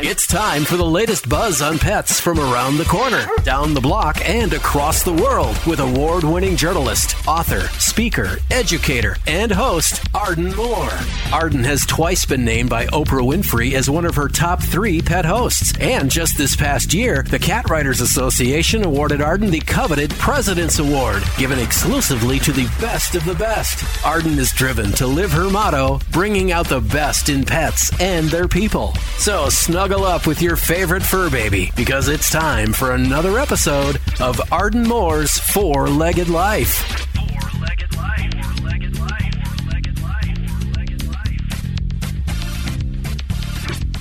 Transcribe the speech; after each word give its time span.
time. 0.00 0.10
It's 0.10 0.26
time 0.26 0.64
for 0.64 0.76
the 0.76 0.84
latest 0.84 1.28
buzz 1.28 1.62
on 1.62 1.78
pets 1.78 2.20
from 2.20 2.38
around 2.38 2.76
the 2.76 2.84
corner, 2.84 3.26
down 3.44 3.74
the 3.74 3.80
block, 3.80 4.16
and 4.28 4.52
across 4.52 5.02
the 5.02 5.12
world 5.12 5.56
with 5.66 5.80
award 5.80 6.24
winning 6.24 6.56
journalist, 6.56 7.16
author, 7.26 7.60
speaker, 7.78 8.38
educator, 8.50 9.16
and 9.26 9.52
host 9.52 10.02
Arden 10.14 10.54
Moore. 10.54 10.90
Arden 11.32 11.64
has 11.64 11.86
twice 11.86 12.24
been 12.24 12.44
named 12.44 12.70
by 12.70 12.86
Oprah 12.86 13.26
Winfrey 13.26 13.72
as 13.74 13.90
one 13.90 14.04
of 14.04 14.14
her 14.16 14.28
top 14.28 14.62
three 14.62 15.00
pet 15.00 15.24
hosts. 15.24 15.72
And 15.80 16.10
just 16.10 16.36
this 16.36 16.56
past 16.56 16.92
year, 16.94 17.22
the 17.22 17.38
Cat 17.38 17.68
Writers 17.70 18.00
Association 18.00 18.84
awarded 18.84 19.20
Arden 19.20 19.50
the 19.50 19.60
coveted 19.60 20.10
President's 20.12 20.78
Award, 20.78 21.22
given 21.38 21.58
exclusively 21.58 22.38
to 22.40 22.52
the 22.52 22.66
best 22.80 23.14
of 23.14 23.24
the 23.24 23.34
best. 23.34 23.84
Arden 24.04 24.38
is 24.38 24.52
driven 24.52 24.92
to 24.92 25.06
live 25.06 25.32
her 25.32 25.50
motto, 25.50 26.00
bringing 26.10 26.52
out 26.52 26.68
the 26.68 26.80
best 26.80 27.28
in 27.28 27.44
pets 27.44 27.90
and 28.00 28.28
their 28.28 28.48
people. 28.48 28.94
So 29.18 29.48
snuggle 29.90 30.06
up 30.06 30.24
with 30.24 30.40
your 30.40 30.54
favorite 30.54 31.02
fur 31.02 31.28
baby 31.28 31.72
because 31.74 32.06
it's 32.06 32.30
time 32.30 32.72
for 32.72 32.94
another 32.94 33.40
episode 33.40 34.00
of 34.20 34.40
Arden 34.52 34.84
Moore's 34.84 35.36
Four 35.36 35.88
Legged 35.88 36.28
Life. 36.28 37.08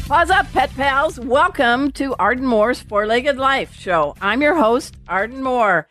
Pause 0.07 0.29
up, 0.29 0.53
pet 0.53 0.69
pals. 0.75 1.19
Welcome 1.19 1.91
to 1.93 2.13
Arden 2.19 2.45
Moore's 2.45 2.81
Four 2.81 3.07
Legged 3.07 3.37
Life 3.37 3.73
show. 3.73 4.15
I'm 4.21 4.43
your 4.43 4.57
host, 4.57 4.95
Arden 5.07 5.41
Moore. 5.41 5.87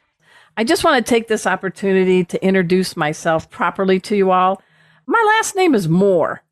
I 0.57 0.63
just 0.63 0.85
want 0.85 1.05
to 1.05 1.11
take 1.11 1.27
this 1.27 1.45
opportunity 1.45 2.23
to 2.27 2.45
introduce 2.45 2.97
myself 2.97 3.51
properly 3.51 3.99
to 4.03 4.15
you 4.15 4.31
all. 4.31 4.63
My 5.11 5.25
last 5.39 5.57
name 5.57 5.75
is 5.75 5.89
Moore. 5.89 6.43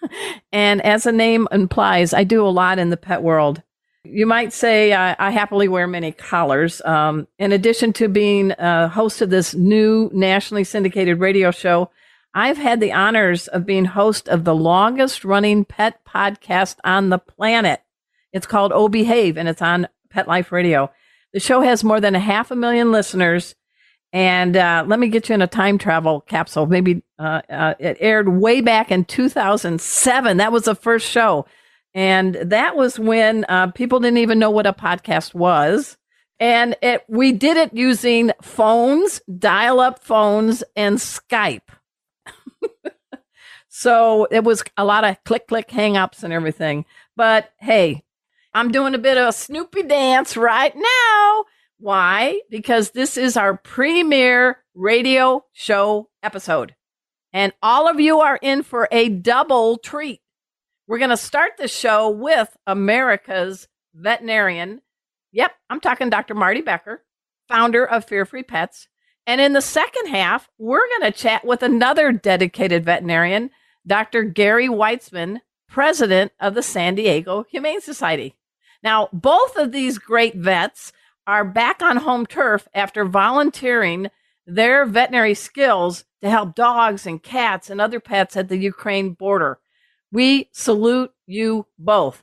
and 0.52 0.80
as 0.82 1.02
the 1.02 1.10
name 1.10 1.48
implies, 1.50 2.14
I 2.14 2.22
do 2.22 2.46
a 2.46 2.48
lot 2.48 2.78
in 2.78 2.90
the 2.90 2.96
pet 2.96 3.24
world. 3.24 3.60
You 4.04 4.24
might 4.24 4.52
say 4.52 4.92
I, 4.92 5.16
I 5.18 5.30
happily 5.32 5.66
wear 5.66 5.88
many 5.88 6.12
collars. 6.12 6.80
Um, 6.82 7.26
in 7.40 7.50
addition 7.50 7.92
to 7.94 8.06
being 8.08 8.52
a 8.52 8.86
host 8.86 9.20
of 9.20 9.30
this 9.30 9.52
new 9.54 10.10
nationally 10.14 10.62
syndicated 10.62 11.18
radio 11.18 11.50
show, 11.50 11.90
I've 12.34 12.56
had 12.56 12.78
the 12.78 12.92
honors 12.92 13.48
of 13.48 13.66
being 13.66 13.84
host 13.84 14.28
of 14.28 14.44
the 14.44 14.54
longest 14.54 15.24
running 15.24 15.64
pet 15.64 16.04
podcast 16.04 16.76
on 16.84 17.08
the 17.08 17.18
planet. 17.18 17.82
It's 18.32 18.46
called 18.46 18.70
Oh 18.72 18.88
Behave 18.88 19.36
and 19.36 19.48
it's 19.48 19.62
on 19.62 19.88
Pet 20.10 20.28
Life 20.28 20.52
Radio. 20.52 20.92
The 21.32 21.40
show 21.40 21.62
has 21.62 21.82
more 21.82 22.00
than 22.00 22.14
a 22.14 22.20
half 22.20 22.52
a 22.52 22.56
million 22.56 22.92
listeners. 22.92 23.56
And 24.14 24.56
uh, 24.56 24.84
let 24.86 25.00
me 25.00 25.08
get 25.08 25.28
you 25.28 25.34
in 25.34 25.42
a 25.42 25.48
time 25.48 25.76
travel 25.76 26.20
capsule. 26.20 26.66
Maybe 26.66 27.02
uh, 27.18 27.42
uh, 27.50 27.74
it 27.80 27.96
aired 27.98 28.28
way 28.28 28.60
back 28.60 28.92
in 28.92 29.04
2007. 29.04 30.36
That 30.36 30.52
was 30.52 30.62
the 30.62 30.76
first 30.76 31.10
show. 31.10 31.46
And 31.94 32.36
that 32.36 32.76
was 32.76 32.96
when 32.96 33.44
uh, 33.48 33.72
people 33.72 33.98
didn't 33.98 34.18
even 34.18 34.38
know 34.38 34.50
what 34.50 34.68
a 34.68 34.72
podcast 34.72 35.34
was. 35.34 35.96
And 36.38 36.76
it, 36.80 37.04
we 37.08 37.32
did 37.32 37.56
it 37.56 37.74
using 37.74 38.30
phones, 38.40 39.20
dial 39.36 39.80
up 39.80 40.04
phones, 40.04 40.62
and 40.76 40.98
Skype. 40.98 41.68
so 43.68 44.28
it 44.30 44.44
was 44.44 44.62
a 44.76 44.84
lot 44.84 45.02
of 45.02 45.16
click, 45.24 45.48
click, 45.48 45.68
hang 45.72 45.96
ups 45.96 46.22
and 46.22 46.32
everything. 46.32 46.84
But 47.16 47.50
hey, 47.58 48.04
I'm 48.52 48.70
doing 48.70 48.94
a 48.94 48.98
bit 48.98 49.18
of 49.18 49.28
a 49.28 49.32
Snoopy 49.32 49.82
dance 49.82 50.36
right 50.36 50.74
now. 50.76 51.44
Why? 51.84 52.40
Because 52.48 52.92
this 52.92 53.18
is 53.18 53.36
our 53.36 53.58
premiere 53.58 54.56
radio 54.74 55.44
show 55.52 56.08
episode. 56.22 56.74
And 57.30 57.52
all 57.62 57.90
of 57.90 58.00
you 58.00 58.20
are 58.20 58.38
in 58.40 58.62
for 58.62 58.88
a 58.90 59.10
double 59.10 59.76
treat. 59.76 60.22
We're 60.86 60.96
going 60.96 61.10
to 61.10 61.16
start 61.18 61.58
the 61.58 61.68
show 61.68 62.08
with 62.08 62.56
America's 62.66 63.68
veterinarian. 63.92 64.80
Yep, 65.32 65.52
I'm 65.68 65.78
talking 65.78 66.08
Dr. 66.08 66.34
Marty 66.34 66.62
Becker, 66.62 67.04
founder 67.48 67.84
of 67.84 68.06
Fear 68.06 68.24
Free 68.24 68.44
Pets. 68.44 68.88
And 69.26 69.42
in 69.42 69.52
the 69.52 69.60
second 69.60 70.06
half, 70.06 70.48
we're 70.56 70.88
going 70.88 71.12
to 71.12 71.18
chat 71.18 71.44
with 71.44 71.62
another 71.62 72.12
dedicated 72.12 72.86
veterinarian, 72.86 73.50
Dr. 73.86 74.22
Gary 74.22 74.68
Weitzman, 74.68 75.42
president 75.68 76.32
of 76.40 76.54
the 76.54 76.62
San 76.62 76.94
Diego 76.94 77.44
Humane 77.50 77.82
Society. 77.82 78.36
Now, 78.82 79.10
both 79.12 79.56
of 79.56 79.70
these 79.70 79.98
great 79.98 80.34
vets 80.34 80.90
are 81.26 81.44
back 81.44 81.82
on 81.82 81.98
home 81.98 82.26
turf 82.26 82.68
after 82.74 83.04
volunteering 83.04 84.10
their 84.46 84.84
veterinary 84.84 85.34
skills 85.34 86.04
to 86.22 86.30
help 86.30 86.54
dogs 86.54 87.06
and 87.06 87.22
cats 87.22 87.70
and 87.70 87.80
other 87.80 88.00
pets 88.00 88.36
at 88.36 88.48
the 88.48 88.56
Ukraine 88.56 89.12
border. 89.12 89.58
We 90.12 90.48
salute 90.52 91.12
you 91.26 91.66
both. 91.78 92.22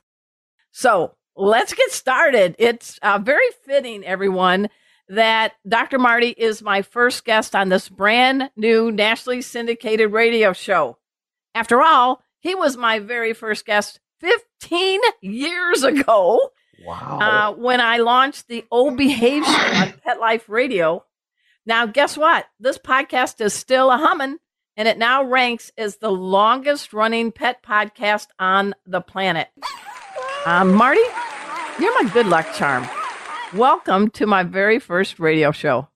So 0.70 1.14
let's 1.36 1.74
get 1.74 1.90
started. 1.90 2.54
It's 2.58 2.98
uh, 3.02 3.18
very 3.18 3.48
fitting, 3.64 4.04
everyone, 4.04 4.68
that 5.08 5.52
Dr. 5.68 5.98
Marty 5.98 6.30
is 6.30 6.62
my 6.62 6.82
first 6.82 7.24
guest 7.24 7.54
on 7.54 7.68
this 7.68 7.88
brand 7.88 8.50
new 8.56 8.90
nationally 8.90 9.42
syndicated 9.42 10.12
radio 10.12 10.52
show. 10.52 10.98
After 11.54 11.82
all, 11.82 12.22
he 12.40 12.54
was 12.54 12.76
my 12.76 12.98
very 12.98 13.34
first 13.34 13.66
guest 13.66 14.00
15 14.20 15.00
years 15.20 15.82
ago. 15.82 16.51
Wow. 16.84 17.18
Uh, 17.20 17.52
when 17.56 17.80
I 17.80 17.98
launched 17.98 18.48
the 18.48 18.64
Old 18.70 18.96
behavior 18.96 19.46
on 19.46 19.92
Pet 20.04 20.18
Life 20.18 20.48
Radio. 20.48 21.04
Now, 21.64 21.86
guess 21.86 22.16
what? 22.16 22.46
This 22.58 22.76
podcast 22.78 23.40
is 23.40 23.54
still 23.54 23.90
a 23.90 23.96
humming, 23.96 24.38
and 24.76 24.88
it 24.88 24.98
now 24.98 25.22
ranks 25.22 25.70
as 25.78 25.98
the 25.98 26.10
longest 26.10 26.92
running 26.92 27.30
pet 27.30 27.62
podcast 27.62 28.26
on 28.38 28.74
the 28.84 29.00
planet. 29.00 29.48
Um, 30.44 30.74
Marty, 30.74 31.00
you're 31.78 32.02
my 32.02 32.10
good 32.12 32.26
luck 32.26 32.52
charm. 32.54 32.88
Welcome 33.54 34.10
to 34.10 34.26
my 34.26 34.42
very 34.42 34.80
first 34.80 35.20
radio 35.20 35.52
show. 35.52 35.88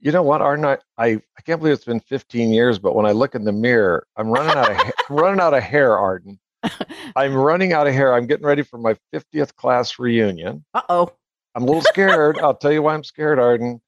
You 0.00 0.12
know 0.12 0.22
what, 0.22 0.40
Arden? 0.40 0.64
I, 0.64 0.78
I, 0.96 1.06
I 1.36 1.42
can't 1.44 1.60
believe 1.60 1.74
it's 1.74 1.84
been 1.84 2.00
15 2.00 2.50
years, 2.50 2.78
but 2.78 2.94
when 2.94 3.04
I 3.06 3.12
look 3.12 3.34
in 3.34 3.44
the 3.44 3.52
mirror, 3.52 4.06
I'm 4.16 4.28
running 4.28 4.56
out 4.56 4.70
of 4.70 4.76
ha- 4.76 4.92
running 5.10 5.40
out 5.40 5.52
of 5.52 5.62
hair, 5.62 5.98
Arden. 5.98 6.38
I'm 7.16 7.34
running 7.34 7.72
out 7.72 7.86
of 7.86 7.94
hair. 7.94 8.14
I'm 8.14 8.26
getting 8.26 8.46
ready 8.46 8.62
for 8.62 8.78
my 8.78 8.96
50th 9.14 9.54
class 9.56 9.98
reunion. 9.98 10.64
Uh 10.74 10.82
oh. 10.88 11.12
I'm 11.54 11.62
a 11.62 11.66
little 11.66 11.82
scared. 11.82 12.38
I'll 12.42 12.56
tell 12.56 12.72
you 12.72 12.82
why 12.82 12.94
I'm 12.94 13.04
scared, 13.04 13.38
Arden. 13.38 13.80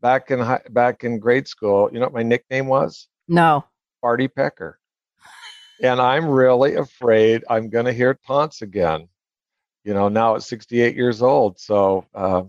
Back 0.00 0.30
in 0.30 0.40
high, 0.40 0.62
back 0.70 1.04
in 1.04 1.20
grade 1.20 1.46
school, 1.46 1.88
you 1.92 2.00
know 2.00 2.06
what 2.06 2.14
my 2.14 2.24
nickname 2.24 2.66
was? 2.66 3.06
No. 3.28 3.64
Party 4.00 4.26
Pecker. 4.26 4.78
And 5.80 6.00
I'm 6.00 6.26
really 6.26 6.74
afraid 6.74 7.44
I'm 7.48 7.68
going 7.68 7.84
to 7.84 7.92
hear 7.92 8.18
taunts 8.26 8.62
again. 8.62 9.08
You 9.84 9.94
know, 9.94 10.08
now 10.08 10.36
at 10.36 10.42
68 10.42 10.96
years 10.96 11.22
old. 11.22 11.58
So, 11.58 12.06
uh, 12.14 12.42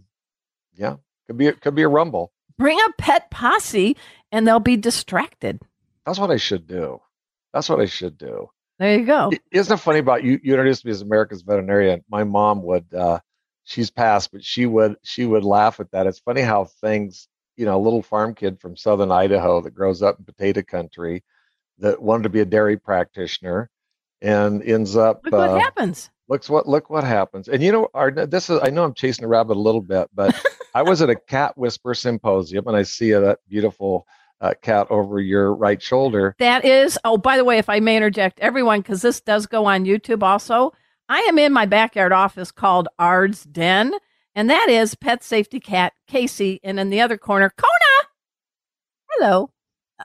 yeah, 0.75 0.95
could 1.27 1.38
be 1.38 1.51
could 1.51 1.75
be 1.75 1.83
a 1.83 1.88
rumble. 1.88 2.31
Bring 2.57 2.79
a 2.79 3.01
pet 3.01 3.31
posse, 3.31 3.97
and 4.31 4.47
they'll 4.47 4.59
be 4.59 4.77
distracted. 4.77 5.59
That's 6.05 6.19
what 6.19 6.31
I 6.31 6.38
should 6.38 6.67
do. 6.67 7.01
That's 7.53 7.69
what 7.69 7.79
I 7.79 7.85
should 7.85 8.17
do. 8.17 8.50
There 8.83 8.99
you 8.99 9.05
go. 9.05 9.31
Isn't 9.49 9.73
it 9.73 9.77
funny 9.77 9.99
about 9.99 10.25
you? 10.25 10.41
You 10.44 10.55
introduced 10.55 10.83
me 10.83 10.91
as 10.91 11.01
America's 11.01 11.41
veterinarian. 11.41 12.03
My 12.09 12.25
mom 12.25 12.61
would. 12.63 12.94
Uh, 12.94 13.19
she's 13.63 13.89
passed, 13.89 14.33
but 14.33 14.44
she 14.44 14.66
would. 14.66 14.97
She 15.03 15.25
would 15.25 15.45
laugh 15.45 15.79
at 15.79 15.89
that. 15.91 16.05
It's 16.05 16.19
funny 16.19 16.41
how 16.41 16.66
things. 16.66 17.29
You 17.55 17.66
know, 17.66 17.77
a 17.77 17.79
little 17.79 18.01
farm 18.01 18.35
kid 18.35 18.59
from 18.59 18.75
southern 18.75 19.09
Idaho 19.09 19.61
that 19.61 19.73
grows 19.73 20.01
up 20.01 20.19
in 20.19 20.25
potato 20.25 20.63
country, 20.63 21.23
that 21.77 22.01
wanted 22.01 22.23
to 22.23 22.29
be 22.29 22.41
a 22.41 22.45
dairy 22.45 22.75
practitioner, 22.75 23.69
and 24.21 24.61
ends 24.61 24.97
up. 24.97 25.21
Look 25.23 25.31
what 25.31 25.51
uh, 25.51 25.59
happens. 25.59 26.09
Looks 26.27 26.50
what 26.50 26.67
look 26.67 26.89
what 26.89 27.05
happens. 27.05 27.47
And 27.47 27.63
you 27.63 27.71
know, 27.71 27.88
our, 27.94 28.11
this 28.11 28.50
is. 28.50 28.59
I 28.61 28.69
know 28.69 28.83
I'm 28.83 28.95
chasing 28.95 29.23
a 29.23 29.29
rabbit 29.29 29.55
a 29.55 29.61
little 29.61 29.79
bit, 29.79 30.09
but 30.13 30.38
I 30.75 30.81
was 30.81 31.01
at 31.01 31.09
a 31.09 31.15
cat 31.29 31.57
whisper 31.57 31.94
symposium, 31.94 32.67
and 32.67 32.75
I 32.75 32.83
see 32.83 33.13
that 33.13 33.39
beautiful 33.47 34.05
uh, 34.44 34.54
cat 34.62 34.86
over 34.90 35.20
your 35.20 35.56
right 35.56 35.81
shoulder. 35.81 36.36
That 36.38 36.66
is, 36.66 37.00
oh, 37.06 37.18
by 37.18 37.38
the 37.38 37.46
way, 37.46 37.58
if 37.58 37.70
I 37.70 37.80
may 37.80 37.96
interject, 37.96 38.40
everyone, 38.42 38.81
because 38.81 39.01
this 39.01 39.22
does 39.22 39.48
go 39.48 39.66
on 39.66 39.86
YouTube 39.86 40.22
also, 40.22 40.74
I 41.07 41.19
am 41.22 41.40
in 41.40 41.54
my 41.54 41.66
backyard 41.66 42.12
office 42.12 42.51
called 42.51 42.90
Ard's 43.00 43.45
Den, 43.45 43.94
and 44.36 44.50
that 44.50 44.68
is 44.69 44.95
pet 44.95 45.24
safety 45.24 45.60
cat 45.60 45.94
Casey, 46.07 46.60
and 46.63 46.80
in 46.80 46.90
the 46.90 47.00
other 47.01 47.18
corner, 47.18 47.51
Kona. 47.57 48.10
Hello, 49.12 49.51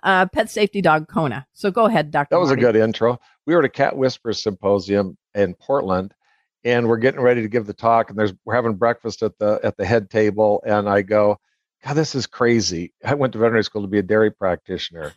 uh, 0.05 0.27
pet 0.27 0.51
safety 0.51 0.81
dog 0.81 1.09
Kona. 1.09 1.47
So 1.53 1.71
go 1.71 1.87
ahead, 1.87 2.13
Doctor. 2.13 2.37
That 2.37 2.41
was 2.41 2.51
Marty. 2.51 2.63
a 2.63 2.65
good 2.67 2.77
intro. 2.77 3.19
We 3.47 3.55
were 3.55 3.61
at 3.61 3.65
a 3.65 3.71
cat 3.71 3.97
whisper 3.97 4.33
symposium 4.33 5.17
in 5.35 5.55
Portland, 5.55 6.15
and 6.63 6.87
we're 6.87 6.99
getting 6.99 7.21
ready 7.21 7.43
to 7.43 7.49
give 7.49 7.67
the 7.67 7.75
talk, 7.75 8.11
and 8.11 8.19
there's 8.19 8.35
we're 8.45 8.55
having 8.55 8.75
breakfast 8.75 9.23
at 9.25 9.37
the 9.39 9.59
at 9.65 9.77
the 9.77 9.85
head 9.85 10.11
table, 10.11 10.63
and 10.65 10.89
I 10.89 11.03
go, 11.03 11.39
God, 11.85 11.95
this 11.95 12.15
is 12.15 12.27
crazy. 12.27 12.93
I 13.05 13.15
went 13.15 13.33
to 13.35 13.39
veterinary 13.39 13.65
school 13.65 13.83
to 13.83 13.89
be 13.89 13.99
a 13.99 14.03
dairy 14.03 14.31
practitioner. 14.31 15.13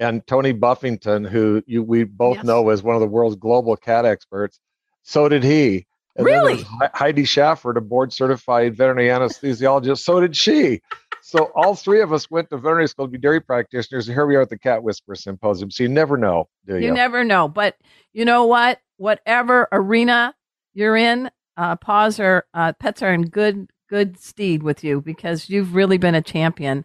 And 0.00 0.26
Tony 0.26 0.52
Buffington, 0.52 1.24
who 1.24 1.62
you 1.66 1.82
we 1.82 2.04
both 2.04 2.36
Yes. 2.36 2.46
know 2.46 2.68
is 2.70 2.82
one 2.82 2.94
of 2.96 3.00
the 3.00 3.06
world's 3.06 3.36
global 3.36 3.76
cat 3.76 4.04
experts, 4.04 4.60
so 5.02 5.28
did 5.28 5.42
he. 5.42 5.86
And 6.16 6.26
then 6.26 6.42
Really? 6.42 6.54
there's 6.54 6.90
Heidi 6.94 7.24
Shafford, 7.24 7.76
a 7.76 7.80
board 7.80 8.12
certified 8.12 8.76
veterinary 8.76 9.08
anesthesiologist, 9.08 9.98
so 9.98 10.20
did 10.20 10.36
she. 10.36 10.80
So 11.22 11.50
all 11.54 11.74
three 11.74 12.00
of 12.02 12.12
us 12.12 12.30
went 12.30 12.50
to 12.50 12.56
veterinary 12.58 12.88
school 12.88 13.06
to 13.06 13.10
be 13.10 13.18
dairy 13.18 13.40
practitioners, 13.40 14.08
and 14.08 14.14
here 14.16 14.26
we 14.26 14.36
are 14.36 14.42
at 14.42 14.50
the 14.50 14.58
Cat 14.58 14.82
Whisperer 14.82 15.14
Symposium. 15.14 15.70
So 15.70 15.82
you 15.82 15.88
never 15.88 16.16
know, 16.16 16.48
do 16.66 16.76
you? 16.76 16.86
You 16.86 16.90
never 16.92 17.24
know, 17.24 17.48
but 17.48 17.76
you 18.12 18.24
know 18.24 18.44
what? 18.46 18.80
Whatever 18.98 19.68
arena 19.72 20.34
you're 20.74 20.96
in, 20.96 21.30
uh, 21.56 21.76
paws 21.76 22.20
are 22.20 22.46
uh, 22.54 22.72
pets 22.74 23.02
are 23.02 23.12
in 23.12 23.22
good 23.22 23.68
good 23.88 24.18
steed 24.18 24.62
with 24.62 24.84
you 24.84 25.00
because 25.00 25.48
you've 25.48 25.74
really 25.74 25.98
been 25.98 26.14
a 26.14 26.22
champion. 26.22 26.84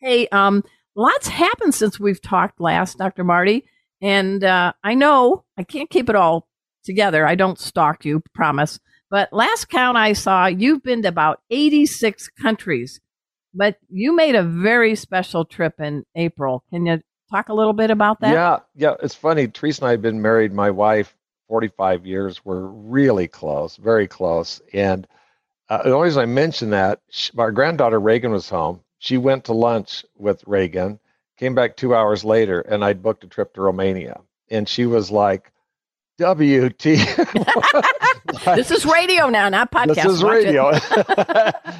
Hey, 0.00 0.28
um, 0.28 0.64
lots 0.94 1.28
happened 1.28 1.74
since 1.74 1.98
we've 1.98 2.20
talked 2.20 2.60
last, 2.60 2.98
Dr. 2.98 3.24
Marty, 3.24 3.64
and 4.00 4.42
uh, 4.42 4.72
I 4.82 4.94
know 4.94 5.44
I 5.56 5.62
can't 5.62 5.90
keep 5.90 6.08
it 6.08 6.16
all 6.16 6.48
together. 6.84 7.26
I 7.26 7.34
don't 7.34 7.58
stalk 7.58 8.04
you, 8.04 8.22
promise. 8.34 8.80
But 9.10 9.32
last 9.32 9.68
count 9.68 9.96
I 9.96 10.14
saw, 10.14 10.46
you've 10.46 10.82
been 10.82 11.02
to 11.02 11.08
about 11.08 11.40
86 11.50 12.28
countries. 12.40 13.00
But 13.54 13.76
you 13.90 14.16
made 14.16 14.34
a 14.34 14.42
very 14.42 14.94
special 14.94 15.44
trip 15.44 15.78
in 15.78 16.04
April. 16.14 16.64
Can 16.72 16.86
you 16.86 17.02
talk 17.30 17.50
a 17.50 17.54
little 17.54 17.74
bit 17.74 17.90
about 17.90 18.20
that? 18.20 18.32
Yeah, 18.32 18.58
yeah. 18.74 18.94
It's 19.02 19.14
funny. 19.14 19.46
Teresa 19.48 19.82
and 19.82 19.88
I 19.88 19.90
have 19.90 20.02
been 20.02 20.22
married. 20.22 20.54
My 20.54 20.70
wife, 20.70 21.14
45 21.48 22.06
years. 22.06 22.42
We're 22.46 22.66
really 22.66 23.28
close, 23.28 23.76
very 23.76 24.08
close. 24.08 24.62
And 24.72 25.06
uh, 25.68 25.82
the 25.82 25.92
only 25.92 26.06
reason 26.06 26.22
I 26.22 26.26
mention 26.26 26.70
that, 26.70 27.00
she, 27.10 27.30
our 27.38 27.52
granddaughter 27.52 28.00
Reagan 28.00 28.32
was 28.32 28.48
home. 28.48 28.80
She 28.98 29.16
went 29.18 29.44
to 29.44 29.52
lunch 29.52 30.04
with 30.16 30.44
Reagan, 30.46 30.98
came 31.36 31.54
back 31.54 31.76
two 31.76 31.94
hours 31.94 32.24
later, 32.24 32.60
and 32.60 32.84
I'd 32.84 33.02
booked 33.02 33.24
a 33.24 33.26
trip 33.26 33.54
to 33.54 33.62
Romania. 33.62 34.20
And 34.50 34.68
she 34.68 34.86
was 34.86 35.10
like, 35.10 35.50
WT. 36.18 36.78
this 38.44 38.70
is 38.70 38.84
radio 38.84 39.28
now, 39.28 39.48
not 39.48 39.72
podcast. 39.72 39.94
This 39.94 40.06
is 40.06 40.22
radio. 40.22 40.72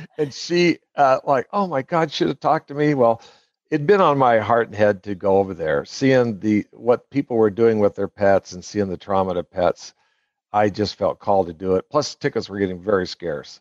and 0.18 0.32
she, 0.32 0.78
uh, 0.96 1.18
like, 1.24 1.46
oh 1.52 1.66
my 1.66 1.82
God, 1.82 2.10
should 2.10 2.28
have 2.28 2.40
talked 2.40 2.68
to 2.68 2.74
me. 2.74 2.94
Well, 2.94 3.22
it'd 3.70 3.86
been 3.86 4.00
on 4.00 4.18
my 4.18 4.38
heart 4.38 4.68
and 4.68 4.76
head 4.76 5.02
to 5.04 5.14
go 5.14 5.38
over 5.38 5.54
there, 5.54 5.84
seeing 5.84 6.40
the 6.40 6.66
what 6.72 7.08
people 7.10 7.36
were 7.36 7.50
doing 7.50 7.78
with 7.78 7.94
their 7.94 8.08
pets 8.08 8.52
and 8.52 8.64
seeing 8.64 8.88
the 8.88 8.96
trauma 8.96 9.34
to 9.34 9.42
pets. 9.42 9.94
I 10.52 10.68
just 10.68 10.96
felt 10.96 11.18
called 11.18 11.46
to 11.46 11.54
do 11.54 11.76
it. 11.76 11.86
Plus, 11.90 12.14
tickets 12.14 12.48
were 12.48 12.58
getting 12.58 12.82
very 12.82 13.06
scarce. 13.06 13.60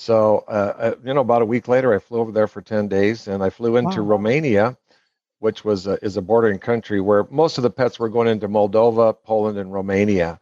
So, 0.00 0.44
uh, 0.46 0.74
uh, 0.78 0.94
you 1.04 1.12
know, 1.12 1.22
about 1.22 1.42
a 1.42 1.44
week 1.44 1.66
later, 1.66 1.92
I 1.92 1.98
flew 1.98 2.20
over 2.20 2.30
there 2.30 2.46
for 2.46 2.62
ten 2.62 2.86
days, 2.86 3.26
and 3.26 3.42
I 3.42 3.50
flew 3.50 3.76
into 3.76 4.00
wow. 4.00 4.10
Romania, 4.10 4.76
which 5.40 5.64
was 5.64 5.88
a, 5.88 5.98
is 6.04 6.16
a 6.16 6.22
bordering 6.22 6.60
country 6.60 7.00
where 7.00 7.26
most 7.32 7.58
of 7.58 7.62
the 7.62 7.70
pets 7.70 7.98
were 7.98 8.08
going 8.08 8.28
into 8.28 8.48
Moldova, 8.48 9.16
Poland, 9.24 9.58
and 9.58 9.72
Romania. 9.72 10.38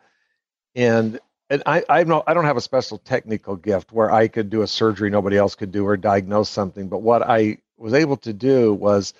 And 0.75 1.19
and 1.49 1.63
I 1.65 1.83
I 1.89 2.05
don't 2.05 2.23
I 2.27 2.35
don't 2.35 2.45
have 2.45 2.59
a 2.59 2.61
special 2.61 2.99
technical 2.99 3.57
gift 3.57 3.93
where 3.93 4.13
I 4.13 4.29
could 4.29 4.51
do 4.51 4.61
a 4.61 4.67
surgery 4.67 5.09
nobody 5.09 5.39
else 5.39 5.55
could 5.55 5.73
do 5.73 5.87
or 5.87 5.97
diagnose 5.97 6.51
something. 6.51 6.91
But 6.91 7.01
what 7.01 7.23
I 7.23 7.57
was 7.79 7.95
able 7.95 8.19
to 8.19 8.35
do 8.35 8.75
was 8.75 9.15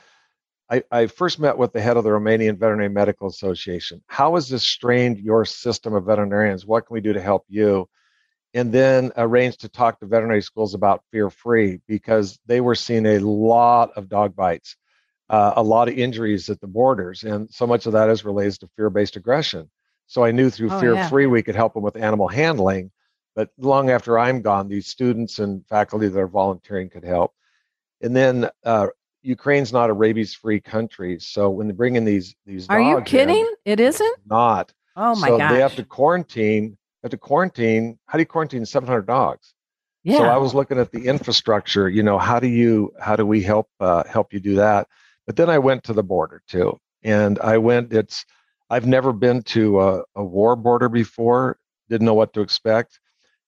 I, 0.69 0.83
I, 0.91 1.07
first 1.07 1.39
met 1.39 1.57
with 1.57 1.73
the 1.73 1.81
head 1.81 1.97
of 1.97 2.05
the 2.05 2.11
Romanian 2.11 2.59
Veterinary 2.59 2.91
Medical 2.91 3.29
Association. 3.29 4.03
How 4.07 4.35
has 4.35 4.51
this 4.51 4.65
strained 4.65 5.19
your 5.19 5.47
system 5.47 5.95
of 5.95 6.05
veterinarians? 6.05 6.67
What 6.67 6.87
can 6.87 6.93
we 6.93 7.01
do 7.01 7.15
to 7.15 7.23
help 7.23 7.47
you? 7.49 7.89
And 8.57 8.73
then 8.73 9.13
arranged 9.19 9.61
to 9.61 9.69
talk 9.69 10.01
to 10.01 10.07
veterinary 10.07 10.41
schools 10.41 10.73
about 10.73 11.05
fear 11.13 11.29
free 11.29 11.81
because 11.87 12.39
they 12.47 12.63
were 12.63 12.75
seeing 12.75 13.05
a 13.05 13.19
lot 13.19 13.91
of 13.97 14.09
dog 14.09 14.35
bites, 14.35 14.77
uh, 15.29 15.53
a 15.57 15.63
lot 15.63 15.89
of 15.89 15.99
injuries 15.99 16.49
at 16.49 16.61
the 16.63 16.67
borders. 16.67 17.23
And 17.23 17.51
so 17.53 17.67
much 17.67 17.85
of 17.85 17.93
that 17.93 18.09
is 18.09 18.25
related 18.25 18.61
to 18.61 18.69
fear 18.75 18.89
based 18.89 19.17
aggression. 19.17 19.71
So 20.07 20.25
I 20.25 20.31
knew 20.31 20.49
through 20.49 20.71
oh, 20.71 20.81
fear 20.81 21.05
free 21.09 21.25
yeah. 21.25 21.31
we 21.31 21.43
could 21.43 21.55
help 21.55 21.75
them 21.75 21.83
with 21.83 21.97
animal 21.97 22.29
handling. 22.29 22.91
But 23.35 23.51
long 23.59 23.91
after 23.91 24.19
I'm 24.19 24.41
gone, 24.41 24.69
these 24.69 24.87
students 24.87 25.39
and 25.39 25.67
faculty 25.69 26.09
that 26.09 26.19
are 26.19 26.27
volunteering 26.27 26.89
could 26.89 27.05
help. 27.05 27.35
And 28.01 28.17
then 28.17 28.49
uh, 28.65 28.87
Ukraine's 29.23 29.73
not 29.73 29.91
a 29.91 29.93
rabies-free 29.93 30.61
country, 30.61 31.19
so 31.21 31.51
when 31.51 31.67
they 31.67 31.75
bring 31.75 31.97
in 31.97 32.05
these 32.05 32.35
these, 32.47 32.67
are 32.69 32.81
you 32.81 33.03
kidding? 33.03 33.37
In, 33.37 33.55
it 33.65 33.81
isn't. 33.81 34.17
Not. 34.25 34.73
Oh 34.97 35.15
my 35.17 35.29
god. 35.29 35.35
so 35.35 35.39
gosh. 35.39 35.53
they 35.53 35.61
have 35.61 35.77
to 35.77 35.85
quarantine. 35.85 36.79
To 37.09 37.17
quarantine. 37.17 37.99
How 38.07 38.19
do 38.19 38.23
you 38.23 38.27
quarantine 38.27 38.67
700 38.67 39.07
dogs? 39.07 39.55
Yeah. 40.05 40.19
So 40.19 40.25
I 40.25 40.37
was 40.37 40.55
looking 40.55 40.79
at 40.79 40.93
the 40.93 41.07
infrastructure. 41.07 41.89
You 41.89 42.03
know, 42.03 42.19
how 42.19 42.39
do 42.39 42.47
you 42.47 42.93
how 43.01 43.17
do 43.17 43.27
we 43.27 43.43
help 43.43 43.69
uh, 43.81 44.05
help 44.05 44.33
you 44.33 44.41
do 44.41 44.57
that? 44.57 44.89
But 45.27 45.37
then 45.37 45.51
I 45.51 45.59
went 45.59 45.85
to 45.85 45.93
the 45.93 46.05
border 46.05 46.43
too, 46.49 46.79
and 47.03 47.39
I 47.41 47.59
went. 47.59 47.93
It's 47.93 48.25
I've 48.71 48.87
never 48.87 49.13
been 49.13 49.43
to 49.43 49.81
a, 49.81 50.03
a 50.15 50.25
war 50.25 50.57
border 50.57 50.89
before. 50.89 51.59
Didn't 51.89 52.07
know 52.07 52.15
what 52.15 52.33
to 52.35 52.41
expect 52.41 52.99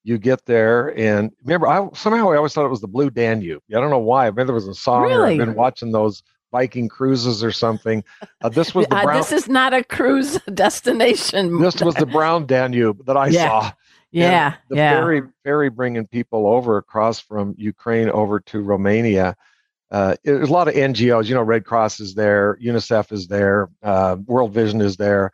you 0.04 0.16
get 0.16 0.44
there 0.46 0.96
and 0.98 1.30
remember 1.42 1.68
I 1.68 1.86
somehow 1.92 2.30
I 2.30 2.36
always 2.36 2.54
thought 2.54 2.64
it 2.64 2.70
was 2.70 2.80
the 2.80 2.88
Blue 2.88 3.10
Danube. 3.10 3.62
I 3.70 3.80
don't 3.80 3.90
know 3.90 3.98
why. 3.98 4.26
I 4.26 4.30
Maybe 4.30 4.46
there 4.46 4.54
was 4.54 4.68
a 4.68 4.74
song 4.74 5.02
really? 5.02 5.32
I've 5.32 5.38
been 5.38 5.54
watching 5.54 5.92
those 5.92 6.22
Viking 6.50 6.88
cruises 6.88 7.42
or 7.44 7.52
something. 7.52 8.04
Uh, 8.40 8.48
this 8.48 8.74
was 8.74 8.86
the 8.90 8.96
uh, 8.96 9.04
brown, 9.04 9.16
this 9.16 9.32
is 9.32 9.48
not 9.48 9.74
a 9.74 9.84
cruise 9.84 10.38
destination. 10.54 11.58
This 11.68 11.80
was 11.82 11.94
the 11.94 12.06
brown 12.06 12.46
Danube 12.46 13.04
that 13.06 13.16
I 13.16 13.28
yeah. 13.28 13.48
saw. 13.48 13.72
Yeah, 14.10 14.54
the 14.70 14.76
yeah. 14.76 14.92
ferry 14.92 15.22
ferry 15.44 15.68
bringing 15.68 16.06
people 16.06 16.46
over 16.46 16.78
across 16.78 17.20
from 17.20 17.54
Ukraine 17.58 18.08
over 18.08 18.40
to 18.40 18.60
Romania. 18.60 19.36
Uh, 19.90 20.16
there's 20.24 20.48
a 20.48 20.52
lot 20.52 20.66
of 20.66 20.74
NGOs. 20.74 21.26
You 21.26 21.34
know, 21.34 21.42
Red 21.42 21.66
Cross 21.66 22.00
is 22.00 22.14
there, 22.14 22.56
UNICEF 22.62 23.12
is 23.12 23.26
there, 23.28 23.68
uh, 23.82 24.16
World 24.26 24.54
Vision 24.54 24.80
is 24.80 24.96
there 24.96 25.30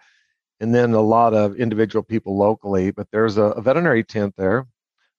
and 0.61 0.75
then 0.75 0.95
a 0.95 1.01
lot 1.01 1.35
of 1.35 1.57
individual 1.57 2.03
people 2.03 2.37
locally. 2.37 2.91
But 2.91 3.09
there's 3.11 3.37
a, 3.37 3.43
a 3.43 3.61
veterinary 3.61 4.05
tent 4.05 4.35
there. 4.37 4.67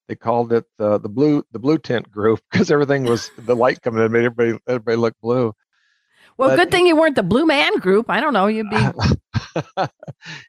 They 0.08 0.16
called 0.16 0.54
it 0.54 0.66
uh, 0.80 1.00
the 1.00 1.10
blue 1.10 1.44
the 1.52 1.60
blue 1.60 1.78
tent 1.78 2.12
group 2.12 2.40
because 2.52 2.70
everything 2.72 3.04
was 3.06 3.32
the 3.38 3.56
light 3.56 3.82
coming 3.82 4.04
in 4.04 4.12
made 4.12 4.26
everybody 4.26 4.60
everybody 4.68 4.98
look 4.98 5.16
blue. 5.22 5.54
Well, 6.38 6.50
but, 6.50 6.56
good 6.58 6.72
thing 6.72 6.86
you 6.86 6.96
weren't 6.96 7.16
the 7.16 7.24
blue 7.24 7.46
man 7.46 7.78
group. 7.78 8.10
I 8.10 8.20
don't 8.20 8.34
know. 8.34 8.48
You'd 8.48 8.70
be. 8.70 8.78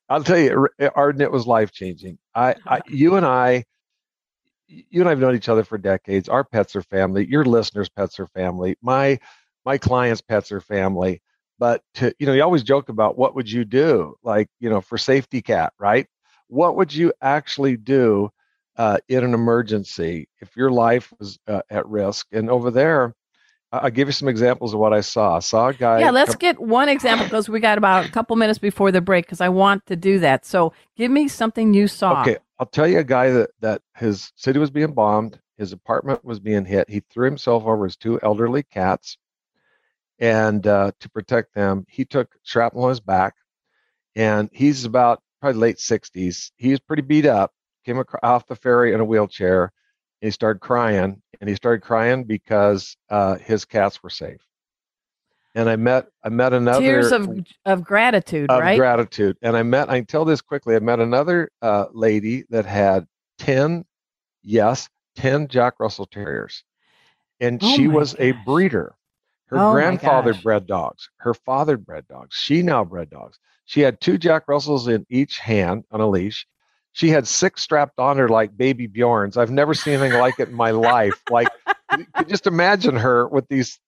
I'll 0.09 0.25
tell 0.25 0.39
you, 0.39 0.69
Arden, 0.95 1.23
it 1.23 1.31
was 1.31 1.47
life 1.47 1.73
changing. 1.73 2.19
I, 2.35 2.57
I, 2.67 2.81
you 2.89 3.17
and 3.17 3.25
I, 3.25 3.65
you 4.67 5.01
and 5.01 5.09
I 5.09 5.11
have 5.11 5.21
known 5.21 5.37
each 5.37 5.49
other 5.49 5.63
for 5.63 5.79
decades. 5.79 6.29
Our 6.29 6.43
pets 6.43 6.75
are 6.75 6.83
family. 6.83 7.27
Your 7.29 7.45
listeners' 7.45 7.89
pets 7.89 8.19
are 8.19 8.27
family. 8.27 8.77
My 8.83 9.19
my 9.65 9.79
clients' 9.79 10.23
pets 10.23 10.51
are 10.51 10.61
family 10.61 11.21
but 11.59 11.83
to 11.95 12.15
you 12.19 12.27
know 12.27 12.33
you 12.33 12.43
always 12.43 12.63
joke 12.63 12.89
about 12.89 13.19
what 13.19 13.35
would 13.35 13.51
you 13.51 13.65
do 13.65 14.15
like 14.23 14.49
you 14.61 14.69
know 14.69 14.81
for 14.81 14.99
safety 14.99 15.41
cat 15.43 15.73
right 15.79 16.07
what 16.49 16.77
would 16.77 16.93
you 16.93 17.13
actually 17.23 17.77
do 17.77 18.29
uh, 18.77 18.99
in 19.09 19.25
an 19.25 19.33
emergency 19.33 20.29
if 20.41 20.55
your 20.55 20.71
life 20.71 21.13
was 21.19 21.39
uh, 21.49 21.63
at 21.71 21.87
risk 21.89 22.27
and 22.33 22.51
over 22.51 22.71
there 22.71 23.15
i'll 23.73 23.91
give 23.91 24.09
you 24.09 24.13
some 24.13 24.29
examples 24.29 24.73
of 24.73 24.81
what 24.81 24.93
i 24.93 25.01
saw 25.01 25.37
i 25.37 25.39
saw 25.39 25.69
a 25.69 25.75
guy 25.75 26.01
yeah 26.01 26.11
let's 26.11 26.33
come- 26.33 26.39
get 26.39 26.61
one 26.61 26.89
example 26.89 27.25
because 27.25 27.49
we 27.49 27.61
got 27.61 27.79
about 27.79 28.07
a 28.07 28.11
couple 28.11 28.37
minutes 28.37 28.59
before 28.59 28.93
the 28.93 29.01
break 29.01 29.27
because 29.27 29.41
i 29.41 29.49
want 29.49 29.85
to 29.87 29.97
do 29.97 30.19
that 30.19 30.45
so 30.45 30.73
give 30.97 31.11
me 31.11 31.29
something 31.29 31.75
you 31.75 31.89
saw 31.89 32.21
okay 32.23 32.39
i'll 32.59 32.67
tell 32.67 32.87
you 32.87 32.99
a 32.99 33.05
guy 33.05 33.31
that 33.31 33.51
that 33.61 33.83
his 33.97 34.33
city 34.37 34.59
was 34.59 34.71
being 34.71 34.93
bombed 34.93 35.41
his 35.59 35.73
apartment 35.73 36.25
was 36.25 36.39
being 36.41 36.65
hit 36.65 36.89
he 36.89 37.01
threw 37.11 37.27
himself 37.27 37.65
over 37.65 37.85
his 37.85 37.97
two 37.97 38.21
elderly 38.23 38.63
cats 38.63 39.17
and 40.19 40.67
uh, 40.67 40.93
to 41.01 41.11
protect 41.11 41.55
them, 41.55 41.85
he 41.89 42.05
took 42.05 42.35
shrapnel 42.43 42.85
on 42.85 42.91
his 42.91 43.01
back, 43.01 43.35
and 44.15 44.49
he's 44.53 44.85
about 44.85 45.21
probably 45.41 45.61
late 45.61 45.77
60s. 45.77 46.51
He 46.57 46.71
was 46.71 46.81
pretty 46.81 47.03
beat 47.03 47.27
up. 47.27 47.53
Came 47.85 48.03
off 48.23 48.47
the 48.47 48.57
ferry 48.57 48.95
in 48.95 49.01
a 49.01 49.05
wheelchair. 49.05 49.73
He 50.21 50.31
started 50.31 50.61
crying, 50.61 51.23
and 51.41 51.49
he 51.49 51.57
started 51.57 51.83
crying 51.83 52.25
because 52.25 52.97
uh, 53.11 53.37
his 53.37 53.65
cats 53.65 54.03
were 54.03 54.11
safe. 54.11 54.41
And 55.55 55.71
I 55.71 55.77
met 55.77 56.07
I 56.23 56.29
met 56.29 56.53
another 56.53 56.81
tears 56.81 57.13
of 57.13 57.29
of 57.65 57.83
gratitude, 57.83 58.51
of 58.51 58.61
right? 58.61 58.79
Gratitude. 58.79 59.39
And 59.41 59.57
I 59.57 59.63
met 59.63 59.89
I 59.89 60.03
tell 60.03 60.25
this 60.25 60.43
quickly. 60.43 60.77
I 60.77 60.81
met 60.81 61.01
another 61.01 61.51
uh, 61.63 61.87
lady 61.93 62.45
that 62.51 62.67
had 62.67 63.07
ten, 63.39 63.85
yes, 64.43 64.89
ten 65.15 65.49
Jack 65.49 65.75
Russell 65.81 66.07
Terriers, 66.07 66.63
and 67.41 67.59
oh 67.63 67.75
she 67.75 67.89
was 67.89 68.13
gosh. 68.13 68.21
a 68.21 68.33
breeder. 68.45 68.95
Her 69.47 69.59
oh 69.59 69.73
grandfather 69.73 70.35
bred 70.35 70.67
dogs. 70.67 71.09
Her 71.19 71.33
father 71.33 71.77
bred 71.77 72.07
dogs. 72.09 72.37
She 72.37 72.63
now 72.63 72.85
bred 72.85 73.11
dogs. 73.11 73.39
She 73.65 73.81
had 73.81 74.01
two 74.01 74.19
Jack 74.19 74.45
Russells 74.49 74.89
in 74.89 75.07
each 75.09 75.39
hand 75.39 75.85
on 75.91 76.01
a 76.01 76.07
leash. 76.07 76.47
She 76.97 77.11
had 77.11 77.29
six 77.29 77.61
strapped 77.61 77.99
on 77.99 78.17
her 78.17 78.27
like 78.27 78.57
baby 78.57 78.89
Bjorns. 78.89 79.37
I've 79.37 79.51
never 79.51 79.75
seen 79.75 80.01
anything 80.01 80.19
like 80.19 80.41
it 80.41 80.49
in 80.49 80.55
my 80.55 80.71
life. 80.71 81.23
Like, 81.31 81.49
just 82.27 82.47
imagine 82.47 82.97
her 82.97 83.29
with 83.29 83.47
these 83.49 83.79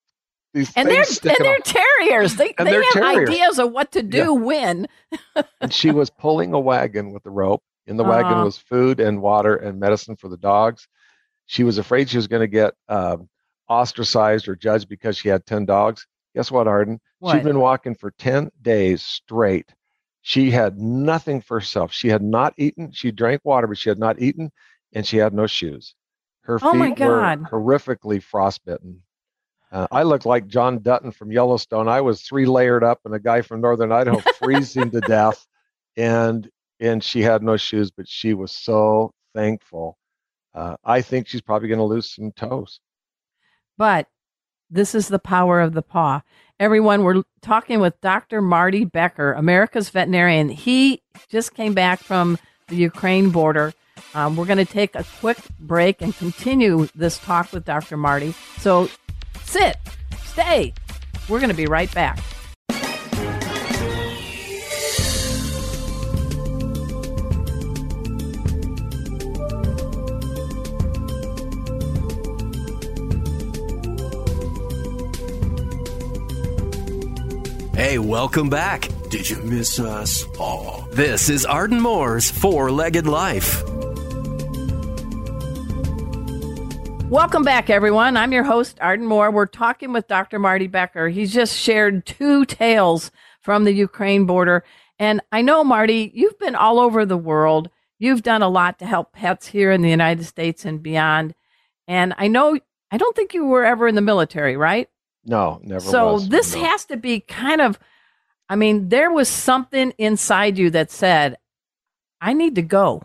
these 0.53 0.71
and 0.77 0.91
they're 0.91 1.07
and 1.23 1.37
they're 1.39 1.59
terriers. 1.61 2.37
They 2.37 2.53
and 2.59 2.69
they 2.69 2.75
have 2.75 2.85
terriers. 2.93 3.31
ideas 3.31 3.59
of 3.59 3.73
what 3.73 3.93
to 3.93 4.03
do 4.03 4.19
yeah. 4.19 4.29
when. 4.29 4.89
and 5.63 5.73
she 5.73 5.91
was 5.91 6.11
pulling 6.11 6.53
a 6.53 6.61
wagon 6.61 7.15
with 7.15 7.23
the 7.23 7.31
rope. 7.31 7.63
In 7.87 7.97
the 7.97 8.05
wagon 8.05 8.35
uh, 8.35 8.45
was 8.45 8.59
food 8.59 9.01
and 9.01 9.23
water 9.23 9.57
and 9.57 9.81
medicine 9.81 10.17
for 10.17 10.29
the 10.29 10.37
dogs. 10.37 10.87
She 11.47 11.65
was 11.65 11.79
afraid 11.79 12.11
she 12.11 12.19
was 12.19 12.27
going 12.27 12.43
to 12.43 12.47
get 12.47 12.75
um, 12.91 13.31
ostracized 13.71 14.49
or 14.49 14.55
judged 14.55 14.87
because 14.87 15.17
she 15.17 15.31
had 15.31 15.47
10 15.47 15.65
dogs. 15.65 16.07
Guess 16.35 16.51
what, 16.51 16.69
Arden? 16.69 17.01
What? 17.21 17.33
She'd 17.33 17.45
been 17.45 17.59
walking 17.59 17.95
for 17.95 18.11
10 18.19 18.51
days 18.61 19.03
straight. 19.03 19.73
She 20.29 20.51
had 20.51 20.79
nothing 20.79 21.41
for 21.41 21.59
herself. 21.59 21.93
She 21.93 22.09
had 22.09 22.23
not 22.23 22.53
eaten. 22.59 22.93
She 22.93 23.11
drank 23.11 23.41
water, 23.45 23.67
but 23.67 23.79
she 23.79 23.89
had 23.89 23.99
not 23.99 24.21
eaten, 24.21 24.51
and 24.93 25.07
she 25.07 25.17
had 25.17 25.33
no 25.33 25.47
shoes. 25.47 25.95
Her 26.43 26.59
oh 26.61 26.73
feet 26.73 27.01
were 27.01 27.37
horrifically 27.51 28.23
frostbitten. 28.23 29.03
Uh, 29.73 29.87
I 29.91 30.03
looked 30.03 30.27
like 30.27 30.47
John 30.47 30.83
Dutton 30.83 31.13
from 31.13 31.33
Yellowstone. 31.33 31.89
I 31.89 32.03
was 32.03 32.21
three 32.21 32.45
layered 32.45 32.85
up, 32.85 33.01
and 33.07 33.15
a 33.15 33.19
guy 33.19 33.41
from 33.41 33.63
Northern 33.63 33.91
Idaho 33.91 34.19
freezing 34.39 34.91
to 34.91 35.01
death. 35.01 35.47
And 35.97 36.49
and 36.79 37.03
she 37.03 37.23
had 37.23 37.43
no 37.43 37.57
shoes, 37.57 37.91
but 37.91 38.07
she 38.07 38.35
was 38.35 38.53
so 38.53 39.13
thankful 39.35 39.97
uh, 40.55 40.77
I 40.85 41.03
think 41.03 41.29
she's 41.29 41.41
probably 41.41 41.69
going 41.69 41.79
to 41.79 41.85
lose 41.85 42.15
some 42.15 42.33
toes. 42.33 42.81
But 43.77 44.09
this 44.71 44.95
is 44.95 45.09
the 45.09 45.19
power 45.19 45.61
of 45.61 45.73
the 45.73 45.83
paw. 45.83 46.23
Everyone, 46.61 47.05
we're 47.05 47.23
talking 47.41 47.81
with 47.81 48.01
Dr. 48.01 48.43
Marty 48.43 48.85
Becker, 48.85 49.33
America's 49.33 49.91
veterinarian. 49.91 50.49
He 50.49 51.03
just 51.29 51.55
came 51.55 51.73
back 51.73 52.01
from 52.01 52.39
the 52.69 52.77
Ukraine 52.77 53.31
border. 53.31 53.73
Um, 54.15 54.37
we're 54.37 54.47
going 54.47 54.65
to 54.65 54.65
take 54.65 54.95
a 54.95 55.05
quick 55.21 55.39
break 55.59 56.03
and 56.03 56.17
continue 56.17 56.89
this 56.95 57.19
talk 57.19 57.53
with 57.53 57.65
Dr. 57.65 57.97
Marty. 57.97 58.35
So 58.59 58.89
sit, 59.45 59.77
stay. 60.25 60.73
We're 61.29 61.39
going 61.39 61.51
to 61.51 61.57
be 61.57 61.67
right 61.67 61.93
back. 61.95 62.19
Hey, 77.79 78.01
welcome 78.01 78.51
back. 78.51 78.89
Did 79.09 79.31
you 79.31 79.37
miss 79.37 79.79
us? 79.79 80.25
Oh. 80.37 80.89
This 80.91 81.29
is 81.29 81.47
Arden 81.47 81.81
Moore's 81.81 82.29
Four 82.29 82.73
Legged 82.73 83.07
Life. 83.07 83.63
Welcome 87.09 87.45
back, 87.45 87.71
everyone. 87.71 88.17
I'm 88.17 88.33
your 88.33 88.43
host, 88.43 88.79
Arden 88.81 89.07
Moore. 89.07 89.31
We're 89.31 89.47
talking 89.47 89.93
with 89.93 90.09
Dr. 90.09 90.41
Marty 90.41 90.67
Becker. 90.67 91.09
He's 91.09 91.33
just 91.33 91.57
shared 91.57 92.05
two 92.05 92.45
tales 92.47 93.13
from 93.43 93.63
the 93.63 93.73
Ukraine 93.73 94.25
border. 94.25 94.65
And 94.99 95.21
I 95.31 95.43
know, 95.43 95.63
Marty, 95.63 96.11
you've 96.13 96.41
been 96.41 96.57
all 96.57 96.81
over 96.81 97.07
the 97.07 97.17
world. 97.17 97.71
You've 98.01 98.25
done 98.25 98.43
a 98.43 98.49
lot 98.49 98.81
to 98.81 98.87
help 98.87 99.13
pets 99.13 99.47
here 99.47 99.71
in 99.71 99.83
the 99.83 99.89
United 99.89 100.25
States 100.25 100.65
and 100.65 100.83
beyond. 100.83 101.33
And 101.87 102.13
I 102.19 102.27
know, 102.27 102.59
I 102.91 102.97
don't 102.97 103.15
think 103.15 103.35
you 103.35 103.47
were 103.47 103.65
ever 103.65 103.87
in 103.87 103.95
the 103.95 104.01
military, 104.01 104.57
right? 104.57 104.89
No, 105.25 105.61
never. 105.63 105.81
So 105.81 106.15
was. 106.15 106.29
this 106.29 106.55
No. 106.55 106.65
has 106.65 106.85
to 106.87 106.97
be 106.97 107.21
kind 107.21 107.61
of, 107.61 107.79
I 108.49 108.57
mean, 108.57 108.89
there 108.89 109.11
was 109.11 109.29
something 109.29 109.93
inside 109.99 110.59
you 110.59 110.71
that 110.71 110.91
said, 110.91 111.37
I 112.21 112.33
need 112.33 112.55
to 112.57 112.63
go. 112.63 113.03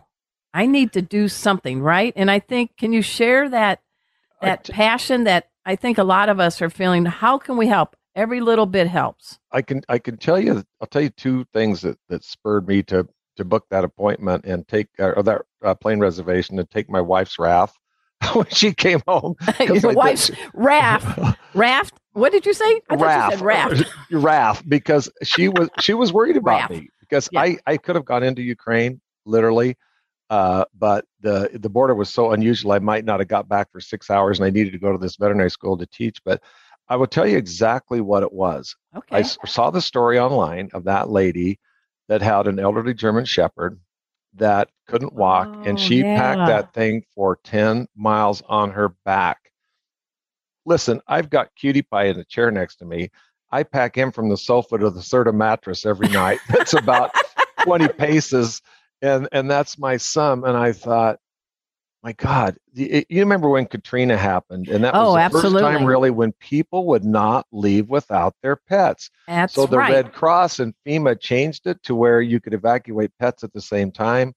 I 0.54 0.66
need 0.68 0.94
to 0.94 1.02
do 1.02 1.28
something, 1.28 1.82
right? 1.82 2.14
And 2.16 2.30
I 2.30 2.40
think, 2.40 2.78
can 2.78 2.94
you 2.94 3.02
share 3.02 3.50
that 3.50 3.82
that 4.42 4.66
t- 4.66 4.74
passion 4.74 5.24
that 5.24 5.50
I 5.66 5.76
think 5.76 5.98
a 5.98 6.04
lot 6.04 6.30
of 6.30 6.40
us 6.40 6.62
are 6.62 6.70
feeling? 6.70 7.06
How 7.06 7.38
can 7.38 7.58
we 7.58 7.68
help? 7.68 7.96
Every 8.16 8.42
little 8.42 8.68
bit 8.68 8.88
helps. 8.88 9.40
I 9.52 9.64
can 9.64 9.82
I 9.90 9.98
can 9.98 10.18
tell 10.18 10.40
you 10.40 10.64
I'll 10.80 10.88
tell 10.88 11.02
you 11.02 11.10
two 11.10 11.46
things 11.54 11.82
that 11.82 11.98
that 12.10 12.24
spurred 12.24 12.68
me 12.68 12.84
to 12.84 13.08
to 13.38 13.46
book 13.46 13.66
that 13.72 13.84
appointment 13.84 14.46
and 14.46 14.68
take 14.68 14.88
uh, 15.00 15.14
or 15.16 15.24
that 15.24 15.42
uh, 15.64 15.74
plane 15.74 16.00
reservation 16.00 16.60
and 16.60 16.70
take 16.70 16.90
my 16.90 17.02
wife's 17.02 17.40
wrath 17.40 17.76
when 18.34 18.48
she 18.50 18.74
came 18.74 19.02
home. 19.08 19.36
I 19.60 19.64
Your 19.66 19.94
wife's 19.94 20.32
raft, 20.54 21.38
raft. 21.54 21.94
What 22.14 22.32
did 22.32 22.46
you 22.46 22.54
say? 22.54 22.82
I 22.90 22.96
thought 22.96 23.06
wrath, 23.06 23.32
you 23.32 23.38
said 23.38 23.46
raft. 23.46 23.94
wrath, 24.12 24.64
because 24.68 25.10
she 25.24 25.48
was 25.50 25.70
she 25.80 25.94
was 25.94 26.14
worried 26.14 26.38
about 26.38 26.70
Wrath. 26.70 26.70
me 26.72 26.90
because 27.00 27.28
Yeah. 27.32 27.42
I 27.42 27.58
I 27.66 27.78
could 27.78 27.96
have 27.96 28.06
gone 28.06 28.24
into 28.24 28.42
Ukraine 28.42 29.02
literally, 29.26 29.76
uh, 30.30 30.66
but 30.78 31.06
the 31.22 31.50
the 31.54 31.70
border 31.70 31.96
was 31.96 32.10
so 32.10 32.32
unusual. 32.32 32.72
I 32.74 32.80
might 32.80 33.06
not 33.06 33.20
have 33.20 33.28
got 33.30 33.48
back 33.50 33.72
for 33.72 33.80
six 33.82 34.10
hours, 34.10 34.40
and 34.40 34.46
I 34.46 34.50
needed 34.52 34.74
to 34.74 34.80
go 34.80 34.92
to 34.92 34.98
this 34.98 35.16
veterinary 35.16 35.50
school 35.52 35.78
to 35.78 35.86
teach. 35.88 36.20
But 36.24 36.42
I 36.90 36.96
will 36.98 37.08
tell 37.08 37.28
you 37.28 37.38
exactly 37.38 38.02
what 38.02 38.24
it 38.24 38.32
was. 38.34 38.76
I 38.94 38.98
Okay. 39.00 39.20
s- 39.22 39.38
saw 39.46 39.72
the 39.72 39.82
story 39.82 40.20
online 40.20 40.70
of 40.74 40.84
that 40.84 41.10
lady 41.10 41.60
that 42.10 42.22
had 42.22 42.46
an 42.48 42.60
elderly 42.60 42.94
German 42.94 43.26
Shepherd 43.26 43.80
that 44.36 44.70
couldn't 44.88 45.14
walk, 45.14 45.50
Oh, 45.60 45.64
and 45.70 45.80
she 45.80 46.04
packed 46.04 46.48
that 46.48 46.74
thing 46.74 47.04
for 47.14 47.38
10 47.44 47.88
miles 47.96 48.42
on 48.48 48.72
her 48.72 48.90
back. 49.06 49.52
Listen, 50.66 51.02
I've 51.08 51.30
got 51.30 51.54
Cutie 51.56 51.82
Pie 51.82 52.06
in 52.06 52.18
the 52.18 52.26
chair 52.26 52.50
next 52.52 52.78
to 52.78 52.86
me. 52.86 53.10
I 53.52 53.64
pack 53.64 53.96
him 53.96 54.12
from 54.12 54.30
the 54.30 54.38
sofa 54.38 54.78
to 54.78 54.90
the 54.90 55.02
Serta 55.02 55.34
mattress 55.34 55.86
every 55.86 56.10
night. 56.10 56.40
That's 56.50 56.74
about 56.74 57.12
20 57.64 57.88
paces, 57.90 58.62
and 59.02 59.28
and 59.32 59.50
that's 59.50 59.78
my 59.78 59.98
son. 59.98 60.44
And 60.46 60.58
I 60.58 60.72
thought, 60.72 61.20
my 62.04 62.12
God, 62.14 62.58
y- 62.76 63.06
you 63.10 63.22
remember 63.22 63.50
when 63.50 63.66
Katrina 63.66 64.18
happened, 64.18 64.70
and 64.70 64.84
that 64.84 64.98
was 64.98 65.10
Oh, 65.10 65.14
the 65.14 65.22
first 65.32 65.58
time 65.58 65.86
really 65.86 66.12
when 66.12 66.34
people 66.34 66.86
would 66.88 67.06
not 67.06 67.48
leave 67.52 67.90
without 67.90 68.36
their 68.42 68.56
pets. 68.58 69.10
That's 69.28 69.54
So 69.54 69.68
the 69.68 69.78
right. 69.78 69.90
Red 69.92 70.12
Cross 70.14 70.60
and 70.60 70.74
FEMA 70.86 71.20
changed 71.20 71.68
it 71.68 71.82
to 71.84 71.96
where 71.96 72.22
you 72.22 72.40
could 72.42 72.54
evacuate 72.54 73.12
pets 73.20 73.44
at 73.44 73.54
the 73.54 73.62
same 73.62 73.92
time. 73.92 74.34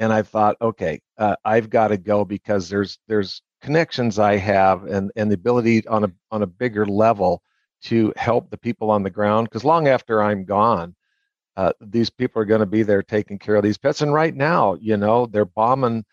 And 0.00 0.12
I 0.12 0.22
thought, 0.22 0.56
okay, 0.62 1.00
uh, 1.18 1.36
I've 1.44 1.70
got 1.70 1.88
to 1.88 1.98
go 1.98 2.24
because 2.24 2.68
there's 2.68 2.98
there's 3.08 3.42
connections 3.62 4.18
I 4.18 4.36
have 4.36 4.84
and 4.86 5.10
and 5.16 5.30
the 5.30 5.36
ability 5.36 5.86
on 5.88 6.04
a 6.04 6.12
on 6.30 6.42
a 6.42 6.46
bigger 6.46 6.86
level 6.86 7.42
to 7.84 8.12
help 8.16 8.50
the 8.50 8.58
people 8.58 8.90
on 8.90 9.02
the 9.02 9.10
ground. 9.10 9.48
Because 9.48 9.64
long 9.64 9.88
after 9.88 10.22
I'm 10.22 10.44
gone, 10.44 10.94
uh, 11.56 11.72
these 11.80 12.10
people 12.10 12.42
are 12.42 12.46
going 12.46 12.60
to 12.60 12.66
be 12.66 12.82
there 12.82 13.02
taking 13.02 13.38
care 13.38 13.56
of 13.56 13.62
these 13.62 13.78
pets. 13.78 14.02
And 14.02 14.12
right 14.12 14.34
now, 14.34 14.74
you 14.80 14.96
know, 14.96 15.26
they're 15.26 15.44
bombing 15.44 16.04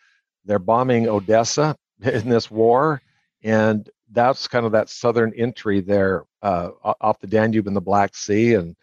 they're 0.46 0.60
bombing 0.60 1.08
Odessa 1.08 1.76
in 2.02 2.30
this 2.30 2.50
war, 2.50 3.02
and 3.44 3.90
that's 4.12 4.48
kind 4.48 4.66
of 4.66 4.72
that 4.74 4.90
southern 4.90 5.34
entry 5.36 5.82
there 5.82 6.26
uh, 6.42 6.70
off 6.84 7.20
the 7.20 7.28
Danube 7.28 7.68
and 7.68 7.76
the 7.76 7.82
Black 7.82 8.16
Sea, 8.16 8.56
and 8.56 8.76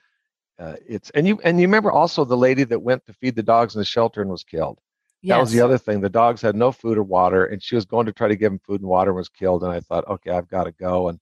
uh, 0.59 0.77
it's 0.87 1.11
and 1.11 1.27
you 1.27 1.41
and 1.45 1.61
you 1.61 1.67
remember 1.67 1.93
also 1.93 2.25
the 2.25 2.37
lady 2.37 2.65
that 2.65 2.81
went 2.81 3.05
to 3.07 3.13
feed 3.13 3.37
the 3.37 3.43
dogs 3.43 3.75
in 3.75 3.81
the 3.81 3.85
shelter 3.85 4.21
and 4.21 4.31
was 4.31 4.45
killed. 4.45 4.79
That 5.23 5.41
was 5.41 5.53
the 5.53 5.61
other 5.61 5.79
thing. 5.79 6.01
The 6.01 6.09
dogs 6.09 6.41
had 6.41 6.55
no 6.55 6.71
food 6.71 6.97
or 6.97 7.03
water, 7.03 7.47
and 7.47 7.63
she 7.63 7.75
was 7.75 7.85
going 7.85 8.07
to 8.07 8.13
try 8.13 8.29
to 8.29 8.37
give 8.37 8.53
them 8.53 8.61
food 8.61 8.81
and 8.81 8.89
water 8.89 9.11
and 9.11 9.17
was 9.17 9.29
killed. 9.29 9.65
And 9.65 9.73
I 9.73 9.81
thought, 9.81 10.07
okay, 10.07 10.31
I've 10.31 10.49
got 10.49 10.65
to 10.65 10.73
go. 10.73 11.09
And 11.09 11.19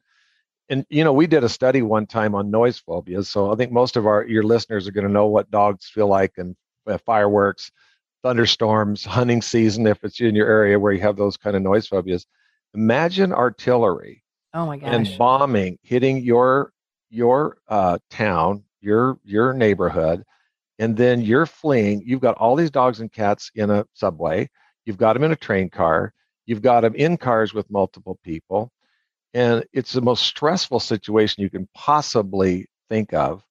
and 0.68 0.84
you 0.90 1.04
know, 1.04 1.12
we 1.12 1.26
did 1.26 1.44
a 1.44 1.48
study 1.48 1.82
one 1.82 2.06
time 2.06 2.34
on 2.34 2.50
noise 2.50 2.78
phobias. 2.78 3.28
So 3.28 3.52
I 3.52 3.56
think 3.56 3.72
most 3.72 3.96
of 3.96 4.06
our 4.06 4.26
your 4.26 4.42
listeners 4.42 4.86
are 4.86 4.92
going 4.92 5.06
to 5.06 5.12
know 5.12 5.26
what 5.26 5.50
dogs 5.50 5.86
feel 5.86 6.08
like 6.08 6.34
and 6.36 6.54
uh, 6.86 6.98
fireworks, 6.98 7.72
thunderstorms, 8.22 9.04
hunting 9.04 9.42
season 9.42 9.86
if 9.86 10.02
it's 10.04 10.20
in 10.20 10.34
your 10.34 10.48
area 10.48 10.78
where 10.78 10.92
you 10.92 11.00
have 11.00 11.16
those 11.16 11.36
kind 11.36 11.56
of 11.56 11.62
noise 11.62 11.86
phobias. 11.86 12.26
Imagine 12.74 13.32
artillery 13.32 14.22
Oh 14.54 14.66
my 14.66 14.76
gosh. 14.78 14.92
and 14.94 15.18
bombing 15.18 15.78
hitting 15.82 16.18
your 16.22 16.72
your 17.10 17.58
uh, 17.68 17.98
town, 18.10 18.64
your 18.80 19.18
your 19.24 19.52
neighborhood, 19.54 20.24
and 20.78 20.96
then 20.96 21.20
you're 21.20 21.46
fleeing. 21.46 22.02
You've 22.04 22.20
got 22.20 22.36
all 22.36 22.56
these 22.56 22.70
dogs 22.70 23.00
and 23.00 23.12
cats 23.12 23.50
in 23.54 23.70
a 23.70 23.86
subway. 23.94 24.48
You've 24.84 24.98
got 24.98 25.14
them 25.14 25.24
in 25.24 25.32
a 25.32 25.36
train 25.36 25.70
car. 25.70 26.12
You've 26.46 26.62
got 26.62 26.82
them 26.82 26.94
in 26.94 27.16
cars 27.16 27.54
with 27.54 27.70
multiple 27.70 28.18
people, 28.22 28.70
and 29.34 29.64
it's 29.72 29.92
the 29.92 30.00
most 30.02 30.24
stressful 30.24 30.80
situation 30.80 31.42
you 31.42 31.50
can 31.50 31.68
possibly 31.74 32.66
think 32.88 33.12
of. 33.14 33.42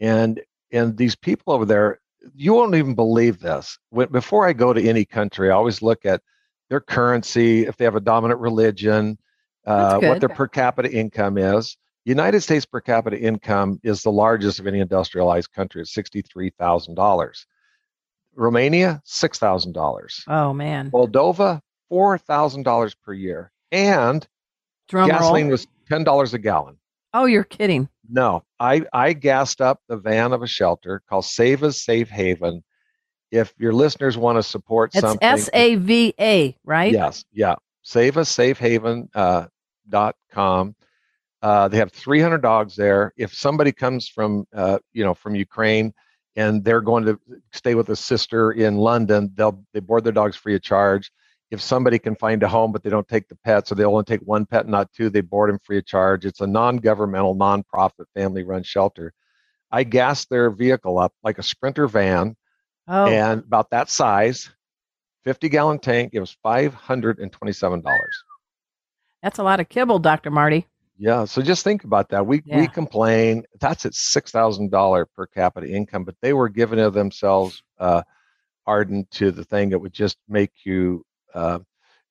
And 0.00 0.40
and 0.72 0.96
these 0.96 1.16
people 1.16 1.52
over 1.52 1.64
there, 1.64 2.00
you 2.34 2.52
won't 2.54 2.74
even 2.74 2.94
believe 2.94 3.40
this. 3.40 3.78
When, 3.90 4.10
before 4.10 4.46
I 4.46 4.52
go 4.52 4.72
to 4.72 4.82
any 4.88 5.04
country, 5.04 5.50
I 5.50 5.54
always 5.54 5.82
look 5.82 6.04
at 6.04 6.22
their 6.68 6.80
currency, 6.80 7.66
if 7.66 7.76
they 7.76 7.84
have 7.84 7.96
a 7.96 8.00
dominant 8.00 8.40
religion, 8.40 9.18
uh, 9.66 9.98
what 10.00 10.20
their 10.20 10.28
per 10.28 10.48
capita 10.48 10.90
income 10.90 11.36
is. 11.38 11.76
United 12.04 12.40
States 12.40 12.64
per 12.64 12.80
capita 12.80 13.18
income 13.18 13.78
is 13.82 14.02
the 14.02 14.12
largest 14.12 14.58
of 14.58 14.66
any 14.66 14.80
industrialized 14.80 15.52
country 15.52 15.80
at 15.82 15.86
sixty-three 15.86 16.50
thousand 16.58 16.94
dollars. 16.94 17.46
Romania, 18.34 19.02
six 19.04 19.38
thousand 19.38 19.72
dollars. 19.72 20.24
oh 20.28 20.52
man. 20.52 20.90
Moldova, 20.90 21.60
four 21.88 22.16
thousand 22.18 22.62
dollars 22.62 22.94
per 22.94 23.12
year, 23.12 23.52
and 23.70 24.26
Drum 24.88 25.08
gasoline 25.08 25.46
roll. 25.46 25.52
was 25.52 25.66
ten 25.88 26.04
dollars 26.04 26.32
a 26.32 26.38
gallon. 26.38 26.76
Oh, 27.12 27.26
you're 27.26 27.44
kidding. 27.44 27.88
No, 28.10 28.42
I 28.58 28.82
I 28.92 29.12
gassed 29.12 29.60
up 29.60 29.80
the 29.88 29.96
van 29.96 30.32
of 30.32 30.42
a 30.42 30.46
shelter 30.46 31.02
called 31.08 31.24
Save 31.24 31.62
Us 31.62 31.82
Safe 31.82 32.08
Haven. 32.08 32.62
If 33.30 33.54
your 33.58 33.72
listeners 33.72 34.18
want 34.18 34.36
to 34.36 34.42
support 34.42 34.90
It's 34.92 35.00
something, 35.00 35.26
S 35.26 35.48
A 35.52 35.76
V 35.76 36.14
A, 36.18 36.56
right? 36.64 36.92
Yes, 36.92 37.24
yeah. 37.32 37.54
Save 37.82 38.16
us 38.16 38.34
safehaven 38.34 39.08
uh, 39.14 39.46
dot 39.88 40.16
com. 40.30 40.74
Uh, 41.42 41.68
they 41.68 41.78
have 41.78 41.90
300 41.92 42.38
dogs 42.42 42.76
there. 42.76 43.14
If 43.16 43.32
somebody 43.32 43.72
comes 43.72 44.08
from 44.08 44.46
uh, 44.54 44.78
you 44.92 45.04
know 45.04 45.14
from 45.14 45.34
Ukraine 45.34 45.94
and 46.36 46.64
they're 46.64 46.80
going 46.80 47.04
to 47.04 47.18
stay 47.52 47.74
with 47.74 47.88
a 47.90 47.96
sister 47.96 48.52
in 48.52 48.76
London, 48.76 49.30
they'll 49.34 49.64
they 49.72 49.80
board 49.80 50.04
their 50.04 50.12
dogs 50.12 50.36
free 50.36 50.54
of 50.54 50.62
charge. 50.62 51.10
If 51.50 51.60
somebody 51.60 51.98
can 51.98 52.14
find 52.14 52.42
a 52.42 52.48
home 52.48 52.70
but 52.72 52.82
they 52.82 52.90
don't 52.90 53.08
take 53.08 53.28
the 53.28 53.36
pets, 53.44 53.72
or 53.72 53.74
they 53.74 53.84
only 53.84 54.04
take 54.04 54.20
one 54.22 54.46
pet, 54.46 54.68
not 54.68 54.92
two, 54.92 55.10
they 55.10 55.20
board 55.20 55.50
them 55.50 55.58
free 55.58 55.78
of 55.78 55.86
charge. 55.86 56.24
It's 56.24 56.40
a 56.40 56.46
non-governmental, 56.46 57.34
non-profit, 57.34 58.06
family-run 58.14 58.62
shelter. 58.62 59.12
I 59.72 59.84
gassed 59.84 60.30
their 60.30 60.50
vehicle 60.50 60.98
up 60.98 61.12
like 61.22 61.38
a 61.38 61.42
Sprinter 61.42 61.86
van 61.88 62.36
Oh, 62.88 63.06
and 63.06 63.40
about 63.44 63.70
that 63.70 63.88
size, 63.88 64.50
50 65.24 65.48
gallon 65.48 65.78
tank. 65.78 66.10
It 66.12 66.18
was 66.20 66.36
$527. 66.44 67.82
that's 69.22 69.38
a 69.38 69.42
lot 69.42 69.60
of 69.60 69.68
kibble, 69.68 69.98
Dr. 69.98 70.30
Marty. 70.30 70.66
Yeah. 70.98 71.24
So 71.24 71.40
just 71.40 71.62
think 71.64 71.84
about 71.84 72.08
that. 72.10 72.26
We, 72.26 72.42
Yeah. 72.44 72.58
we 72.60 72.66
complain 72.68 73.44
that's 73.60 73.86
at 73.86 73.92
$6,000 73.92 75.06
per 75.14 75.26
capita 75.26 75.68
income, 75.68 76.04
but 76.04 76.16
they 76.20 76.32
were 76.32 76.48
giving 76.48 76.78
of 76.80 76.92
themselves 76.94 77.62
uh, 77.78 78.02
Arden 78.66 79.06
to 79.12 79.30
the 79.30 79.44
thing 79.44 79.70
that 79.70 79.78
would 79.78 79.92
just 79.92 80.16
make 80.28 80.52
you 80.64 81.04
uh, 81.34 81.58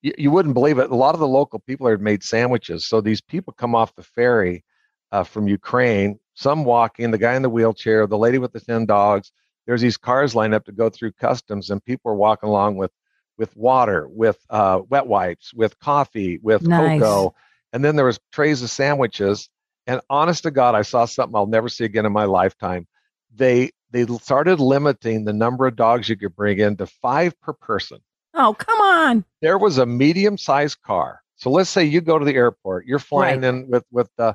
you, 0.02 0.14
you, 0.18 0.32
wouldn't 0.32 0.54
believe 0.54 0.80
it. 0.80 0.92
A 0.92 0.96
lot 0.96 1.14
of 1.14 1.20
the 1.20 1.28
local 1.28 1.60
people 1.60 1.88
had 1.88 2.02
made 2.02 2.24
sandwiches. 2.24 2.88
So 2.88 3.02
these 3.02 3.22
people 3.22 3.54
come 3.54 3.76
off 3.76 3.96
the 3.96 4.04
ferry 4.04 4.64
uh, 5.12 5.24
from 5.24 5.48
Ukraine, 5.48 6.20
some 6.36 6.64
walking, 6.64 7.12
the 7.12 7.18
guy 7.18 7.36
in 7.36 7.42
the 7.42 7.50
wheelchair, 7.50 8.08
the 8.08 8.18
lady 8.18 8.38
with 8.38 8.54
the 8.54 8.62
10 8.62 8.86
dogs. 8.86 9.32
There's 9.66 9.82
these 9.82 9.98
cars 9.98 10.36
lined 10.36 10.54
up 10.54 10.66
to 10.66 10.72
go 10.72 10.90
through 10.90 11.12
customs, 11.14 11.70
and 11.70 11.84
people 11.84 12.12
are 12.12 12.16
walking 12.16 12.50
along 12.50 12.78
with 12.78 12.92
with 13.38 13.56
water, 13.56 14.06
with 14.10 14.38
uh, 14.50 14.82
wet 14.90 15.08
wipes, 15.08 15.54
with 15.54 15.80
coffee, 15.80 16.40
with 16.42 16.62
nice. 16.62 17.00
cocoa, 17.00 17.34
and 17.72 17.86
then 17.86 17.96
there 17.96 18.06
was 18.06 18.20
trays 18.34 18.62
of 18.62 18.70
sandwiches. 18.70 19.50
And 19.88 20.02
honest 20.10 20.44
to 20.44 20.52
God, 20.52 20.76
I 20.76 20.82
saw 20.82 21.06
something 21.06 21.36
I'll 21.36 21.46
never 21.46 21.70
see 21.70 21.86
again 21.86 22.06
in 22.06 22.12
my 22.12 22.26
lifetime. 22.26 22.88
They 23.34 23.72
they 23.92 24.06
started 24.06 24.60
limiting 24.60 25.24
the 25.24 25.34
number 25.34 25.68
of 25.68 25.76
dogs 25.76 26.10
you 26.10 26.18
could 26.18 26.36
bring 26.36 26.60
in 26.60 26.78
to 26.78 26.86
five 26.86 27.40
per 27.40 27.54
person. 27.54 28.00
Oh, 28.40 28.54
come 28.54 28.80
on. 28.80 29.26
There 29.42 29.58
was 29.58 29.78
a 29.78 29.86
medium 29.86 30.38
sized 30.38 30.82
car. 30.82 31.22
So 31.36 31.50
let's 31.50 31.70
say 31.70 31.84
you 31.84 32.02
go 32.02 32.18
to 32.18 32.26
the 32.26 32.36
airport, 32.36 32.86
you're 32.86 33.00
flying 33.00 33.42
right. 33.42 33.50
in 33.50 33.70
with 33.70 33.84
with 33.92 34.10
the 34.18 34.28
uh, 34.28 34.34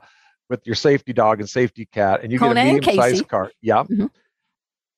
with 0.51 0.67
your 0.67 0.75
safety 0.75 1.15
dog 1.15 1.41
and 1.41 1.49
safety 1.49 1.87
cat, 1.87 2.23
and 2.23 2.31
you 2.31 2.39
Kona 2.39 2.55
get 2.55 2.61
a 2.61 2.75
medium 2.75 2.97
sized 2.97 3.29
car. 3.29 3.51
Yeah. 3.63 3.83
Mm-hmm. 3.83 4.07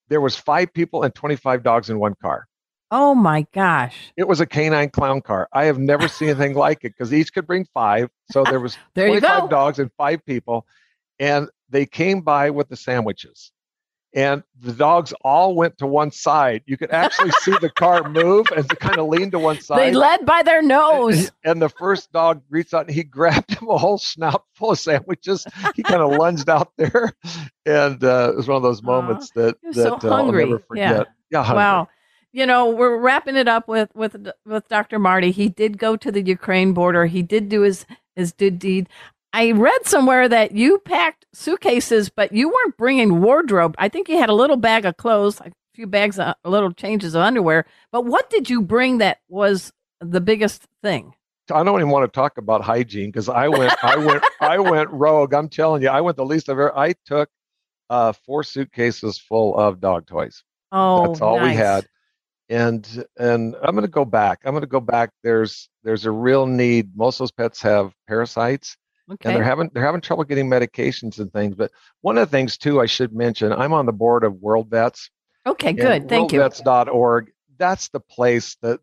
There 0.08 0.20
was 0.20 0.36
five 0.36 0.72
people 0.72 1.04
and 1.04 1.14
25 1.14 1.62
dogs 1.62 1.88
in 1.88 1.98
one 1.98 2.14
car. 2.20 2.46
Oh 2.90 3.14
my 3.14 3.46
gosh. 3.52 3.96
It 4.16 4.28
was 4.28 4.40
a 4.40 4.46
canine 4.46 4.90
clown 4.90 5.20
car. 5.20 5.48
I 5.52 5.64
have 5.64 5.78
never 5.78 6.08
seen 6.08 6.28
anything 6.28 6.54
like 6.56 6.84
it 6.84 6.92
because 6.96 7.12
each 7.12 7.32
could 7.32 7.46
bring 7.46 7.66
five. 7.74 8.08
So 8.30 8.44
there 8.44 8.60
was 8.60 8.76
there 8.94 9.08
25 9.08 9.50
dogs 9.50 9.78
and 9.78 9.90
five 9.96 10.24
people. 10.24 10.66
And 11.18 11.48
they 11.68 11.86
came 11.86 12.20
by 12.20 12.50
with 12.50 12.68
the 12.68 12.76
sandwiches. 12.76 13.50
And 14.16 14.42
the 14.58 14.72
dogs 14.72 15.12
all 15.20 15.54
went 15.54 15.76
to 15.78 15.86
one 15.86 16.10
side. 16.10 16.62
You 16.64 16.78
could 16.78 16.90
actually 16.90 17.32
see 17.42 17.54
the 17.60 17.68
car 17.68 18.08
move 18.08 18.46
and 18.56 18.66
kind 18.80 18.98
of 18.98 19.08
lean 19.08 19.30
to 19.32 19.38
one 19.38 19.60
side. 19.60 19.78
They 19.78 19.92
led 19.92 20.24
by 20.24 20.42
their 20.42 20.62
nose. 20.62 21.30
And 21.44 21.60
the 21.62 21.68
first 21.68 22.10
dog 22.10 22.42
reached 22.48 22.72
out 22.72 22.86
and 22.86 22.94
he 22.94 23.04
grabbed 23.04 23.50
him 23.50 23.68
a 23.68 23.76
whole 23.76 23.98
snout 23.98 24.44
full 24.54 24.72
of 24.72 24.78
sandwiches. 24.78 25.46
He 25.74 25.82
kind 25.82 26.00
of 26.00 26.10
lunged 26.18 26.48
out 26.48 26.72
there. 26.76 27.12
And 27.66 28.02
uh, 28.02 28.30
it 28.32 28.36
was 28.36 28.48
one 28.48 28.56
of 28.56 28.62
those 28.62 28.82
moments 28.82 29.30
uh, 29.36 29.42
that, 29.42 29.56
that 29.62 29.74
so 29.74 30.10
uh, 30.10 30.14
I'll 30.14 30.32
never 30.32 30.58
forget. 30.60 31.06
Yeah. 31.30 31.44
yeah 31.44 31.54
wow 31.54 31.88
you 32.36 32.44
know, 32.44 32.68
we're 32.68 32.98
wrapping 32.98 33.34
it 33.36 33.48
up 33.48 33.66
with 33.66 33.88
with 33.94 34.28
with 34.44 34.68
Dr. 34.68 34.98
Marty. 34.98 35.30
He 35.30 35.48
did 35.48 35.78
go 35.78 35.96
to 35.96 36.12
the 36.12 36.20
Ukraine 36.20 36.74
border. 36.74 37.06
He 37.06 37.22
did 37.22 37.48
do 37.48 37.62
his 37.62 37.86
his 38.14 38.32
good 38.32 38.58
deed. 38.58 38.90
I 39.36 39.50
read 39.50 39.84
somewhere 39.84 40.30
that 40.30 40.52
you 40.52 40.78
packed 40.78 41.26
suitcases, 41.34 42.08
but 42.08 42.32
you 42.32 42.48
weren't 42.48 42.78
bringing 42.78 43.20
wardrobe. 43.20 43.74
I 43.76 43.90
think 43.90 44.08
you 44.08 44.16
had 44.16 44.30
a 44.30 44.34
little 44.34 44.56
bag 44.56 44.86
of 44.86 44.96
clothes, 44.96 45.42
a 45.42 45.52
few 45.74 45.86
bags, 45.86 46.18
of, 46.18 46.36
a 46.42 46.48
little 46.48 46.72
changes 46.72 47.14
of 47.14 47.20
underwear. 47.20 47.66
But 47.92 48.06
what 48.06 48.30
did 48.30 48.48
you 48.48 48.62
bring 48.62 48.96
that 48.98 49.18
was 49.28 49.74
the 50.00 50.22
biggest 50.22 50.64
thing? 50.82 51.12
I 51.52 51.62
don't 51.64 51.78
even 51.78 51.90
want 51.90 52.10
to 52.10 52.16
talk 52.16 52.38
about 52.38 52.62
hygiene 52.62 53.10
because 53.10 53.28
I 53.28 53.48
went, 53.48 53.74
I 53.84 53.96
went, 53.96 54.24
I 54.40 54.58
went 54.58 54.88
rogue. 54.88 55.34
I'm 55.34 55.50
telling 55.50 55.82
you, 55.82 55.90
I 55.90 56.00
went 56.00 56.16
the 56.16 56.24
least 56.24 56.48
I've 56.48 56.54
ever. 56.54 56.76
I 56.76 56.94
took 57.04 57.28
uh, 57.90 58.14
four 58.14 58.42
suitcases 58.42 59.18
full 59.18 59.54
of 59.58 59.80
dog 59.80 60.06
toys. 60.06 60.42
Oh, 60.72 61.08
that's 61.08 61.20
all 61.20 61.36
nice. 61.36 61.50
we 61.50 61.56
had 61.56 61.86
and 62.48 63.04
and 63.18 63.56
i'm 63.64 63.74
going 63.74 63.82
to 63.82 63.90
go 63.90 64.04
back 64.04 64.38
i'm 64.44 64.52
going 64.52 64.60
to 64.60 64.68
go 64.68 64.78
back 64.78 65.10
there's 65.24 65.68
there's 65.82 66.06
a 66.06 66.10
real 66.12 66.46
need 66.46 66.96
most 66.96 67.16
of 67.16 67.18
those 67.18 67.32
pets 67.32 67.60
have 67.60 67.92
parasites 68.06 68.76
okay. 69.10 69.28
and 69.28 69.36
they're 69.36 69.44
having 69.44 69.70
they're 69.72 69.84
having 69.84 70.00
trouble 70.00 70.24
getting 70.24 70.48
medications 70.48 71.18
and 71.18 71.32
things 71.32 71.54
but 71.54 71.70
one 72.02 72.18
of 72.18 72.28
the 72.28 72.30
things 72.30 72.56
too 72.56 72.80
i 72.80 72.86
should 72.86 73.12
mention 73.12 73.52
i'm 73.52 73.72
on 73.72 73.86
the 73.86 73.92
board 73.92 74.24
of 74.24 74.34
world 74.40 74.68
vets 74.68 75.10
okay 75.46 75.72
good 75.72 76.08
thank 76.08 76.32
you 76.32 76.40
worldvets.org 76.40 77.30
that's 77.58 77.88
the 77.88 78.00
place 78.00 78.56
that 78.62 78.80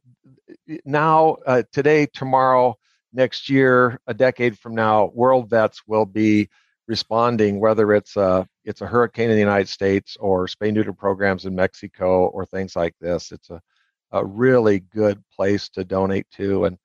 now 0.85 1.37
uh, 1.45 1.63
today 1.71 2.05
tomorrow 2.13 2.75
next 3.11 3.49
year 3.49 3.99
a 4.07 4.13
decade 4.13 4.57
from 4.57 4.73
now 4.73 5.11
world 5.13 5.49
vets 5.49 5.81
will 5.87 6.05
be 6.05 6.49
responding, 6.87 7.59
whether 7.59 7.93
it's 7.93 8.15
a 8.17 8.47
it's 8.65 8.81
a 8.81 8.87
hurricane 8.87 9.29
in 9.29 9.35
the 9.35 9.39
United 9.39 9.69
States 9.69 10.17
or 10.19 10.47
spay 10.47 10.73
neuter 10.73 10.93
programs 10.93 11.45
in 11.45 11.55
Mexico 11.55 12.27
or 12.27 12.45
things 12.45 12.75
like 12.75 12.95
this. 12.99 13.31
It's 13.31 13.49
a, 13.49 13.61
a 14.11 14.25
really 14.25 14.79
good 14.79 15.21
place 15.35 15.69
to 15.69 15.83
donate 15.83 16.27
to. 16.31 16.65
And 16.65 16.77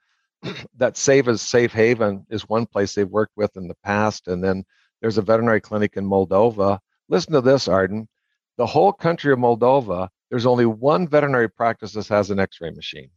that 0.76 0.96
Save 0.96 1.28
as 1.28 1.42
Safe 1.42 1.72
Haven 1.72 2.26
is 2.30 2.48
one 2.48 2.66
place 2.66 2.94
they've 2.94 3.08
worked 3.08 3.36
with 3.36 3.56
in 3.56 3.68
the 3.68 3.76
past. 3.84 4.28
And 4.28 4.42
then 4.42 4.64
there's 5.00 5.18
a 5.18 5.22
veterinary 5.22 5.60
clinic 5.60 5.96
in 5.96 6.04
Moldova. 6.04 6.78
Listen 7.08 7.32
to 7.32 7.40
this, 7.40 7.68
Arden. 7.68 8.08
The 8.56 8.66
whole 8.66 8.92
country 8.92 9.32
of 9.32 9.38
Moldova, 9.38 10.08
there's 10.30 10.46
only 10.46 10.66
one 10.66 11.08
veterinary 11.08 11.48
practice 11.48 11.92
that 11.92 12.08
has 12.08 12.30
an 12.30 12.40
x 12.40 12.60
ray 12.60 12.70
machine. 12.70 13.10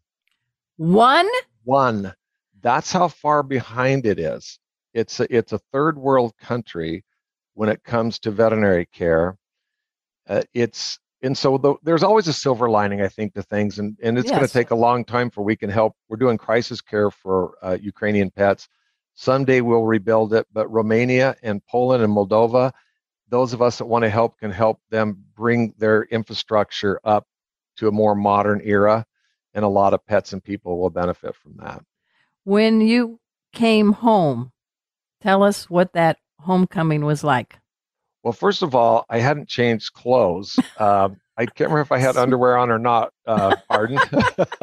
One? 0.77 1.29
One. 1.63 2.13
That's 2.61 2.91
how 2.91 3.07
far 3.07 3.41
behind 3.41 4.05
it 4.05 4.19
is 4.19 4.59
it's 4.93 5.19
a, 5.19 5.35
it's 5.35 5.53
a 5.53 5.59
third 5.71 5.97
world 5.97 6.33
country 6.37 7.03
when 7.53 7.69
it 7.69 7.83
comes 7.83 8.19
to 8.19 8.31
veterinary 8.31 8.85
care. 8.85 9.37
Uh, 10.27 10.41
it's 10.53 10.99
and 11.21 11.37
so 11.37 11.57
the, 11.57 11.75
there's 11.83 12.03
always 12.03 12.27
a 12.27 12.33
silver 12.33 12.69
lining, 12.69 13.01
I 13.01 13.07
think, 13.07 13.33
to 13.33 13.43
things, 13.43 13.79
and 13.79 13.97
and 14.01 14.17
it's 14.17 14.27
yes. 14.27 14.35
going 14.35 14.47
to 14.47 14.53
take 14.53 14.71
a 14.71 14.75
long 14.75 15.05
time 15.05 15.29
for 15.29 15.43
we 15.43 15.55
can 15.55 15.69
help. 15.69 15.95
We're 16.09 16.17
doing 16.17 16.37
crisis 16.37 16.81
care 16.81 17.11
for 17.11 17.55
uh, 17.61 17.77
Ukrainian 17.81 18.31
pets. 18.31 18.67
Someday 19.13 19.61
we'll 19.61 19.83
rebuild 19.83 20.33
it, 20.33 20.47
but 20.53 20.71
Romania 20.71 21.35
and 21.43 21.65
Poland 21.65 22.03
and 22.03 22.13
Moldova, 22.13 22.71
those 23.29 23.53
of 23.53 23.61
us 23.61 23.77
that 23.77 23.85
want 23.85 24.03
to 24.03 24.09
help 24.09 24.39
can 24.39 24.51
help 24.51 24.79
them 24.89 25.23
bring 25.35 25.73
their 25.77 26.03
infrastructure 26.03 26.99
up 27.03 27.27
to 27.77 27.87
a 27.87 27.91
more 27.91 28.15
modern 28.15 28.61
era, 28.63 29.05
and 29.53 29.65
a 29.65 29.67
lot 29.67 29.93
of 29.93 30.05
pets 30.05 30.33
and 30.33 30.43
people 30.43 30.79
will 30.79 30.89
benefit 30.89 31.35
from 31.35 31.57
that. 31.57 31.83
When 32.43 32.81
you 32.81 33.19
came 33.53 33.91
home 33.91 34.51
Tell 35.21 35.43
us 35.43 35.69
what 35.69 35.93
that 35.93 36.17
homecoming 36.39 37.05
was 37.05 37.23
like. 37.23 37.59
Well, 38.23 38.33
first 38.33 38.61
of 38.61 38.75
all, 38.75 39.05
I 39.09 39.19
hadn't 39.19 39.49
changed 39.49 39.93
clothes. 39.93 40.59
Uh, 40.77 41.09
I 41.37 41.45
can't 41.45 41.71
remember 41.71 41.81
if 41.81 41.91
I 41.91 41.97
had 41.97 42.17
underwear 42.17 42.57
on 42.57 42.69
or 42.69 42.77
not, 42.79 43.11
uh, 43.25 43.55
Arden. 43.69 43.99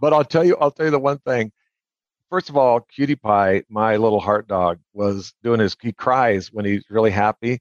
but 0.00 0.12
I'll 0.12 0.24
tell 0.24 0.44
you, 0.44 0.56
I'll 0.60 0.70
tell 0.70 0.86
you 0.86 0.92
the 0.92 0.98
one 0.98 1.18
thing. 1.18 1.50
First 2.30 2.50
of 2.50 2.56
all, 2.56 2.80
Cutie 2.80 3.16
Pie, 3.16 3.62
my 3.68 3.96
little 3.96 4.20
heart 4.20 4.48
dog, 4.48 4.80
was 4.92 5.32
doing 5.42 5.60
his. 5.60 5.76
He 5.80 5.92
cries 5.92 6.52
when 6.52 6.64
he's 6.64 6.84
really 6.90 7.10
happy, 7.10 7.60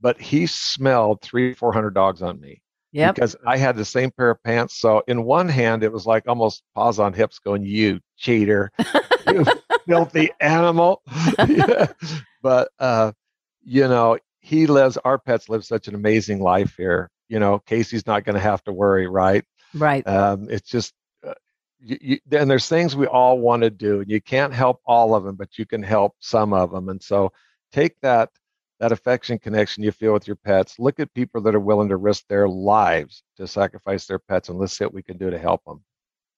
but 0.00 0.20
he 0.20 0.46
smelled 0.46 1.20
three, 1.20 1.54
four 1.54 1.72
hundred 1.72 1.94
dogs 1.94 2.22
on 2.22 2.40
me. 2.40 2.60
Yeah. 2.90 3.12
Because 3.12 3.36
I 3.46 3.56
had 3.56 3.76
the 3.76 3.84
same 3.84 4.12
pair 4.12 4.30
of 4.30 4.42
pants. 4.42 4.78
So 4.78 5.02
in 5.08 5.24
one 5.24 5.48
hand, 5.48 5.82
it 5.82 5.92
was 5.92 6.06
like 6.06 6.28
almost 6.28 6.62
paws 6.74 6.98
on 6.98 7.12
hips, 7.12 7.38
going, 7.38 7.64
"You 7.64 8.00
cheater, 8.16 8.70
you 9.26 9.44
filthy 9.86 10.30
animal. 10.40 11.02
yeah. 11.46 11.88
But 12.40 12.70
uh, 12.78 13.12
you 13.64 13.88
know, 13.88 14.18
he 14.44 14.66
lives. 14.66 14.98
Our 14.98 15.18
pets 15.18 15.48
live 15.48 15.64
such 15.64 15.88
an 15.88 15.94
amazing 15.94 16.38
life 16.38 16.74
here. 16.76 17.10
You 17.28 17.38
know, 17.38 17.60
Casey's 17.60 18.06
not 18.06 18.24
going 18.24 18.34
to 18.34 18.40
have 18.40 18.62
to 18.64 18.72
worry, 18.74 19.06
right? 19.06 19.42
Right. 19.72 20.06
Um, 20.06 20.48
it's 20.50 20.68
just. 20.68 20.92
Uh, 21.26 21.32
you, 21.80 21.98
you, 22.00 22.18
and 22.30 22.50
there's 22.50 22.68
things 22.68 22.94
we 22.94 23.06
all 23.06 23.38
want 23.38 23.62
to 23.62 23.70
do, 23.70 24.00
and 24.00 24.10
you 24.10 24.20
can't 24.20 24.52
help 24.52 24.82
all 24.84 25.14
of 25.14 25.24
them, 25.24 25.36
but 25.36 25.58
you 25.58 25.64
can 25.64 25.82
help 25.82 26.14
some 26.20 26.52
of 26.52 26.70
them. 26.70 26.90
And 26.90 27.02
so, 27.02 27.32
take 27.72 27.98
that 28.02 28.28
that 28.80 28.92
affection 28.92 29.38
connection 29.38 29.82
you 29.82 29.92
feel 29.92 30.12
with 30.12 30.26
your 30.26 30.36
pets. 30.36 30.78
Look 30.78 31.00
at 31.00 31.14
people 31.14 31.40
that 31.40 31.54
are 31.54 31.60
willing 31.60 31.88
to 31.88 31.96
risk 31.96 32.26
their 32.28 32.46
lives 32.46 33.22
to 33.38 33.46
sacrifice 33.46 34.04
their 34.06 34.18
pets, 34.18 34.50
and 34.50 34.58
let's 34.58 34.76
see 34.76 34.84
what 34.84 34.92
we 34.92 35.02
can 35.02 35.16
do 35.16 35.30
to 35.30 35.38
help 35.38 35.64
them. 35.64 35.82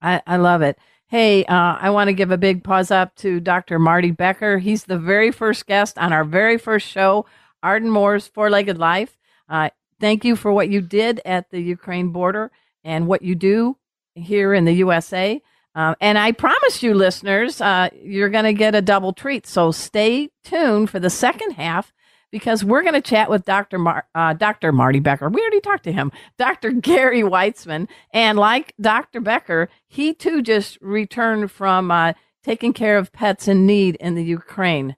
I, 0.01 0.23
I 0.29 0.37
love 0.37 0.62
it. 0.62 0.79
Hey, 1.09 1.45
uh, 1.47 1.77
I 1.81 1.90
want 1.90 2.07
to 2.07 2.14
give 2.14 2.31
a 2.31 2.38
big 2.38 2.62
pause 2.62 2.92
up 2.92 3.16
to 3.16 3.40
Dr. 3.40 3.81
Marty 3.81 4.12
Becker. 4.12 4.59
He's 4.59 4.85
the 4.85 4.99
very 4.99 5.33
first 5.33 5.66
guest 5.66 5.99
on 5.99 6.12
our 6.12 6.25
very 6.25 6.57
first 6.57 6.87
show, 6.87 7.27
Arden 7.66 7.90
Moore's 7.90 8.29
Four 8.29 8.48
Legged 8.48 8.79
Life. 8.79 9.18
Uh, 9.48 9.70
thank 9.98 10.24
you 10.24 10.37
for 10.37 10.52
what 10.52 10.68
you 10.68 10.81
did 10.81 11.20
at 11.24 11.50
the 11.50 11.61
Ukraine 11.61 12.11
border 12.11 12.52
and 12.85 13.09
what 13.09 13.22
you 13.22 13.35
do 13.35 13.76
here 14.14 14.55
in 14.55 14.64
the 14.64 14.72
USA. 14.74 15.42
Uh, 15.74 15.96
and 16.00 16.16
I 16.16 16.31
promise 16.31 16.81
you, 16.85 16.94
listeners, 16.94 17.61
uh, 17.61 17.88
you're 18.00 18.29
going 18.29 18.44
to 18.44 18.52
get 18.52 18.76
a 18.76 18.81
double 18.81 19.12
treat. 19.12 19.48
So 19.48 19.72
stay 19.72 20.31
tuned 20.44 20.90
for 20.90 21.00
the 21.00 21.11
second 21.11 21.55
half 21.55 21.92
because 22.31 22.62
we're 22.62 22.83
going 22.83 22.94
to 22.94 23.00
chat 23.00 23.29
with 23.29 23.44
Dr. 23.44 23.79
Mar- 23.79 24.07
uh, 24.14 24.33
Dr. 24.33 24.70
Marty 24.70 25.00
Becker. 25.00 25.29
We 25.29 25.40
already 25.40 25.61
talked 25.61 25.85
to 25.85 25.92
him, 25.92 26.12
Dr. 26.38 26.70
Gary 26.88 27.22
Weitzman. 27.22 27.88
And 28.12 28.38
like 28.38 28.74
Dr. 28.81 29.20
Becker, 29.20 29.68
he 29.88 30.14
too 30.14 30.40
just 30.40 30.79
returned 30.81 31.50
from 31.50 31.90
uh, 31.90 32.12
taking 32.44 32.72
care 32.72 32.96
of 32.96 33.12
pets 33.12 33.48
in 33.48 33.66
need 33.66 33.96
in 33.96 34.14
the 34.14 34.24
Ukraine. 34.24 34.94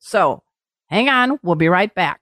So 0.00 0.42
hang 0.92 1.08
on, 1.08 1.38
we'll 1.42 1.56
be 1.56 1.68
right 1.68 1.92
back. 1.94 2.20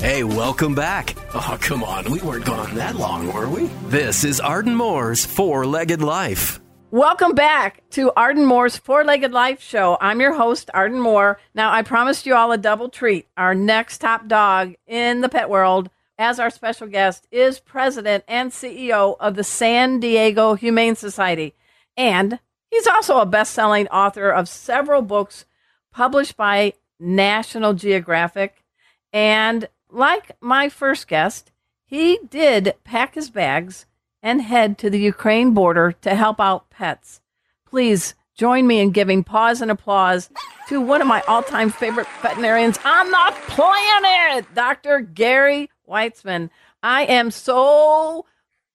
Hey, 0.00 0.24
welcome 0.24 0.74
back. 0.74 1.16
Oh, 1.34 1.58
come 1.60 1.84
on. 1.84 2.10
We 2.10 2.20
weren't 2.20 2.46
gone 2.46 2.76
that 2.76 2.96
long, 2.96 3.30
were 3.32 3.48
we? 3.48 3.66
This 3.88 4.24
is 4.24 4.40
Arden 4.40 4.74
Moore's 4.74 5.26
Four 5.26 5.66
Legged 5.66 6.00
Life. 6.00 6.60
Welcome 6.90 7.34
back 7.34 7.82
to 7.90 8.10
Arden 8.16 8.46
Moore's 8.46 8.78
Four 8.78 9.04
Legged 9.04 9.32
Life 9.32 9.60
Show. 9.60 9.98
I'm 10.00 10.20
your 10.20 10.32
host, 10.32 10.70
Arden 10.72 11.00
Moore. 11.00 11.38
Now, 11.52 11.70
I 11.70 11.82
promised 11.82 12.24
you 12.24 12.34
all 12.34 12.52
a 12.52 12.56
double 12.56 12.88
treat. 12.88 13.26
Our 13.36 13.54
next 13.54 13.98
top 13.98 14.28
dog 14.28 14.74
in 14.86 15.20
the 15.20 15.28
pet 15.28 15.50
world, 15.50 15.90
as 16.18 16.40
our 16.40 16.50
special 16.50 16.88
guest, 16.88 17.26
is 17.30 17.60
president 17.60 18.24
and 18.26 18.50
CEO 18.50 19.16
of 19.20 19.36
the 19.36 19.44
San 19.44 20.00
Diego 20.00 20.54
Humane 20.54 20.96
Society. 20.96 21.54
And 21.96 22.40
he's 22.70 22.86
also 22.86 23.20
a 23.20 23.26
best 23.26 23.52
selling 23.52 23.86
author 23.88 24.30
of 24.30 24.48
several 24.48 25.02
books 25.02 25.46
published 25.92 26.36
by 26.36 26.74
National 26.98 27.72
Geographic. 27.72 28.64
And 29.12 29.68
like 29.90 30.32
my 30.40 30.68
first 30.68 31.08
guest, 31.08 31.52
he 31.86 32.18
did 32.28 32.74
pack 32.84 33.14
his 33.14 33.30
bags 33.30 33.86
and 34.22 34.42
head 34.42 34.76
to 34.78 34.90
the 34.90 34.98
Ukraine 34.98 35.54
border 35.54 35.92
to 36.02 36.14
help 36.14 36.40
out 36.40 36.68
pets. 36.70 37.20
Please 37.66 38.14
join 38.36 38.66
me 38.66 38.80
in 38.80 38.90
giving 38.90 39.24
pause 39.24 39.62
and 39.62 39.70
applause 39.70 40.30
to 40.68 40.80
one 40.80 41.00
of 41.00 41.06
my 41.06 41.22
all 41.22 41.42
time 41.42 41.70
favorite 41.70 42.06
veterinarians 42.20 42.78
on 42.84 43.10
the 43.10 43.34
planet, 43.48 44.46
Dr. 44.54 45.00
Gary 45.00 45.70
Weitzman. 45.88 46.50
I 46.82 47.04
am 47.04 47.30
so 47.30 48.26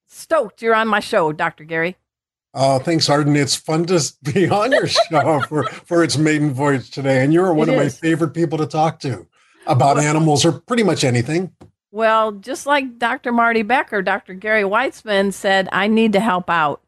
stoked 0.07 0.61
you're 0.61 0.75
on 0.75 0.87
my 0.87 0.99
show, 0.99 1.31
Dr. 1.31 1.63
Gary. 1.63 1.97
Oh, 2.53 2.77
thanks, 2.79 3.09
Arden. 3.09 3.35
It's 3.35 3.55
fun 3.55 3.85
to 3.85 4.13
be 4.21 4.49
on 4.51 4.71
your 4.71 4.87
show 4.87 5.41
for, 5.41 5.63
for 5.63 6.03
its 6.03 6.17
maiden 6.17 6.51
voyage 6.51 6.91
today. 6.91 7.23
And 7.23 7.33
you're 7.33 7.53
one 7.53 7.69
it 7.69 7.75
of 7.75 7.81
is. 7.81 7.93
my 7.93 7.97
favorite 7.99 8.33
people 8.33 8.57
to 8.59 8.67
talk 8.67 8.99
to 8.99 9.27
about 9.65 9.95
well, 9.95 10.05
animals 10.05 10.45
or 10.45 10.51
pretty 10.51 10.83
much 10.83 11.03
anything. 11.03 11.51
Well, 11.91 12.33
just 12.33 12.65
like 12.65 12.97
Dr. 12.97 13.31
Marty 13.31 13.61
Becker, 13.61 14.01
Dr. 14.01 14.33
Gary 14.33 14.63
Weitzman 14.63 15.33
said, 15.33 15.69
I 15.71 15.87
need 15.87 16.13
to 16.13 16.19
help 16.19 16.49
out. 16.49 16.81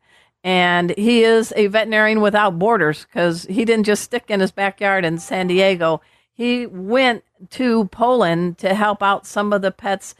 And 0.44 0.96
he 0.96 1.24
is 1.24 1.52
a 1.56 1.68
veterinarian 1.68 2.22
without 2.22 2.60
borders 2.60 3.06
because 3.06 3.46
he 3.46 3.66
didn't 3.66 3.86
just 3.86 4.04
stick 4.04 4.26
in 4.30 4.40
his 4.40 4.52
backyard 4.52 5.04
in 5.04 5.18
San 5.18 5.48
Diego. 5.48 6.02
He 6.34 6.68
went 6.68 7.24
to 7.52 7.86
Poland 7.86 8.58
to 8.60 8.74
help 8.74 9.02
out 9.02 9.26
some 9.26 9.54
of 9.54 9.62
the 9.62 9.72
pets 9.72 10.16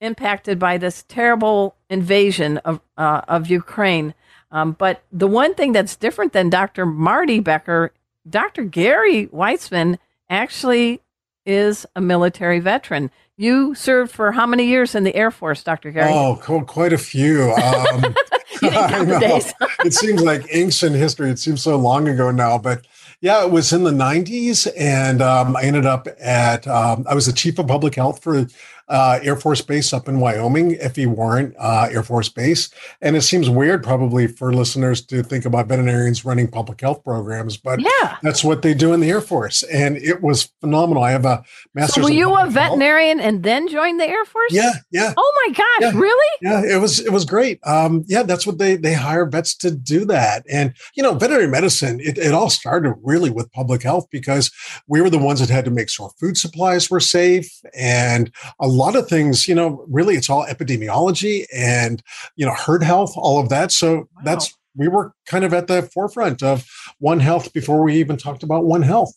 impacted 0.00 0.58
by 0.58 0.78
this 0.78 1.04
terrible 1.08 1.76
invasion 1.88 2.58
of, 2.58 2.80
uh, 2.96 3.22
of 3.28 3.48
Ukraine. 3.48 4.14
Um, 4.50 4.72
but 4.72 5.02
the 5.12 5.26
one 5.26 5.54
thing 5.54 5.72
that's 5.72 5.96
different 5.96 6.32
than 6.32 6.50
Dr. 6.50 6.86
Marty 6.86 7.40
Becker, 7.40 7.92
Dr. 8.28 8.64
Gary 8.64 9.26
Weitzman 9.28 9.98
actually 10.28 11.00
is 11.46 11.86
a 11.94 12.00
military 12.00 12.60
veteran. 12.60 13.10
You 13.36 13.74
served 13.74 14.12
for 14.12 14.32
how 14.32 14.46
many 14.46 14.66
years 14.66 14.94
in 14.94 15.04
the 15.04 15.14
Air 15.14 15.30
Force, 15.30 15.62
Dr. 15.62 15.90
Gary? 15.90 16.12
Oh, 16.12 16.36
quite 16.66 16.92
a 16.92 16.98
few. 16.98 17.52
Um, 17.52 18.14
it 18.62 19.94
seems 19.94 20.20
like 20.22 20.46
ancient 20.50 20.96
history. 20.96 21.30
It 21.30 21.38
seems 21.38 21.62
so 21.62 21.76
long 21.76 22.08
ago 22.08 22.30
now, 22.30 22.58
but 22.58 22.86
yeah, 23.20 23.44
it 23.44 23.50
was 23.50 23.72
in 23.72 23.84
the 23.84 23.90
90s. 23.90 24.70
And 24.76 25.20
um, 25.20 25.56
I 25.56 25.62
ended 25.62 25.86
up 25.86 26.08
at, 26.18 26.66
um, 26.66 27.04
I 27.08 27.14
was 27.14 27.26
the 27.26 27.32
chief 27.32 27.58
of 27.58 27.66
public 27.66 27.94
health 27.94 28.22
for 28.22 28.46
uh, 28.90 29.20
Air 29.22 29.36
Force 29.36 29.62
Base 29.62 29.92
up 29.92 30.08
in 30.08 30.20
Wyoming, 30.20 30.76
F.E. 30.80 31.06
Warren 31.06 31.54
uh, 31.58 31.88
Air 31.90 32.02
Force 32.02 32.28
Base. 32.28 32.68
And 33.00 33.16
it 33.16 33.22
seems 33.22 33.48
weird, 33.48 33.82
probably, 33.82 34.26
for 34.26 34.52
listeners 34.52 35.00
to 35.06 35.22
think 35.22 35.44
about 35.44 35.68
veterinarians 35.68 36.24
running 36.24 36.48
public 36.48 36.80
health 36.80 37.04
programs, 37.04 37.56
but 37.56 37.80
yeah. 37.80 38.16
that's 38.22 38.42
what 38.42 38.62
they 38.62 38.74
do 38.74 38.92
in 38.92 39.00
the 39.00 39.08
Air 39.08 39.20
Force. 39.20 39.62
And 39.62 39.96
it 39.96 40.20
was 40.22 40.52
phenomenal. 40.60 41.04
I 41.04 41.12
have 41.12 41.24
a 41.24 41.44
master's. 41.72 42.02
So 42.04 42.10
were 42.10 42.14
you 42.14 42.36
a 42.36 42.50
veterinarian 42.50 43.18
health. 43.18 43.28
and 43.28 43.42
then 43.44 43.68
joined 43.68 44.00
the 44.00 44.08
Air 44.08 44.24
Force? 44.24 44.52
Yeah, 44.52 44.72
yeah. 44.90 45.14
Oh 45.16 45.42
my 45.46 45.52
gosh, 45.52 45.92
yeah. 45.94 46.00
really? 46.00 46.36
Yeah, 46.42 46.62
it 46.64 46.80
was 46.80 47.00
it 47.00 47.12
was 47.12 47.24
great. 47.24 47.60
Um, 47.64 48.04
yeah, 48.08 48.24
that's 48.24 48.46
what 48.46 48.58
they 48.58 48.76
they 48.76 48.94
hire 48.94 49.26
vets 49.26 49.54
to 49.58 49.70
do 49.70 50.04
that. 50.06 50.44
And 50.50 50.74
you 50.94 51.02
know, 51.02 51.14
veterinary 51.14 51.48
medicine, 51.48 52.00
it, 52.00 52.18
it 52.18 52.32
all 52.32 52.50
started 52.50 52.94
really 53.02 53.30
with 53.30 53.52
public 53.52 53.82
health 53.82 54.08
because 54.10 54.50
we 54.88 55.00
were 55.00 55.10
the 55.10 55.18
ones 55.18 55.40
that 55.40 55.48
had 55.48 55.64
to 55.64 55.70
make 55.70 55.88
sure 55.88 56.10
food 56.18 56.36
supplies 56.36 56.90
were 56.90 57.00
safe 57.00 57.50
and 57.74 58.32
a 58.58 58.66
lot 58.80 58.96
of 58.96 59.08
things, 59.08 59.46
you 59.46 59.54
know, 59.54 59.84
really 59.88 60.14
it's 60.14 60.30
all 60.30 60.46
epidemiology 60.46 61.44
and, 61.54 62.02
you 62.36 62.46
know, 62.46 62.54
herd 62.54 62.82
health, 62.82 63.12
all 63.16 63.38
of 63.38 63.48
that. 63.50 63.72
So 63.72 63.96
wow. 63.96 64.06
that's, 64.24 64.56
we 64.76 64.88
were 64.88 65.12
kind 65.26 65.44
of 65.44 65.52
at 65.52 65.66
the 65.66 65.82
forefront 65.82 66.42
of 66.42 66.66
One 66.98 67.20
Health 67.20 67.52
before 67.52 67.82
we 67.82 67.96
even 67.96 68.16
talked 68.16 68.42
about 68.42 68.64
One 68.64 68.82
Health. 68.82 69.12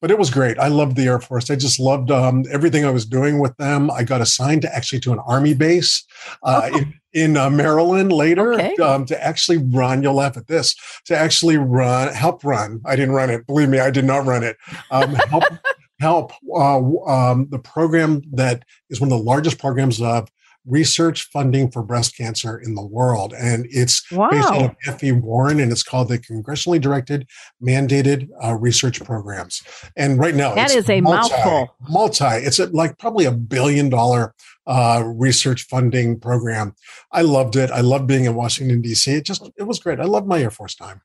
But 0.00 0.10
it 0.10 0.18
was 0.18 0.30
great. 0.30 0.58
I 0.58 0.66
loved 0.66 0.96
the 0.96 1.04
Air 1.06 1.20
Force. 1.20 1.48
I 1.48 1.54
just 1.54 1.78
loved 1.78 2.10
um, 2.10 2.44
everything 2.50 2.84
I 2.84 2.90
was 2.90 3.06
doing 3.06 3.38
with 3.38 3.56
them. 3.56 3.88
I 3.90 4.02
got 4.02 4.20
assigned 4.20 4.62
to 4.62 4.74
actually 4.74 4.98
to 5.00 5.12
an 5.12 5.20
Army 5.20 5.54
base 5.54 6.04
uh, 6.42 6.70
oh. 6.72 6.78
in, 6.78 6.94
in 7.12 7.36
uh, 7.36 7.50
Maryland 7.50 8.10
later 8.10 8.54
okay. 8.54 8.74
um, 8.82 9.04
to 9.06 9.24
actually 9.24 9.58
run. 9.58 10.02
You'll 10.02 10.14
laugh 10.14 10.36
at 10.36 10.48
this. 10.48 10.74
To 11.04 11.16
actually 11.16 11.56
run, 11.56 12.12
help 12.12 12.42
run. 12.42 12.80
I 12.84 12.96
didn't 12.96 13.14
run 13.14 13.30
it. 13.30 13.46
Believe 13.46 13.68
me, 13.68 13.78
I 13.78 13.90
did 13.90 14.04
not 14.04 14.24
run 14.24 14.42
it. 14.42 14.56
Um, 14.90 15.14
help 15.14 15.44
help 16.02 16.32
uh, 16.54 16.78
um, 17.06 17.46
the 17.50 17.58
program 17.58 18.22
that 18.32 18.64
is 18.90 19.00
one 19.00 19.10
of 19.10 19.16
the 19.16 19.24
largest 19.24 19.58
programs 19.58 20.02
of 20.02 20.28
research 20.66 21.28
funding 21.32 21.70
for 21.70 21.82
breast 21.82 22.16
cancer 22.16 22.58
in 22.58 22.74
the 22.74 22.84
world. 22.84 23.34
And 23.36 23.66
it's 23.70 24.10
wow. 24.12 24.30
based 24.30 24.48
on 24.48 24.64
of 24.64 24.76
F.E. 24.86 25.12
Warren, 25.12 25.60
and 25.60 25.72
it's 25.72 25.82
called 25.82 26.08
the 26.08 26.18
Congressionally 26.18 26.80
Directed 26.80 27.28
Medical 27.60 28.28
uh, 28.42 28.54
Research 28.54 29.02
Programs. 29.04 29.62
And 29.96 30.18
right 30.18 30.34
now, 30.34 30.54
that 30.54 30.74
is 30.74 30.88
a 30.88 31.00
multi, 31.00 31.32
mouthful. 31.32 31.76
Multi, 31.88 32.24
it's 32.24 32.58
a, 32.58 32.66
like 32.66 32.98
probably 32.98 33.24
a 33.24 33.32
billion 33.32 33.88
dollar 33.88 34.34
uh, 34.66 35.02
research 35.04 35.66
funding 35.66 36.18
program. 36.20 36.74
I 37.10 37.22
loved 37.22 37.56
it. 37.56 37.70
I 37.70 37.80
loved 37.80 38.06
being 38.06 38.24
in 38.24 38.34
Washington, 38.34 38.80
D.C. 38.80 39.12
It 39.12 39.24
just, 39.24 39.50
it 39.56 39.64
was 39.64 39.78
great. 39.78 40.00
I 40.00 40.04
loved 40.04 40.26
my 40.26 40.40
Air 40.40 40.50
Force 40.50 40.74
time. 40.74 41.00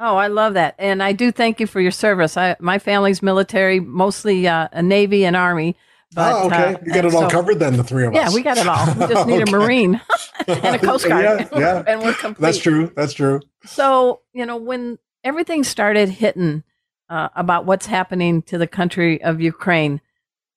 Oh, 0.00 0.16
I 0.16 0.28
love 0.28 0.54
that, 0.54 0.76
and 0.78 1.02
I 1.02 1.12
do 1.12 1.32
thank 1.32 1.58
you 1.58 1.66
for 1.66 1.80
your 1.80 1.90
service. 1.90 2.36
I, 2.36 2.54
my 2.60 2.78
family's 2.78 3.20
military, 3.20 3.80
mostly 3.80 4.46
uh, 4.46 4.68
a 4.70 4.80
Navy 4.80 5.24
and 5.24 5.34
Army. 5.34 5.76
But, 6.14 6.32
oh, 6.32 6.46
okay. 6.46 6.74
Uh, 6.74 6.78
you 6.86 6.94
got 6.94 7.04
it 7.04 7.14
all 7.14 7.22
so, 7.22 7.28
covered 7.28 7.58
then, 7.58 7.76
the 7.76 7.84
three 7.84 8.06
of 8.06 8.14
us. 8.14 8.16
Yeah, 8.16 8.34
we 8.34 8.42
got 8.42 8.56
it 8.56 8.66
all. 8.66 8.86
We 8.94 9.12
just 9.12 9.26
need 9.26 9.42
okay. 9.42 9.52
a 9.52 9.56
Marine 9.56 10.00
and 10.46 10.76
a 10.76 10.78
Coast 10.78 11.06
Guard. 11.06 11.48
yeah, 11.52 11.58
yeah. 11.58 11.84
and 11.88 12.00
we're 12.00 12.14
complete. 12.14 12.46
That's 12.46 12.58
true. 12.58 12.90
That's 12.94 13.12
true. 13.12 13.40
So, 13.66 14.22
you 14.32 14.46
know, 14.46 14.56
when 14.56 14.98
everything 15.22 15.64
started 15.64 16.08
hitting 16.08 16.62
uh, 17.10 17.28
about 17.34 17.66
what's 17.66 17.86
happening 17.86 18.42
to 18.42 18.56
the 18.56 18.66
country 18.66 19.22
of 19.22 19.40
Ukraine, 19.40 20.00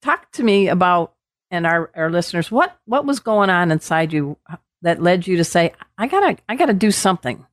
talk 0.01 0.32
to 0.34 0.43
me 0.43 0.69
about, 0.69 1.13
and 1.49 1.67
our, 1.67 1.91
our 1.95 2.10
listeners, 2.10 2.49
what, 2.49 2.77
what 2.86 3.06
was 3.06 3.19
going 3.19 3.49
on 3.49 3.71
inside 3.71 4.13
you 4.13 4.38
that 4.84 5.01
led 5.01 5.27
you 5.27 5.36
to 5.38 5.43
say, 5.43 5.73
I 5.97 6.08
gotta, 6.08 6.38
I 6.47 6.56
gotta 6.56 6.73
do 6.73 6.91
something? 6.91 7.45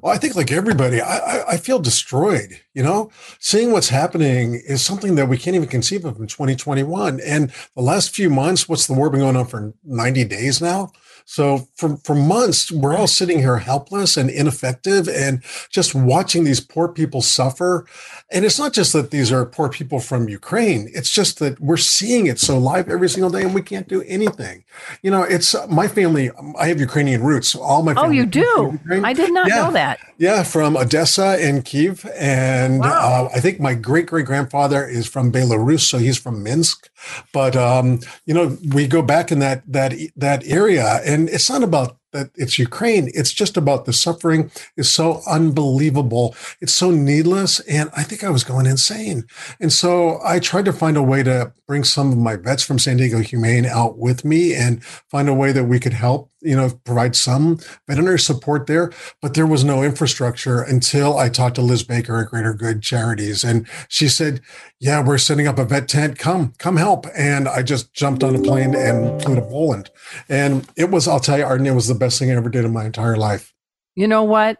Well, 0.00 0.12
I 0.12 0.18
think 0.18 0.36
like 0.36 0.52
everybody, 0.52 1.00
I, 1.00 1.18
I, 1.18 1.44
I, 1.52 1.56
feel 1.56 1.78
destroyed. 1.78 2.60
You 2.74 2.82
know, 2.82 3.10
seeing 3.38 3.72
what's 3.72 3.88
happening 3.88 4.54
is 4.54 4.84
something 4.84 5.14
that 5.16 5.28
we 5.28 5.38
can't 5.38 5.56
even 5.56 5.68
conceive 5.68 6.04
of 6.04 6.18
in 6.18 6.26
2021. 6.26 7.20
And 7.20 7.52
the 7.74 7.82
last 7.82 8.14
few 8.14 8.30
months, 8.30 8.68
what's 8.68 8.86
the 8.86 8.92
war 8.92 9.10
been 9.10 9.20
going 9.20 9.36
on 9.36 9.46
for 9.46 9.74
90 9.84 10.24
days 10.24 10.60
now? 10.60 10.92
So 11.30 11.68
for, 11.74 11.98
for 11.98 12.14
months, 12.14 12.72
we're 12.72 12.96
all 12.96 13.06
sitting 13.06 13.38
here 13.40 13.58
helpless 13.58 14.16
and 14.16 14.30
ineffective 14.30 15.08
and 15.10 15.44
just 15.68 15.94
watching 15.94 16.44
these 16.44 16.58
poor 16.58 16.88
people 16.88 17.20
suffer. 17.20 17.84
And 18.32 18.46
it's 18.46 18.58
not 18.58 18.72
just 18.72 18.94
that 18.94 19.10
these 19.10 19.30
are 19.30 19.44
poor 19.44 19.68
people 19.68 20.00
from 20.00 20.30
Ukraine. 20.30 20.88
It's 20.94 21.10
just 21.10 21.38
that 21.40 21.60
we're 21.60 21.76
seeing 21.76 22.28
it 22.28 22.38
so 22.38 22.56
live 22.56 22.88
every 22.88 23.10
single 23.10 23.28
day 23.28 23.42
and 23.42 23.54
we 23.54 23.60
can't 23.60 23.86
do 23.86 24.00
anything. 24.04 24.64
You 25.02 25.10
know, 25.10 25.22
it's 25.22 25.54
my 25.68 25.86
family. 25.86 26.30
I 26.58 26.68
have 26.68 26.80
Ukrainian 26.80 27.22
roots. 27.22 27.48
So 27.48 27.60
all 27.60 27.82
my 27.82 27.92
Oh, 27.94 28.08
you 28.08 28.24
do? 28.24 28.80
I 28.90 29.12
did 29.12 29.30
not 29.30 29.48
yeah. 29.48 29.56
know 29.56 29.70
that. 29.72 30.00
Yeah. 30.16 30.42
From 30.44 30.78
Odessa 30.78 31.36
and 31.38 31.62
Kiev. 31.62 32.06
And 32.16 32.80
wow. 32.80 33.26
uh, 33.26 33.36
I 33.36 33.40
think 33.40 33.60
my 33.60 33.74
great 33.74 34.06
great 34.06 34.24
grandfather 34.24 34.88
is 34.88 35.06
from 35.06 35.30
Belarus. 35.30 35.80
So 35.80 35.98
he's 35.98 36.16
from 36.16 36.42
Minsk. 36.42 36.88
But, 37.32 37.56
um, 37.56 38.00
you 38.26 38.34
know, 38.34 38.56
we 38.74 38.86
go 38.86 39.02
back 39.02 39.30
in 39.30 39.38
that, 39.40 39.62
that, 39.66 39.94
that 40.16 40.46
area 40.46 41.00
and 41.04 41.28
it's 41.28 41.50
not 41.50 41.62
about 41.62 41.96
that 42.18 42.30
it's 42.34 42.58
Ukraine. 42.58 43.10
It's 43.14 43.32
just 43.32 43.56
about 43.56 43.84
the 43.84 43.92
suffering 43.92 44.50
is 44.76 44.90
so 44.90 45.22
unbelievable. 45.26 46.34
It's 46.60 46.74
so 46.74 46.90
needless. 46.90 47.60
And 47.60 47.90
I 47.96 48.02
think 48.02 48.24
I 48.24 48.30
was 48.30 48.44
going 48.44 48.66
insane. 48.66 49.24
And 49.60 49.72
so 49.72 50.18
I 50.24 50.40
tried 50.40 50.64
to 50.64 50.72
find 50.72 50.96
a 50.96 51.02
way 51.02 51.22
to 51.22 51.52
bring 51.68 51.84
some 51.84 52.10
of 52.10 52.18
my 52.18 52.34
vets 52.34 52.62
from 52.62 52.78
San 52.78 52.96
Diego 52.96 53.18
Humane 53.18 53.66
out 53.66 53.98
with 53.98 54.24
me 54.24 54.54
and 54.54 54.82
find 54.82 55.28
a 55.28 55.34
way 55.34 55.52
that 55.52 55.64
we 55.64 55.78
could 55.78 55.92
help, 55.92 56.30
you 56.40 56.56
know, 56.56 56.70
provide 56.84 57.14
some 57.14 57.58
veterinary 57.86 58.18
support 58.18 58.66
there. 58.66 58.90
But 59.20 59.34
there 59.34 59.46
was 59.46 59.64
no 59.64 59.82
infrastructure 59.82 60.62
until 60.62 61.18
I 61.18 61.28
talked 61.28 61.56
to 61.56 61.62
Liz 61.62 61.82
Baker 61.82 62.22
at 62.22 62.30
Greater 62.30 62.54
Good 62.54 62.80
Charities. 62.80 63.44
And 63.44 63.68
she 63.88 64.08
said, 64.08 64.40
Yeah, 64.80 65.04
we're 65.04 65.18
setting 65.18 65.46
up 65.46 65.58
a 65.58 65.64
vet 65.66 65.88
tent. 65.88 66.18
Come, 66.18 66.54
come 66.56 66.78
help. 66.78 67.04
And 67.14 67.46
I 67.46 67.62
just 67.62 67.92
jumped 67.92 68.24
on 68.24 68.34
a 68.34 68.40
plane 68.40 68.74
and 68.74 69.22
flew 69.22 69.34
to 69.34 69.42
Poland. 69.42 69.90
And 70.26 70.66
it 70.74 70.90
was, 70.90 71.06
I'll 71.06 71.20
tell 71.20 71.36
you, 71.36 71.44
Arden, 71.44 71.66
it 71.66 71.74
was 71.74 71.88
the 71.88 71.94
best 71.94 72.07
thing 72.16 72.30
I 72.30 72.34
ever 72.34 72.48
did 72.48 72.64
in 72.64 72.72
my 72.72 72.84
entire 72.84 73.16
life. 73.16 73.52
You 73.94 74.08
know 74.08 74.24
what? 74.24 74.58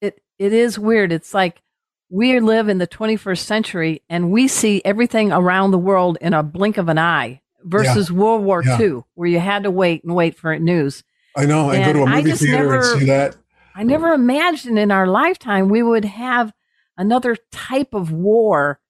It 0.00 0.20
it 0.38 0.52
is 0.52 0.78
weird. 0.78 1.12
It's 1.12 1.32
like 1.32 1.62
we 2.10 2.38
live 2.40 2.68
in 2.68 2.78
the 2.78 2.86
21st 2.86 3.38
century 3.38 4.02
and 4.10 4.30
we 4.30 4.48
see 4.48 4.82
everything 4.84 5.32
around 5.32 5.70
the 5.70 5.78
world 5.78 6.18
in 6.20 6.34
a 6.34 6.42
blink 6.42 6.76
of 6.76 6.88
an 6.88 6.98
eye 6.98 7.40
versus 7.64 8.10
yeah. 8.10 8.16
World 8.16 8.44
War 8.44 8.62
yeah. 8.62 8.80
II, 8.80 9.00
where 9.14 9.28
you 9.28 9.40
had 9.40 9.62
to 9.62 9.70
wait 9.70 10.04
and 10.04 10.14
wait 10.14 10.36
for 10.36 10.58
news. 10.58 11.04
I 11.36 11.46
know. 11.46 11.70
I 11.70 11.84
go 11.84 11.92
to 11.92 12.02
a 12.02 12.06
movie 12.06 12.32
theater 12.32 12.64
never, 12.64 12.74
and 12.76 13.00
see 13.00 13.06
that. 13.06 13.36
I 13.74 13.84
never 13.84 14.12
imagined 14.12 14.78
in 14.78 14.90
our 14.90 15.06
lifetime 15.06 15.68
we 15.68 15.82
would 15.82 16.04
have 16.04 16.52
another 16.96 17.36
type 17.50 17.94
of 17.94 18.12
war 18.12 18.80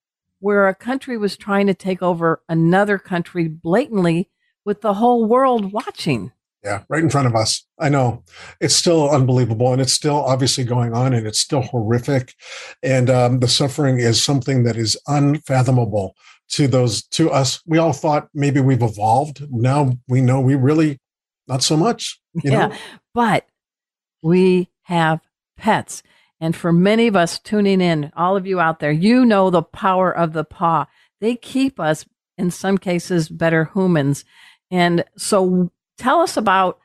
where 0.41 0.67
a 0.67 0.75
country 0.75 1.17
was 1.17 1.37
trying 1.37 1.69
to 1.69 1.75
take 1.75 2.03
over 2.03 2.43
another 2.49 2.99
country 2.99 3.47
blatantly 3.47 4.29
with 4.65 4.81
the 4.81 4.95
whole 4.95 5.27
world 5.27 5.73
watching. 5.73 6.33
Yeah, 6.65 6.85
right 6.89 7.03
in 7.03 7.11
front 7.11 7.27
of 7.27 7.35
us. 7.35 7.67
I 7.79 7.89
know 7.89 8.23
it's 8.61 8.77
still 8.77 9.11
unbelievable, 9.11 9.73
and 9.73 9.83
it's 9.83 9.93
still 9.93 10.23
obviously 10.23 10.63
going 10.63 10.95
on, 10.95 11.13
and 11.13 11.27
it's 11.27 11.41
still 11.41 11.63
horrific, 11.63 12.35
and 12.83 13.11
um, 13.11 13.41
the 13.41 13.49
suffering 13.49 13.99
is 13.99 14.23
something 14.23 14.63
that 14.63 14.77
is 14.77 14.97
unfathomable 15.09 16.15
to 16.51 16.69
those 16.69 17.03
to 17.09 17.31
us. 17.31 17.61
We 17.67 17.79
all 17.79 17.93
thought 17.93 18.29
maybe 18.33 18.61
we've 18.61 18.83
evolved. 18.83 19.45
Now 19.51 19.99
we 20.09 20.21
know 20.21 20.41
we 20.41 20.55
really 20.55 21.01
not 21.49 21.65
so 21.65 21.77
much. 21.77 22.21
yeah, 22.45 22.69
know? 22.69 22.77
but 23.13 23.47
we 24.23 24.71
have 24.83 25.21
pets, 25.57 26.05
and 26.41 26.55
for 26.55 26.73
many 26.73 27.09
of 27.09 27.17
us 27.17 27.41
tuning 27.41 27.81
in, 27.81 28.13
all 28.17 28.37
of 28.37 28.47
you 28.47 28.61
out 28.61 28.79
there, 28.79 28.93
you 28.93 29.25
know 29.25 29.51
the 29.51 29.63
power 29.63 30.17
of 30.17 30.33
the 30.33 30.45
paw. 30.45 30.87
They 31.21 31.37
keep 31.37 31.81
us, 31.81 32.05
in 32.37 32.51
some 32.51 32.79
cases, 32.79 33.29
better 33.29 33.71
humans. 33.75 34.25
And 34.71 35.05
so 35.17 35.71
tell 36.03 36.21
us 36.21 36.37
about 36.37 36.79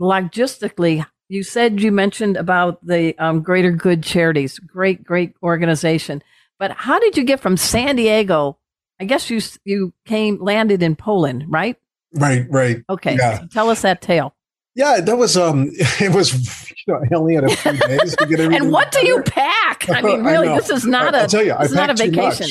logistically. 0.00 1.04
You 1.28 1.42
said 1.42 1.80
you 1.80 1.92
mentioned 1.92 2.36
about 2.36 2.84
the 2.84 3.16
um, 3.18 3.40
Greater 3.42 3.70
Good 3.70 4.02
Charities, 4.02 4.58
great, 4.58 5.04
great 5.04 5.34
organization. 5.42 6.22
But 6.58 6.72
how 6.72 6.98
did 6.98 7.16
you 7.16 7.24
get 7.24 7.40
from 7.40 7.56
San 7.56 7.96
Diego? 7.96 8.58
I 9.00 9.04
guess 9.04 9.30
you 9.30 9.40
you 9.64 9.94
came 10.04 10.42
landed 10.42 10.82
in 10.82 10.94
Poland, 10.94 11.46
right? 11.48 11.76
Right, 12.14 12.46
right. 12.50 12.82
Okay, 12.90 13.16
yeah. 13.16 13.40
so 13.40 13.46
tell 13.46 13.70
us 13.70 13.82
that 13.82 14.02
tale. 14.02 14.34
Yeah, 14.74 15.00
that 15.00 15.16
was 15.16 15.36
um, 15.36 15.70
it 16.00 16.14
was 16.14 16.34
you 16.86 16.92
know, 16.92 17.00
I 17.00 17.14
only 17.14 17.34
had 17.36 17.44
a 17.44 17.56
few 17.56 17.72
days 17.72 18.16
to 18.16 18.26
get 18.26 18.40
everything. 18.40 18.54
and 18.54 18.72
what 18.72 18.92
do 18.92 19.06
you 19.06 19.22
pack? 19.22 19.88
I 19.88 20.02
mean, 20.02 20.22
really, 20.22 20.48
I 20.48 20.56
this 20.56 20.68
is 20.68 20.84
not 20.84 21.14
I, 21.14 21.20
a. 21.20 21.22
I'll 21.22 21.28
tell 21.28 21.44
you, 21.44 21.54
I 21.54 21.66
not 21.68 21.90
a 21.90 21.94
vacation. 21.94 22.50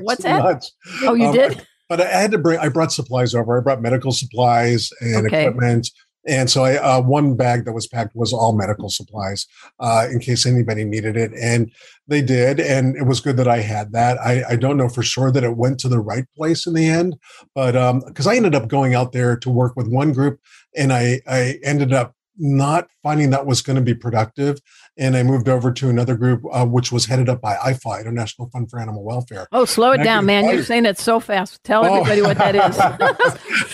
What's 0.00 0.22
that? 0.22 0.42
Much. 0.42 0.66
Oh, 1.02 1.14
you 1.14 1.26
um, 1.26 1.34
did 1.34 1.66
but 1.88 2.00
I 2.00 2.20
had 2.20 2.30
to 2.32 2.38
bring. 2.38 2.58
I 2.58 2.68
brought 2.68 2.92
supplies 2.92 3.34
over. 3.34 3.58
I 3.58 3.62
brought 3.62 3.82
medical 3.82 4.12
supplies 4.12 4.90
and 5.00 5.26
okay. 5.26 5.46
equipment. 5.46 5.90
And 6.26 6.50
so 6.50 6.64
I, 6.64 6.76
uh, 6.76 7.00
one 7.00 7.36
bag 7.36 7.64
that 7.64 7.72
was 7.72 7.86
packed 7.86 8.14
was 8.14 8.34
all 8.34 8.52
medical 8.52 8.90
supplies 8.90 9.46
uh, 9.80 10.06
in 10.10 10.18
case 10.18 10.44
anybody 10.44 10.84
needed 10.84 11.16
it. 11.16 11.32
And 11.40 11.72
they 12.06 12.20
did. 12.20 12.60
And 12.60 12.96
it 12.96 13.04
was 13.04 13.20
good 13.20 13.38
that 13.38 13.48
I 13.48 13.60
had 13.60 13.92
that. 13.92 14.18
I, 14.18 14.44
I 14.50 14.56
don't 14.56 14.76
know 14.76 14.90
for 14.90 15.02
sure 15.02 15.32
that 15.32 15.44
it 15.44 15.56
went 15.56 15.80
to 15.80 15.88
the 15.88 16.00
right 16.00 16.24
place 16.36 16.66
in 16.66 16.74
the 16.74 16.86
end, 16.86 17.16
but 17.54 17.72
because 18.06 18.26
um, 18.26 18.32
I 18.32 18.36
ended 18.36 18.54
up 18.54 18.68
going 18.68 18.94
out 18.94 19.12
there 19.12 19.36
to 19.38 19.50
work 19.50 19.74
with 19.74 19.88
one 19.88 20.12
group 20.12 20.38
and 20.76 20.92
I, 20.92 21.20
I 21.26 21.58
ended 21.64 21.94
up 21.94 22.14
not 22.38 22.88
finding 23.02 23.30
that 23.30 23.46
was 23.46 23.62
going 23.62 23.76
to 23.76 23.82
be 23.82 23.94
productive. 23.94 24.60
And 24.96 25.16
I 25.16 25.22
moved 25.22 25.48
over 25.48 25.72
to 25.72 25.88
another 25.88 26.16
group, 26.16 26.42
uh, 26.50 26.66
which 26.66 26.90
was 26.90 27.06
headed 27.06 27.28
up 27.28 27.40
by 27.40 27.54
IFAW, 27.56 28.00
International 28.00 28.48
Fund 28.50 28.70
for 28.70 28.78
Animal 28.80 29.04
Welfare. 29.04 29.46
Oh, 29.52 29.64
slow 29.64 29.92
it 29.92 30.02
down, 30.02 30.26
man. 30.26 30.44
You're 30.48 30.64
saying 30.64 30.86
it 30.86 30.98
so 30.98 31.20
fast. 31.20 31.62
Tell 31.64 31.84
oh. 31.84 32.04
everybody 32.04 32.22
what 32.22 32.38
that 32.38 32.54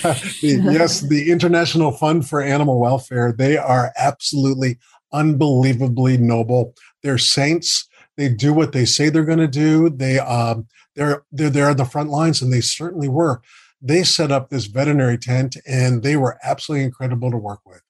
is. 0.05 0.43
yes, 0.43 1.01
the 1.01 1.31
International 1.31 1.93
Fund 1.93 2.29
for 2.29 2.43
Animal 2.43 2.81
Welfare. 2.81 3.33
They 3.33 3.57
are 3.57 3.93
absolutely 3.97 4.79
unbelievably 5.13 6.19
noble. 6.19 6.75
They're 7.03 7.19
saints. 7.19 7.89
They 8.17 8.29
do 8.29 8.53
what 8.53 8.73
they 8.73 8.85
say 8.85 9.09
they're 9.09 9.25
going 9.25 9.39
to 9.39 9.49
do. 9.49 9.91
They, 9.91 10.19
um, 10.19 10.67
they're, 10.95 11.25
they're 11.33 11.51
there 11.51 11.71
on 11.71 11.77
the 11.77 11.85
front 11.85 12.11
lines, 12.11 12.41
and 12.43 12.53
they 12.53 12.61
certainly 12.61 13.09
were. 13.09 13.41
They 13.81 14.03
set 14.03 14.31
up 14.33 14.49
this 14.49 14.67
veterinary 14.67 15.19
tent, 15.19 15.57
and 15.67 16.03
they 16.03 16.17
were 16.17 16.39
absolutely 16.43 16.85
incredible 16.85 17.31
to 17.31 17.37
work 17.37 17.61
with 17.67 17.83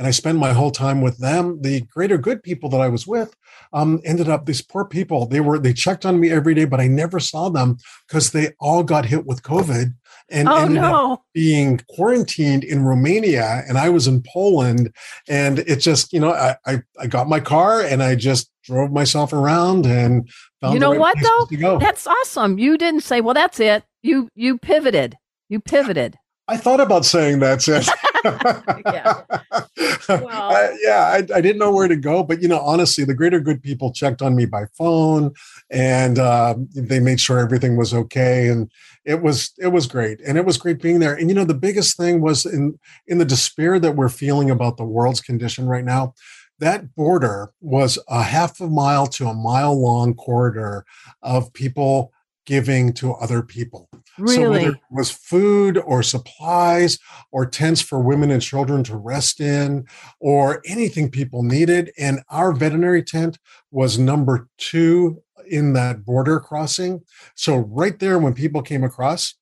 and 0.00 0.06
I 0.06 0.12
spent 0.12 0.38
my 0.38 0.54
whole 0.54 0.70
time 0.70 1.02
with 1.02 1.18
them. 1.18 1.60
The 1.60 1.82
greater 1.82 2.16
good 2.16 2.42
people 2.42 2.70
that 2.70 2.80
I 2.80 2.88
was 2.88 3.06
with 3.06 3.36
um, 3.74 4.00
ended 4.02 4.30
up 4.30 4.46
these 4.46 4.62
poor 4.62 4.86
people. 4.86 5.26
They 5.26 5.40
were 5.40 5.58
they 5.58 5.74
checked 5.74 6.06
on 6.06 6.18
me 6.18 6.30
every 6.30 6.54
day, 6.54 6.64
but 6.64 6.80
I 6.80 6.86
never 6.86 7.20
saw 7.20 7.50
them 7.50 7.76
because 8.08 8.30
they 8.30 8.54
all 8.60 8.82
got 8.82 9.04
hit 9.04 9.26
with 9.26 9.42
COVID 9.42 9.92
and 10.30 10.48
oh, 10.48 10.56
ended 10.56 10.80
no. 10.80 11.12
up 11.12 11.24
being 11.34 11.82
quarantined 11.90 12.64
in 12.64 12.82
Romania, 12.82 13.62
and 13.68 13.76
I 13.76 13.90
was 13.90 14.06
in 14.06 14.22
Poland. 14.22 14.90
And 15.28 15.58
it 15.58 15.80
just 15.80 16.14
you 16.14 16.20
know 16.20 16.32
I 16.32 16.56
I, 16.64 16.82
I 16.98 17.06
got 17.06 17.28
my 17.28 17.38
car 17.38 17.82
and 17.82 18.02
I 18.02 18.14
just 18.14 18.50
drove 18.64 18.90
myself 18.92 19.34
around 19.34 19.84
and 19.84 20.30
found 20.62 20.72
you 20.72 20.80
know 20.80 20.92
right 20.92 21.14
what 21.14 21.50
though 21.60 21.78
that's 21.78 22.06
awesome. 22.06 22.58
You 22.58 22.78
didn't 22.78 23.02
say 23.02 23.20
well 23.20 23.34
that's 23.34 23.60
it. 23.60 23.84
You 24.02 24.30
you 24.34 24.56
pivoted. 24.56 25.18
You 25.50 25.60
pivoted. 25.60 26.16
I 26.48 26.56
thought 26.56 26.80
about 26.80 27.04
saying 27.04 27.40
that, 27.40 27.60
Sis. 27.60 27.90
yeah. 28.24 29.22
Well, 30.08 30.28
I, 30.28 30.76
yeah, 30.82 31.04
I, 31.06 31.36
I, 31.36 31.40
didn't 31.40 31.58
know 31.58 31.72
where 31.72 31.88
to 31.88 31.96
go, 31.96 32.22
but 32.22 32.42
you 32.42 32.48
know, 32.48 32.58
honestly, 32.60 33.04
the 33.04 33.14
greater 33.14 33.40
good 33.40 33.62
people 33.62 33.92
checked 33.92 34.22
on 34.22 34.34
me 34.34 34.44
by 34.44 34.64
phone, 34.76 35.32
and 35.70 36.18
uh, 36.18 36.54
they 36.74 37.00
made 37.00 37.20
sure 37.20 37.38
everything 37.38 37.76
was 37.76 37.94
okay, 37.94 38.48
and 38.48 38.70
it 39.04 39.22
was 39.22 39.52
it 39.58 39.68
was 39.68 39.86
great, 39.86 40.20
and 40.20 40.36
it 40.36 40.44
was 40.44 40.58
great 40.58 40.82
being 40.82 40.98
there. 40.98 41.14
And 41.14 41.28
you 41.28 41.34
know, 41.34 41.44
the 41.44 41.54
biggest 41.54 41.96
thing 41.96 42.20
was 42.20 42.44
in 42.44 42.78
in 43.06 43.18
the 43.18 43.24
despair 43.24 43.78
that 43.78 43.96
we're 43.96 44.08
feeling 44.08 44.50
about 44.50 44.76
the 44.76 44.84
world's 44.84 45.20
condition 45.20 45.66
right 45.66 45.84
now. 45.84 46.14
That 46.58 46.94
border 46.94 47.52
was 47.60 47.98
a 48.08 48.22
half 48.22 48.60
a 48.60 48.66
mile 48.66 49.06
to 49.08 49.28
a 49.28 49.34
mile 49.34 49.80
long 49.80 50.14
corridor 50.14 50.84
of 51.22 51.52
people 51.54 52.12
giving 52.46 52.92
to 52.94 53.12
other 53.14 53.42
people. 53.42 53.88
Really? 54.18 54.34
So 54.34 54.50
whether 54.50 54.70
it 54.70 54.80
was 54.90 55.10
food 55.10 55.78
or 55.78 56.02
supplies 56.02 56.98
or 57.30 57.46
tents 57.46 57.80
for 57.80 58.00
women 58.00 58.30
and 58.30 58.42
children 58.42 58.82
to 58.84 58.96
rest 58.96 59.40
in 59.40 59.86
or 60.20 60.62
anything 60.66 61.10
people 61.10 61.42
needed. 61.42 61.92
And 61.98 62.20
our 62.30 62.52
veterinary 62.52 63.02
tent 63.02 63.38
was 63.70 63.98
number 63.98 64.48
two 64.58 65.22
in 65.48 65.72
that 65.74 66.04
border 66.04 66.40
crossing. 66.40 67.00
So 67.34 67.56
right 67.56 67.98
there, 67.98 68.18
when 68.18 68.34
people 68.34 68.62
came 68.62 68.84
across, 68.84 69.34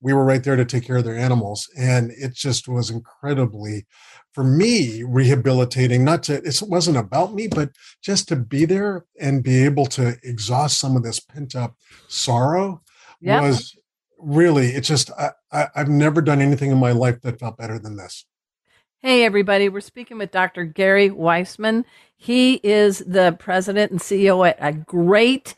we 0.00 0.12
were 0.12 0.24
right 0.24 0.42
there 0.42 0.56
to 0.56 0.64
take 0.64 0.84
care 0.84 0.96
of 0.96 1.04
their 1.04 1.16
animals. 1.16 1.68
And 1.76 2.10
it 2.12 2.34
just 2.34 2.66
was 2.68 2.90
incredibly 2.90 3.86
for 4.32 4.44
me 4.44 5.02
rehabilitating 5.02 6.04
not 6.04 6.22
to 6.22 6.34
it 6.34 6.62
wasn't 6.66 6.96
about 6.96 7.34
me 7.34 7.46
but 7.46 7.70
just 8.00 8.28
to 8.28 8.36
be 8.36 8.64
there 8.64 9.04
and 9.20 9.42
be 9.42 9.64
able 9.64 9.86
to 9.86 10.16
exhaust 10.22 10.78
some 10.78 10.96
of 10.96 11.02
this 11.02 11.20
pent 11.20 11.54
up 11.54 11.76
sorrow 12.08 12.80
yep. 13.20 13.42
was 13.42 13.76
really 14.18 14.68
it's 14.68 14.88
just 14.88 15.10
I, 15.18 15.30
I, 15.50 15.68
i've 15.76 15.88
never 15.88 16.22
done 16.22 16.40
anything 16.40 16.70
in 16.70 16.78
my 16.78 16.92
life 16.92 17.20
that 17.22 17.38
felt 17.38 17.56
better 17.56 17.78
than 17.78 17.96
this 17.96 18.24
Hey, 19.04 19.24
everybody. 19.24 19.68
We're 19.68 19.80
speaking 19.80 20.16
with 20.16 20.30
Dr. 20.30 20.64
Gary 20.64 21.10
Weitzman. 21.10 21.84
He 22.16 22.60
is 22.62 23.00
the 23.00 23.36
president 23.36 23.90
and 23.90 24.00
CEO 24.00 24.48
at 24.48 24.56
a 24.60 24.72
great, 24.72 25.56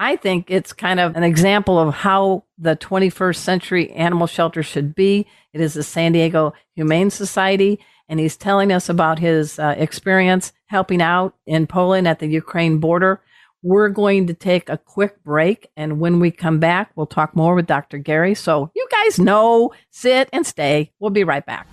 I 0.00 0.16
think 0.16 0.50
it's 0.50 0.72
kind 0.72 0.98
of 0.98 1.14
an 1.14 1.22
example 1.22 1.78
of 1.78 1.94
how 1.94 2.42
the 2.58 2.74
21st 2.74 3.36
century 3.36 3.92
animal 3.92 4.26
shelter 4.26 4.64
should 4.64 4.96
be. 4.96 5.28
It 5.52 5.60
is 5.60 5.74
the 5.74 5.84
San 5.84 6.10
Diego 6.10 6.52
Humane 6.74 7.10
Society 7.10 7.78
and 8.10 8.20
he's 8.20 8.36
telling 8.36 8.70
us 8.72 8.90
about 8.90 9.18
his 9.18 9.58
uh, 9.58 9.74
experience 9.78 10.52
helping 10.66 11.00
out 11.00 11.34
in 11.46 11.66
Poland 11.66 12.06
at 12.06 12.18
the 12.18 12.26
Ukraine 12.26 12.78
border. 12.78 13.22
We're 13.62 13.88
going 13.88 14.26
to 14.26 14.34
take 14.34 14.68
a 14.68 14.78
quick 14.78 15.22
break, 15.22 15.70
and 15.76 16.00
when 16.00 16.18
we 16.18 16.30
come 16.30 16.58
back, 16.58 16.90
we'll 16.96 17.06
talk 17.06 17.36
more 17.36 17.54
with 17.54 17.66
Dr. 17.66 17.98
Gary. 17.98 18.34
So 18.34 18.70
you 18.74 18.86
guys 18.90 19.18
know, 19.18 19.72
sit 19.90 20.28
and 20.32 20.46
stay. 20.46 20.92
We'll 20.98 21.10
be 21.10 21.24
right 21.24 21.44
back. 21.44 21.66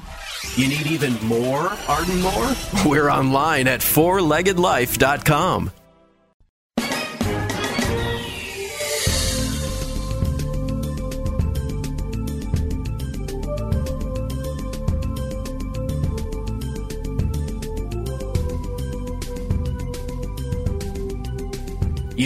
You 0.55 0.67
need 0.67 0.87
even 0.87 1.13
more 1.25 1.69
Arden 1.87 2.21
Moore? 2.21 2.51
We're 2.85 3.09
online 3.09 3.67
at 3.67 3.79
fourleggedlife.com. 3.79 5.71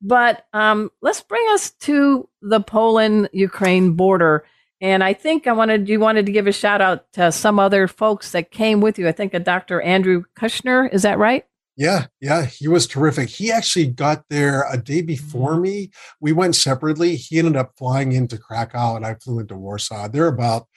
But 0.07 0.45
um, 0.53 0.91
let's 1.01 1.21
bring 1.21 1.43
us 1.49 1.71
to 1.81 2.29
the 2.41 2.59
Poland 2.59 3.29
Ukraine 3.33 3.93
border. 3.93 4.45
And 4.79 5.03
I 5.03 5.13
think 5.13 5.47
I 5.47 5.53
wanted 5.53 5.89
you 5.89 5.99
wanted 5.99 6.27
to 6.27 6.31
give 6.31 6.45
a 6.45 6.51
shout 6.51 6.79
out 6.79 7.11
to 7.13 7.31
some 7.31 7.57
other 7.59 7.87
folks 7.87 8.31
that 8.31 8.51
came 8.51 8.81
with 8.81 8.99
you. 8.99 9.07
I 9.07 9.13
think 9.13 9.33
a 9.33 9.39
Dr. 9.39 9.81
Andrew 9.81 10.23
Kushner, 10.37 10.93
is 10.93 11.01
that 11.01 11.17
right? 11.17 11.43
Yeah, 11.75 12.05
yeah, 12.21 12.45
he 12.45 12.67
was 12.67 12.85
terrific. 12.87 13.29
He 13.29 13.51
actually 13.51 13.87
got 13.87 14.25
there 14.29 14.65
a 14.71 14.77
day 14.77 15.01
before 15.01 15.53
Mm-hmm. 15.53 15.61
me. 15.61 15.89
We 16.21 16.31
went 16.33 16.55
separately. 16.55 17.15
He 17.15 17.39
ended 17.39 17.55
up 17.55 17.73
flying 17.77 18.11
into 18.11 18.37
Krakow, 18.37 18.95
and 18.95 19.05
I 19.05 19.15
flew 19.15 19.39
into 19.39 19.57
Warsaw. 19.57 20.07
They're 20.09 20.27
about 20.27 20.67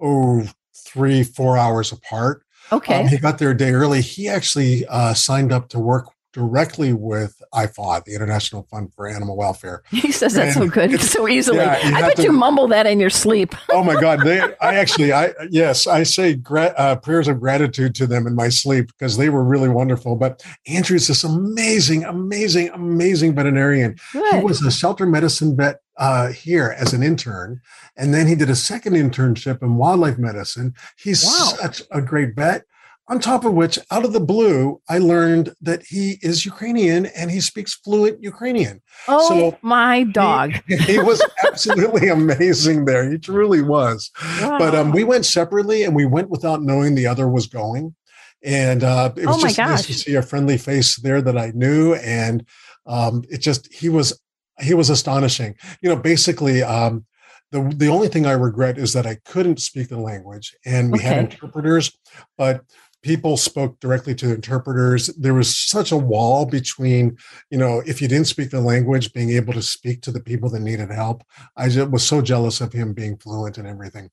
oh 0.00 0.46
three, 0.86 1.24
four 1.24 1.58
hours 1.58 1.90
apart. 1.92 2.44
Okay. 2.72 3.00
Um, 3.00 3.08
he 3.08 3.18
got 3.18 3.38
there 3.38 3.50
a 3.50 3.56
day 3.56 3.72
early. 3.72 4.00
He 4.00 4.28
actually 4.28 4.86
uh, 4.86 5.14
signed 5.14 5.52
up 5.52 5.68
to 5.70 5.78
work 5.78 6.06
directly 6.40 6.92
with 6.92 7.40
IFAW, 7.54 8.04
the 8.04 8.14
International 8.14 8.66
Fund 8.70 8.92
for 8.94 9.08
Animal 9.08 9.36
Welfare. 9.38 9.82
he 9.90 10.12
says 10.12 10.34
that 10.34 10.52
so 10.52 10.68
good, 10.68 11.00
so 11.00 11.26
easily. 11.26 11.58
yeah, 11.58 11.80
I 11.82 12.02
bet 12.02 12.16
to- 12.16 12.22
you 12.24 12.32
mumble 12.32 12.68
that 12.68 12.86
in 12.86 13.00
your 13.00 13.10
sleep. 13.10 13.54
Oh 13.70 13.82
my 13.82 13.98
God! 14.00 14.20
They, 14.20 14.40
I 14.40 14.74
actually, 14.82 15.12
I 15.12 15.32
yes, 15.50 15.86
I 15.86 16.02
say 16.02 16.34
gra- 16.34 16.74
uh, 16.78 16.96
prayers 16.96 17.28
of 17.28 17.40
gratitude 17.40 17.94
to 17.96 18.06
them 18.06 18.26
in 18.26 18.34
my 18.34 18.48
sleep 18.48 18.86
because 18.88 19.16
they 19.18 19.28
were 19.28 19.44
really 19.44 19.68
wonderful. 19.68 20.16
But 20.16 20.42
Andrew 20.66 20.96
is 20.96 21.08
this 21.08 21.24
amazing, 21.24 22.04
amazing, 22.04 22.70
amazing 22.70 23.34
veterinarian. 23.34 23.96
He 24.12 24.38
was 24.42 24.62
a 24.64 24.70
shelter 24.70 25.04
medicine 25.06 25.56
vet 25.56 25.80
uh, 25.98 26.28
here 26.28 26.74
as 26.78 26.92
an 26.94 27.02
intern, 27.02 27.60
and 27.96 28.14
then 28.14 28.26
he 28.26 28.34
did 28.34 28.48
a 28.50 28.56
second 28.56 28.94
internship 28.94 29.62
in 29.62 29.76
wildlife 29.76 30.16
medicine. 30.18 30.74
He's 30.96 31.22
Wow. 31.24 31.52
such 31.60 31.82
a 31.90 32.00
great 32.00 32.34
vet. 32.34 32.64
On 33.08 33.20
top 33.20 33.44
of 33.44 33.52
which, 33.52 33.78
out 33.92 34.04
of 34.04 34.12
the 34.12 34.20
blue, 34.20 34.80
I 34.88 34.98
learned 34.98 35.54
that 35.60 35.84
he 35.84 36.18
is 36.22 36.44
Ukrainian 36.44 37.06
and 37.06 37.30
he 37.30 37.40
speaks 37.40 37.74
fluent 37.74 38.20
Ukrainian. 38.20 38.82
oh 39.06 39.28
so 39.28 39.58
my 39.62 40.02
dog. 40.02 40.54
He, 40.66 40.76
he 40.94 40.98
was 40.98 41.24
absolutely 41.46 42.08
amazing 42.20 42.84
there. 42.84 43.08
He 43.08 43.18
truly 43.18 43.62
was. 43.62 44.10
But 44.40 44.74
um, 44.74 44.90
we 44.90 45.04
went 45.04 45.24
separately 45.24 45.84
and 45.84 45.94
we 45.94 46.04
went 46.04 46.30
without 46.30 46.62
knowing 46.62 46.96
the 46.96 47.06
other 47.06 47.28
was 47.28 47.46
going. 47.46 47.94
And 48.42 48.82
uh, 48.82 49.12
it 49.16 49.26
was 49.26 49.36
Oh 49.36 49.40
just 49.40 49.58
nice 49.58 49.86
to 49.86 49.94
see 49.94 50.14
a 50.16 50.22
friendly 50.22 50.58
face 50.58 50.96
there 50.96 51.22
that 51.22 51.38
I 51.38 51.52
knew. 51.54 51.94
And 51.94 52.44
um, 52.86 53.22
it 53.30 53.38
just, 53.38 53.72
he 53.72 53.88
was, 53.88 54.20
he 54.58 54.74
was 54.74 54.90
astonishing. 54.90 55.54
You 55.80 55.90
know, 55.90 55.96
basically, 55.96 56.62
um, 56.62 57.06
the, 57.52 57.72
the 57.76 57.88
only 57.88 58.08
thing 58.08 58.26
I 58.26 58.32
regret 58.32 58.76
is 58.78 58.92
that 58.94 59.06
I 59.06 59.18
couldn't 59.24 59.60
speak 59.60 59.88
the 59.88 60.00
language 60.00 60.56
and 60.64 60.92
we 60.92 60.98
had 60.98 61.18
interpreters, 61.18 61.96
but 62.36 62.62
people 63.02 63.36
spoke 63.36 63.78
directly 63.80 64.14
to 64.16 64.26
the 64.28 64.34
interpreters. 64.34 65.06
There 65.16 65.34
was 65.34 65.56
such 65.56 65.92
a 65.92 65.96
wall 65.96 66.46
between, 66.46 67.16
you 67.50 67.58
know, 67.58 67.82
if 67.86 68.02
you 68.02 68.08
didn't 68.08 68.26
speak 68.26 68.50
the 68.50 68.60
language, 68.60 69.12
being 69.12 69.30
able 69.30 69.52
to 69.52 69.62
speak 69.62 70.02
to 70.02 70.10
the 70.10 70.20
people 70.20 70.50
that 70.50 70.60
needed 70.60 70.90
help. 70.90 71.22
I 71.56 71.68
just 71.68 71.90
was 71.90 72.04
so 72.04 72.20
jealous 72.20 72.60
of 72.60 72.72
him 72.72 72.92
being 72.92 73.16
fluent 73.16 73.58
and 73.58 73.66
everything. 73.66 74.10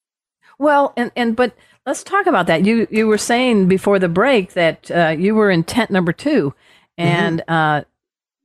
Well, 0.59 0.93
and 0.95 1.11
and 1.15 1.35
but 1.35 1.55
let's 1.85 2.03
talk 2.03 2.27
about 2.27 2.47
that. 2.47 2.65
You 2.65 2.87
you 2.91 3.07
were 3.07 3.17
saying 3.17 3.67
before 3.67 3.97
the 3.97 4.09
break 4.09 4.53
that 4.53 4.91
uh, 4.91 5.15
you 5.17 5.33
were 5.33 5.49
in 5.49 5.63
tent 5.63 5.89
number 5.89 6.13
two, 6.13 6.53
Mm-hmm. 6.99 7.09
and 7.09 7.43
uh, 7.47 7.83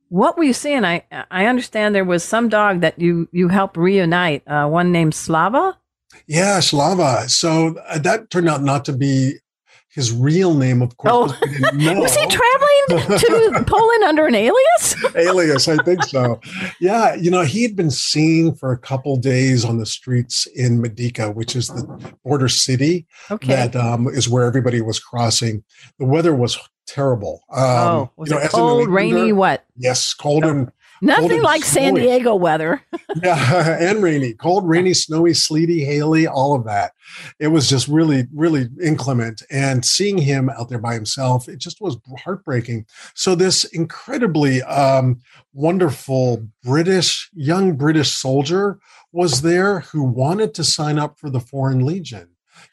what 0.09 0.37
were 0.37 0.43
you 0.43 0.53
seeing? 0.53 0.83
I 0.83 1.03
I 1.29 1.45
understand 1.45 1.93
there 1.93 2.03
was 2.03 2.23
some 2.23 2.49
dog 2.49 2.81
that 2.81 2.99
you 2.99 3.29
you 3.31 3.49
helped 3.49 3.77
reunite. 3.77 4.41
Uh, 4.47 4.67
one 4.67 4.91
named 4.91 5.13
Slava. 5.13 5.77
Yeah, 6.25 6.59
Slava. 6.59 7.29
So 7.29 7.77
uh, 7.87 7.99
that 7.99 8.31
turned 8.31 8.49
out 8.49 8.63
not 8.63 8.85
to 8.85 8.93
be 8.93 9.35
his 9.93 10.11
real 10.11 10.53
name, 10.53 10.81
of 10.81 10.95
course. 10.97 11.31
Oh. 11.33 11.35
'cause 11.45 11.71
we 11.73 11.85
know. 11.85 11.99
Was 12.01 12.15
he 12.15 12.25
traveling 12.27 12.85
to 13.19 13.63
Poland 13.65 14.03
under 14.03 14.27
an 14.27 14.35
alias? 14.35 14.95
alias 15.15 15.67
i 15.67 15.75
think 15.83 16.03
so 16.03 16.39
yeah 16.79 17.15
you 17.15 17.29
know 17.31 17.41
he 17.43 17.63
had 17.63 17.75
been 17.75 17.89
seen 17.91 18.53
for 18.53 18.71
a 18.71 18.77
couple 18.77 19.15
days 19.17 19.65
on 19.65 19.77
the 19.77 19.85
streets 19.85 20.45
in 20.55 20.81
Medyka 20.81 21.33
which 21.33 21.55
is 21.55 21.67
the 21.67 22.13
border 22.23 22.47
city 22.49 23.05
Okay. 23.31 23.47
that 23.47 23.75
um, 23.75 24.07
is 24.07 24.29
where 24.29 24.45
everybody 24.45 24.81
was 24.81 24.99
crossing 24.99 25.63
the 25.97 26.05
weather 26.05 26.33
was 26.35 26.57
terrible 26.87 27.41
um, 27.51 27.61
oh, 27.63 28.09
was 28.17 28.29
you 28.29 28.35
know, 28.35 28.41
it 28.41 28.51
cold, 28.51 28.87
rainy, 28.89 29.31
what? 29.31 29.65
yes 29.77 30.13
cold 30.13 30.43
and 30.43 30.71
Nothing 31.01 31.41
like 31.41 31.63
San. 31.63 31.93
Diego 31.93 32.35
weather. 32.35 32.81
yeah, 33.23 33.77
and 33.79 34.03
rainy, 34.03 34.33
cold, 34.33 34.67
rainy, 34.67 34.93
snowy, 34.93 35.33
sleety, 35.33 35.83
haily, 35.83 36.27
all 36.27 36.55
of 36.55 36.65
that. 36.65 36.93
It 37.39 37.47
was 37.47 37.69
just 37.69 37.87
really, 37.87 38.27
really 38.33 38.67
inclement. 38.81 39.41
And 39.49 39.85
seeing 39.85 40.17
him 40.17 40.49
out 40.49 40.69
there 40.69 40.79
by 40.79 40.93
himself, 40.93 41.47
it 41.47 41.57
just 41.57 41.81
was 41.81 41.97
heartbreaking. 42.23 42.85
So 43.15 43.35
this 43.35 43.63
incredibly 43.65 44.61
um, 44.63 45.21
wonderful 45.53 46.47
British, 46.63 47.29
young 47.33 47.75
British 47.75 48.11
soldier 48.11 48.79
was 49.11 49.41
there 49.41 49.81
who 49.81 50.03
wanted 50.03 50.53
to 50.55 50.63
sign 50.63 50.99
up 50.99 51.19
for 51.19 51.29
the 51.29 51.39
Foreign 51.39 51.85
Legion. 51.85 52.29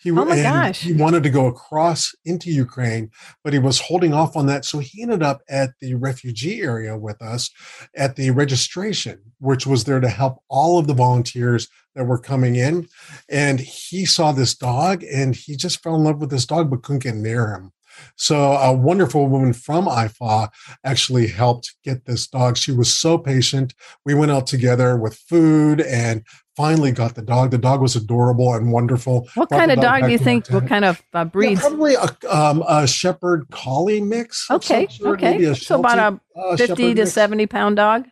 He, 0.07 0.13
Oh 0.13 0.25
my 0.25 0.41
gosh. 0.41 0.81
he 0.83 0.93
wanted 0.93 1.25
to 1.25 1.31
go 1.31 1.47
across 1.47 2.15
into 2.25 2.51
Ukraine, 2.51 3.11
but 3.43 3.53
he 3.53 3.59
was 3.59 3.81
holding 3.81 4.15
off 4.15 4.37
on 4.37 4.47
that. 4.47 4.65
So 4.65 4.79
he 4.79 5.03
ended 5.03 5.23
up 5.23 5.41
at 5.49 5.71
the 5.81 5.95
refugee 5.95 6.61
area 6.63 6.97
with 6.97 7.21
us 7.21 7.51
at 7.97 8.15
the 8.15 8.31
registration, 8.31 9.21
which 9.41 9.67
was 9.67 9.83
there 9.85 9.99
to 10.01 10.09
help 10.09 10.43
all 10.49 10.79
of 10.79 10.87
the 10.87 10.95
volunteers 10.95 11.69
that 11.97 12.05
were 12.05 12.19
coming 12.21 12.55
in. 12.55 12.87
And 13.29 13.59
he 13.59 14.05
saw 14.05 14.31
this 14.31 14.55
dog 14.55 15.03
and 15.03 15.35
he 15.35 15.57
just 15.57 15.83
fell 15.83 15.97
in 15.97 16.05
love 16.05 16.21
with 16.21 16.31
this 16.31 16.47
dog, 16.47 16.71
but 16.71 16.83
couldn't 16.83 17.03
get 17.03 17.17
near 17.17 17.53
him. 17.53 17.73
So 18.17 18.53
a 18.53 18.73
wonderful 18.73 19.27
woman 19.27 19.53
from 19.55 19.87
IFAW 19.87 20.51
actually 20.85 21.29
helped 21.29 21.75
get 21.83 22.05
this 22.05 22.27
dog. 22.27 22.57
She 22.57 22.71
was 22.73 22.93
so 22.93 23.19
patient. 23.19 23.75
We 24.05 24.15
went 24.15 24.31
out 24.31 24.47
together 24.47 24.97
with 24.97 25.15
food 25.17 25.81
and 25.81 26.23
finally 26.57 26.91
got 26.93 27.15
the 27.15 27.23
dog. 27.23 27.51
The 27.51 27.59
dog 27.59 27.81
was 27.81 27.95
adorable 27.97 28.55
and 28.55 28.73
wonderful. 28.73 29.29
What 29.35 29.49
Brought 29.49 29.59
kind 29.61 29.71
of 29.71 29.81
dog 29.81 30.05
do 30.05 30.11
you 30.11 30.19
think? 30.19 30.49
What 30.49 30.67
kind 30.67 30.85
of 30.85 31.03
uh, 31.13 31.27
Yeah, 31.35 31.59
probably 31.61 31.95
a, 31.95 32.35
um, 32.35 32.65
a 32.67 32.87
shepherd 32.87 33.47
collie 33.51 34.01
mix. 34.01 34.51
Okay, 34.51 34.89
sort, 34.91 35.23
okay. 35.23 35.55
So 35.55 35.81
about 35.81 35.99
a 35.99 36.41
uh, 36.41 36.57
Fifty 36.57 36.95
to 36.95 37.03
mix. 37.03 37.13
seventy 37.13 37.47
pound 37.47 37.77
dog. 37.77 38.07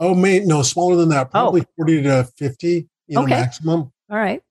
Oh, 0.00 0.14
may 0.14 0.40
no 0.40 0.62
smaller 0.62 0.96
than 0.96 1.08
that. 1.10 1.30
Probably 1.30 1.64
forty 1.76 2.02
to 2.02 2.24
fifty. 2.36 2.88
You 3.06 3.16
know, 3.16 3.22
Okay. 3.24 3.32
maximum. 3.34 3.92
All 4.10 4.18
right. 4.18 4.42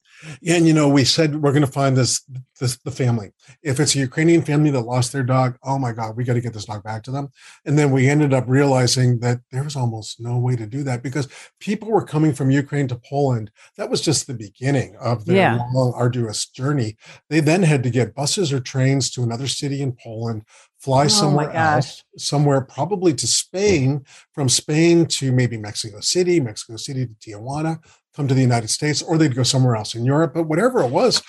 And 0.48 0.68
you 0.68 0.74
know, 0.74 0.90
we 0.90 1.04
said 1.04 1.42
we're 1.42 1.52
going 1.52 1.66
to 1.66 1.72
find 1.72 1.96
this, 1.98 2.22
this 2.60 2.78
the 2.78 2.92
family. 2.92 3.32
If 3.62 3.80
it's 3.80 3.96
a 3.96 4.00
Ukrainian 4.00 4.42
family 4.42 4.72
that 4.72 4.82
lost 4.82 5.12
their 5.12 5.24
dog, 5.24 5.58
oh 5.64 5.78
my 5.80 5.92
God, 5.92 6.16
we 6.16 6.24
got 6.24 6.34
to 6.34 6.42
get 6.42 6.54
this 6.54 6.66
dog 6.66 6.84
back 6.84 7.04
to 7.04 7.12
them. 7.12 7.30
And 7.66 7.78
then 7.78 7.92
we 7.92 8.10
ended 8.10 8.34
up 8.34 8.46
realizing 8.48 9.20
that 9.20 9.40
there 9.52 9.64
was 9.64 9.76
almost 9.76 10.20
no 10.20 10.38
way 10.38 10.56
to 10.56 10.66
do 10.66 10.84
that 10.84 11.04
because 11.04 11.28
people 11.60 11.90
were 11.90 12.06
coming 12.06 12.34
from 12.34 12.52
Ukraine 12.52 12.88
to 12.90 12.96
Poland. 13.10 13.52
That 13.78 13.90
was 13.90 14.02
just 14.02 14.28
the 14.28 14.34
beginning 14.34 14.96
of 14.98 15.26
their 15.26 15.36
Yeah. 15.38 15.60
long, 15.74 15.94
arduous 15.96 16.46
journey. 16.48 16.98
They 17.30 17.40
then 17.40 17.64
had 17.64 17.84
to 17.84 17.90
get 17.90 18.16
buses 18.16 18.52
or 18.54 18.60
trains 18.60 19.10
to 19.12 19.24
another 19.24 19.48
city 19.48 19.82
in 19.82 19.94
Poland, 19.94 20.44
fly 20.80 21.06
Oh, 21.06 21.08
somewhere 21.08 21.52
else, 21.52 22.04
somewhere 22.18 22.62
probably 22.62 23.14
to 23.14 23.28
Spain, 23.28 24.06
from 24.34 24.50
Spain 24.50 25.06
to 25.08 25.32
maybe 25.32 25.58
Mexico 25.58 26.00
City, 26.02 26.40
Mexico 26.40 26.78
City 26.78 27.08
to 27.08 27.14
Tijuana, 27.16 27.80
come 28.16 28.28
to 28.28 28.34
the 28.34 28.42
United 28.42 28.70
States, 28.70 29.02
or 29.02 29.18
they'd 29.18 29.36
go 29.36 29.44
somewhere 29.44 29.76
else 29.76 29.96
in 29.96 30.06
Europe. 30.06 30.34
But 30.34 30.44
whatever 30.44 30.82
it 30.82 30.92
was, 30.92 31.22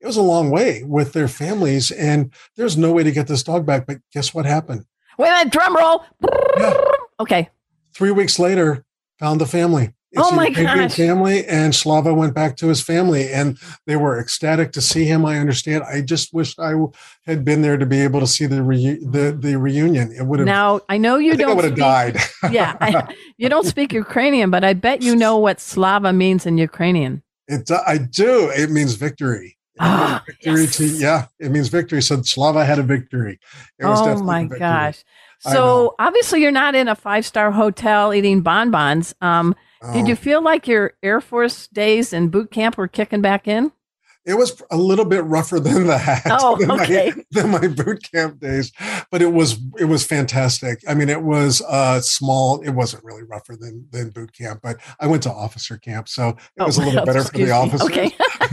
it 0.00 0.06
was 0.06 0.16
a 0.16 0.22
long 0.22 0.50
way 0.50 0.82
with 0.82 1.12
their 1.12 1.28
families, 1.28 1.90
and 1.90 2.32
there's 2.56 2.76
no 2.76 2.92
way 2.92 3.04
to 3.04 3.12
get 3.12 3.28
this 3.28 3.42
dog 3.42 3.64
back. 3.64 3.86
But 3.86 3.98
guess 4.12 4.34
what 4.34 4.46
happened? 4.46 4.84
Wait 5.18 5.28
a 5.28 5.32
minute. 5.32 5.52
Drum 5.52 5.76
roll. 5.76 6.04
Yeah. 6.58 6.80
Okay. 7.20 7.50
Three 7.94 8.10
weeks 8.10 8.38
later, 8.38 8.84
found 9.18 9.40
the 9.40 9.46
family. 9.46 9.94
Oh 10.16 10.30
my 10.32 10.46
Ukrainian 10.48 10.78
gosh. 10.88 10.94
Family 10.96 11.46
and 11.46 11.74
Slava 11.74 12.12
went 12.12 12.34
back 12.34 12.56
to 12.56 12.68
his 12.68 12.82
family, 12.82 13.32
and 13.32 13.56
they 13.86 13.96
were 13.96 14.20
ecstatic 14.20 14.72
to 14.72 14.80
see 14.82 15.04
him. 15.04 15.24
I 15.24 15.38
understand. 15.38 15.84
I 15.84 16.02
just 16.02 16.34
wished 16.34 16.58
I 16.60 16.74
had 17.26 17.44
been 17.44 17.62
there 17.62 17.78
to 17.78 17.86
be 17.86 18.00
able 18.00 18.20
to 18.20 18.26
see 18.26 18.44
the 18.46 18.56
reu- 18.56 19.00
the 19.10 19.32
the 19.32 19.56
reunion. 19.58 20.12
It 20.12 20.26
would 20.26 20.40
have. 20.40 20.46
Now 20.46 20.80
I 20.88 20.98
know 20.98 21.16
you 21.16 21.32
I 21.32 21.36
don't. 21.36 21.56
would 21.56 21.64
have 21.64 21.76
died. 21.76 22.18
yeah, 22.50 22.76
I, 22.80 23.14
you 23.38 23.48
don't 23.48 23.64
speak 23.66 23.92
Ukrainian, 23.92 24.50
but 24.50 24.64
I 24.64 24.74
bet 24.74 25.00
you 25.02 25.16
know 25.16 25.38
what 25.38 25.60
Slava 25.60 26.12
means 26.12 26.44
in 26.46 26.58
Ukrainian. 26.58 27.22
It, 27.48 27.70
I 27.70 27.98
do. 27.98 28.50
It 28.54 28.70
means 28.70 28.94
victory. 28.94 29.56
It 29.76 29.82
means 29.82 29.90
Ah, 29.90 30.22
victory 30.26 30.62
yes. 30.64 30.76
to 30.76 30.86
yeah. 30.86 31.26
It 31.40 31.50
means 31.50 31.68
victory. 31.68 32.02
So 32.02 32.20
Slava 32.22 32.64
had 32.66 32.78
a 32.78 32.82
victory. 32.82 33.40
It 33.78 33.86
was 33.86 34.00
Oh 34.00 34.04
definitely 34.04 34.26
my 34.26 34.42
victory. 34.42 34.58
gosh! 34.58 35.04
So 35.40 35.94
obviously 35.98 36.40
you're 36.42 36.52
not 36.52 36.74
in 36.74 36.86
a 36.88 36.94
five 36.94 37.24
star 37.26 37.50
hotel 37.50 38.12
eating 38.14 38.42
bonbons. 38.42 39.14
Um, 39.22 39.56
Did 39.92 40.04
Oh. 40.04 40.06
you 40.08 40.16
feel 40.16 40.42
like 40.42 40.68
your 40.68 40.92
Air 41.02 41.20
Force 41.20 41.66
days 41.68 42.12
and 42.12 42.30
boot 42.30 42.50
camp 42.50 42.76
were 42.76 42.88
kicking 42.88 43.20
back 43.20 43.48
in? 43.48 43.72
It 44.24 44.34
was 44.34 44.62
a 44.70 44.76
little 44.76 45.04
bit 45.04 45.24
rougher 45.24 45.58
than 45.58 45.86
that. 45.88 46.22
Oh, 46.26 46.56
than 46.56 46.68
my- 46.68 47.12
than 47.32 47.50
my 47.50 47.66
boot 47.68 48.08
camp 48.12 48.38
days, 48.40 48.70
but 49.10 49.20
it 49.22 49.32
was 49.32 49.58
it 49.78 49.86
was 49.86 50.04
fantastic. 50.04 50.80
I 50.88 50.94
mean, 50.94 51.08
it 51.08 51.22
was 51.22 51.60
uh, 51.68 52.00
small. 52.00 52.60
It 52.62 52.70
wasn't 52.70 53.04
really 53.04 53.24
rougher 53.24 53.56
than 53.56 53.86
than 53.90 54.10
boot 54.10 54.32
camp, 54.32 54.60
but 54.62 54.76
I 55.00 55.06
went 55.08 55.22
to 55.24 55.32
officer 55.32 55.76
camp, 55.76 56.08
so 56.08 56.36
it 56.56 56.62
was 56.62 56.78
a 56.78 56.82
Oh, 56.82 56.84
little 56.86 57.04
better 57.06 57.24
for 57.24 57.32
the 57.32 57.44
me. 57.44 57.50
officers. 57.50 57.82
Okay. 57.82 58.10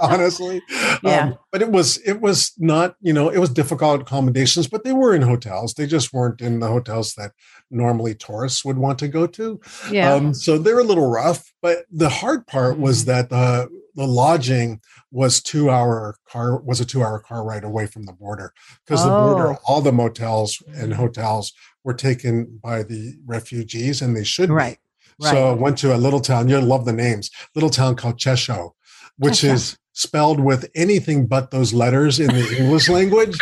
honestly 0.00 0.62
Yeah. 1.02 1.20
um, 1.24 1.38
but 1.52 1.62
it 1.62 1.70
was 1.70 1.96
it 1.98 2.20
was 2.20 2.52
not 2.58 2.96
you 3.00 3.12
know 3.12 3.28
it 3.28 3.38
was 3.38 3.50
difficult 3.50 4.00
accommodations 4.00 4.68
but 4.68 4.84
they 4.84 4.92
were 4.92 5.14
in 5.14 5.22
hotels 5.22 5.74
they 5.74 5.86
just 5.86 6.12
weren't 6.12 6.40
in 6.40 6.60
the 6.60 6.68
hotels 6.68 7.14
that 7.14 7.32
normally 7.70 8.14
tourists 8.14 8.64
would 8.64 8.78
want 8.78 8.98
to 9.00 9.08
go 9.08 9.26
to 9.26 9.60
Yeah. 9.90 10.12
um, 10.14 10.34
so 10.34 10.58
they're 10.58 10.78
a 10.78 10.84
little 10.84 11.10
rough 11.10 11.52
but 11.62 11.84
the 11.90 12.08
hard 12.08 12.46
part 12.46 12.78
was 12.78 12.98
Mm-hmm. 12.98 13.06
that 13.10 13.30
the 13.30 13.68
the 13.98 14.06
lodging 14.06 14.80
was 15.10 15.42
two 15.42 15.68
hour 15.70 16.16
car 16.30 16.56
was 16.60 16.80
a 16.80 16.84
two 16.84 17.02
hour 17.02 17.18
car 17.18 17.44
ride 17.44 17.64
away 17.64 17.84
from 17.86 18.04
the 18.04 18.12
border 18.12 18.52
because 18.86 19.02
the 19.02 19.10
border 19.10 19.48
Oh. 19.54 19.58
all 19.66 19.80
the 19.80 19.92
motels 19.92 20.62
and 20.68 20.92
mm. 20.92 20.96
hotels 20.96 21.52
were 21.84 21.94
taken 21.94 22.60
by 22.62 22.84
the 22.84 23.16
refugees 23.26 24.00
and 24.00 24.16
they 24.16 24.24
should 24.24 24.50
Right. 24.50 24.78
be. 25.20 25.26
So 25.26 25.50
I 25.50 25.52
went 25.52 25.78
to 25.78 25.94
a 25.96 25.98
little 25.98 26.20
town. 26.20 26.48
You'll 26.48 26.62
love 26.74 26.84
the 26.84 26.92
names. 26.92 27.28
Little 27.56 27.70
town 27.70 27.96
called 27.96 28.18
Chesho, 28.18 28.70
which 29.18 29.40
Chesho. 29.40 29.52
is 29.54 29.78
spelled 29.98 30.38
with 30.38 30.70
anything 30.76 31.26
but 31.26 31.50
those 31.50 31.74
letters 31.74 32.20
in 32.20 32.28
the 32.28 32.56
English 32.56 32.88
language. 32.98 33.36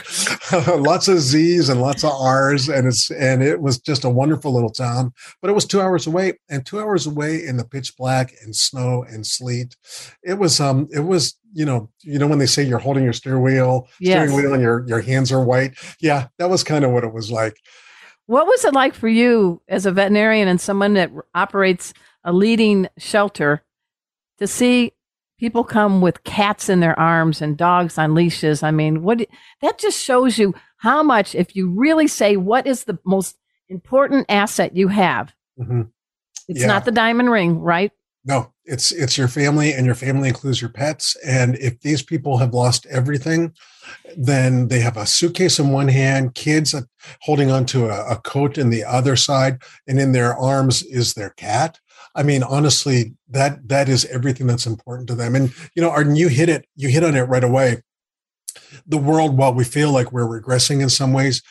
lots 0.66 1.06
of 1.06 1.18
Z's 1.20 1.68
and 1.68 1.82
lots 1.82 2.02
of 2.02 2.12
R's, 2.12 2.68
and 2.68 2.86
it's 2.88 3.10
and 3.10 3.42
it 3.42 3.60
was 3.60 3.78
just 3.78 4.04
a 4.04 4.08
wonderful 4.10 4.52
little 4.54 4.70
town. 4.70 5.12
But 5.42 5.50
it 5.50 5.54
was 5.54 5.66
two 5.66 5.80
hours 5.82 6.06
away, 6.06 6.38
and 6.48 6.64
two 6.64 6.80
hours 6.80 7.06
away 7.06 7.44
in 7.44 7.58
the 7.58 7.64
pitch 7.64 7.96
black 7.96 8.32
and 8.42 8.56
snow 8.56 9.04
and 9.08 9.26
sleet. 9.26 9.76
It 10.22 10.34
was 10.34 10.58
um, 10.58 10.88
it 10.92 11.00
was 11.00 11.36
you 11.52 11.66
know 11.66 11.90
you 12.02 12.18
know 12.18 12.26
when 12.26 12.38
they 12.38 12.46
say 12.46 12.62
you're 12.62 12.78
holding 12.78 13.04
your 13.04 13.12
steering 13.12 13.42
wheel, 13.42 13.88
Yes. 14.00 14.16
steering 14.28 14.34
wheel, 14.42 14.54
and 14.54 14.62
your 14.62 14.84
your 14.88 15.02
hands 15.02 15.30
are 15.30 15.42
white. 15.44 15.74
Yeah, 16.00 16.28
that 16.38 16.48
was 16.48 16.64
kind 16.64 16.84
of 16.84 16.90
what 16.90 17.04
it 17.04 17.12
was 17.12 17.30
like. 17.30 17.56
What 18.26 18.46
was 18.46 18.64
it 18.64 18.72
like 18.74 18.94
for 18.94 19.08
you 19.08 19.62
as 19.68 19.86
a 19.86 19.92
veterinarian 19.92 20.48
and 20.48 20.60
someone 20.60 20.94
that 20.94 21.12
operates 21.34 21.92
a 22.24 22.32
leading 22.32 22.88
shelter 22.98 23.62
to 24.38 24.46
see 24.48 24.92
people 25.38 25.64
come 25.64 26.00
with 26.00 26.24
cats 26.24 26.68
in 26.68 26.80
their 26.80 26.98
arms 26.98 27.42
and 27.42 27.56
dogs 27.56 27.98
on 27.98 28.14
leashes? 28.14 28.62
I 28.62 28.70
mean, 28.70 29.02
what 29.02 29.26
that 29.62 29.78
just 29.78 30.02
shows 30.02 30.38
you 30.38 30.54
how 30.78 31.02
much 31.02 31.34
if 31.34 31.56
you 31.56 31.70
really 31.70 32.06
say 32.06 32.36
what 32.36 32.66
is 32.66 32.84
the 32.84 32.98
most 33.04 33.36
important 33.68 34.26
asset 34.28 34.76
you 34.76 34.88
have. 34.88 35.32
Mhm. 35.58 35.88
It's 36.48 36.60
Yeah. 36.60 36.66
not 36.68 36.84
the 36.84 36.92
diamond 36.92 37.30
ring, 37.30 37.58
right? 37.60 37.90
No, 38.24 38.52
it's 38.64 38.90
it's 38.92 39.16
your 39.16 39.28
family, 39.28 39.72
and 39.72 39.86
your 39.86 39.94
family 39.94 40.28
includes 40.28 40.60
your 40.60 40.70
pets. 40.70 41.16
And 41.24 41.56
if 41.56 41.80
these 41.80 42.02
people 42.02 42.38
have 42.38 42.52
lost 42.54 42.84
everything, 42.86 43.52
then 44.16 44.66
they 44.68 44.80
have 44.80 44.96
a 44.96 45.06
suitcase 45.06 45.58
in 45.60 45.70
one 45.70 45.88
hand, 45.88 46.34
kids 46.34 46.74
holding 47.22 47.50
onto 47.52 47.86
a, 47.86 48.04
a 48.12 48.16
coat 48.16 48.58
in 48.58 48.70
the 48.70 48.84
other 48.84 49.14
side, 49.16 49.62
and 49.86 50.00
in 50.00 50.10
their 50.12 50.34
arms 50.36 50.82
is 50.82 51.14
their 51.14 51.30
cat. 51.30 51.78
I 52.16 52.22
mean, 52.22 52.42
honestly, 52.42 53.14
that 53.28 53.68
that 53.68 53.88
is 53.88 54.04
everything 54.06 54.46
that's 54.46 54.66
important 54.66 55.08
to 55.08 55.14
them. 55.14 55.34
And 55.34 55.52
you 55.74 55.82
know, 55.82 55.90
Arden, 55.90 56.16
you 56.16 56.28
hit 56.28 56.48
it, 56.48 56.66
you 56.74 56.88
hit 56.88 57.04
on 57.04 57.14
it 57.14 57.22
right 57.22 57.44
away. 57.44 57.82
The 58.86 58.98
world, 58.98 59.36
while 59.36 59.52
we 59.52 59.64
feel 59.64 59.92
like 59.92 60.12
we're 60.12 60.40
regressing 60.40 60.80
in 60.80 60.88
some 60.88 61.12
ways, 61.12 61.42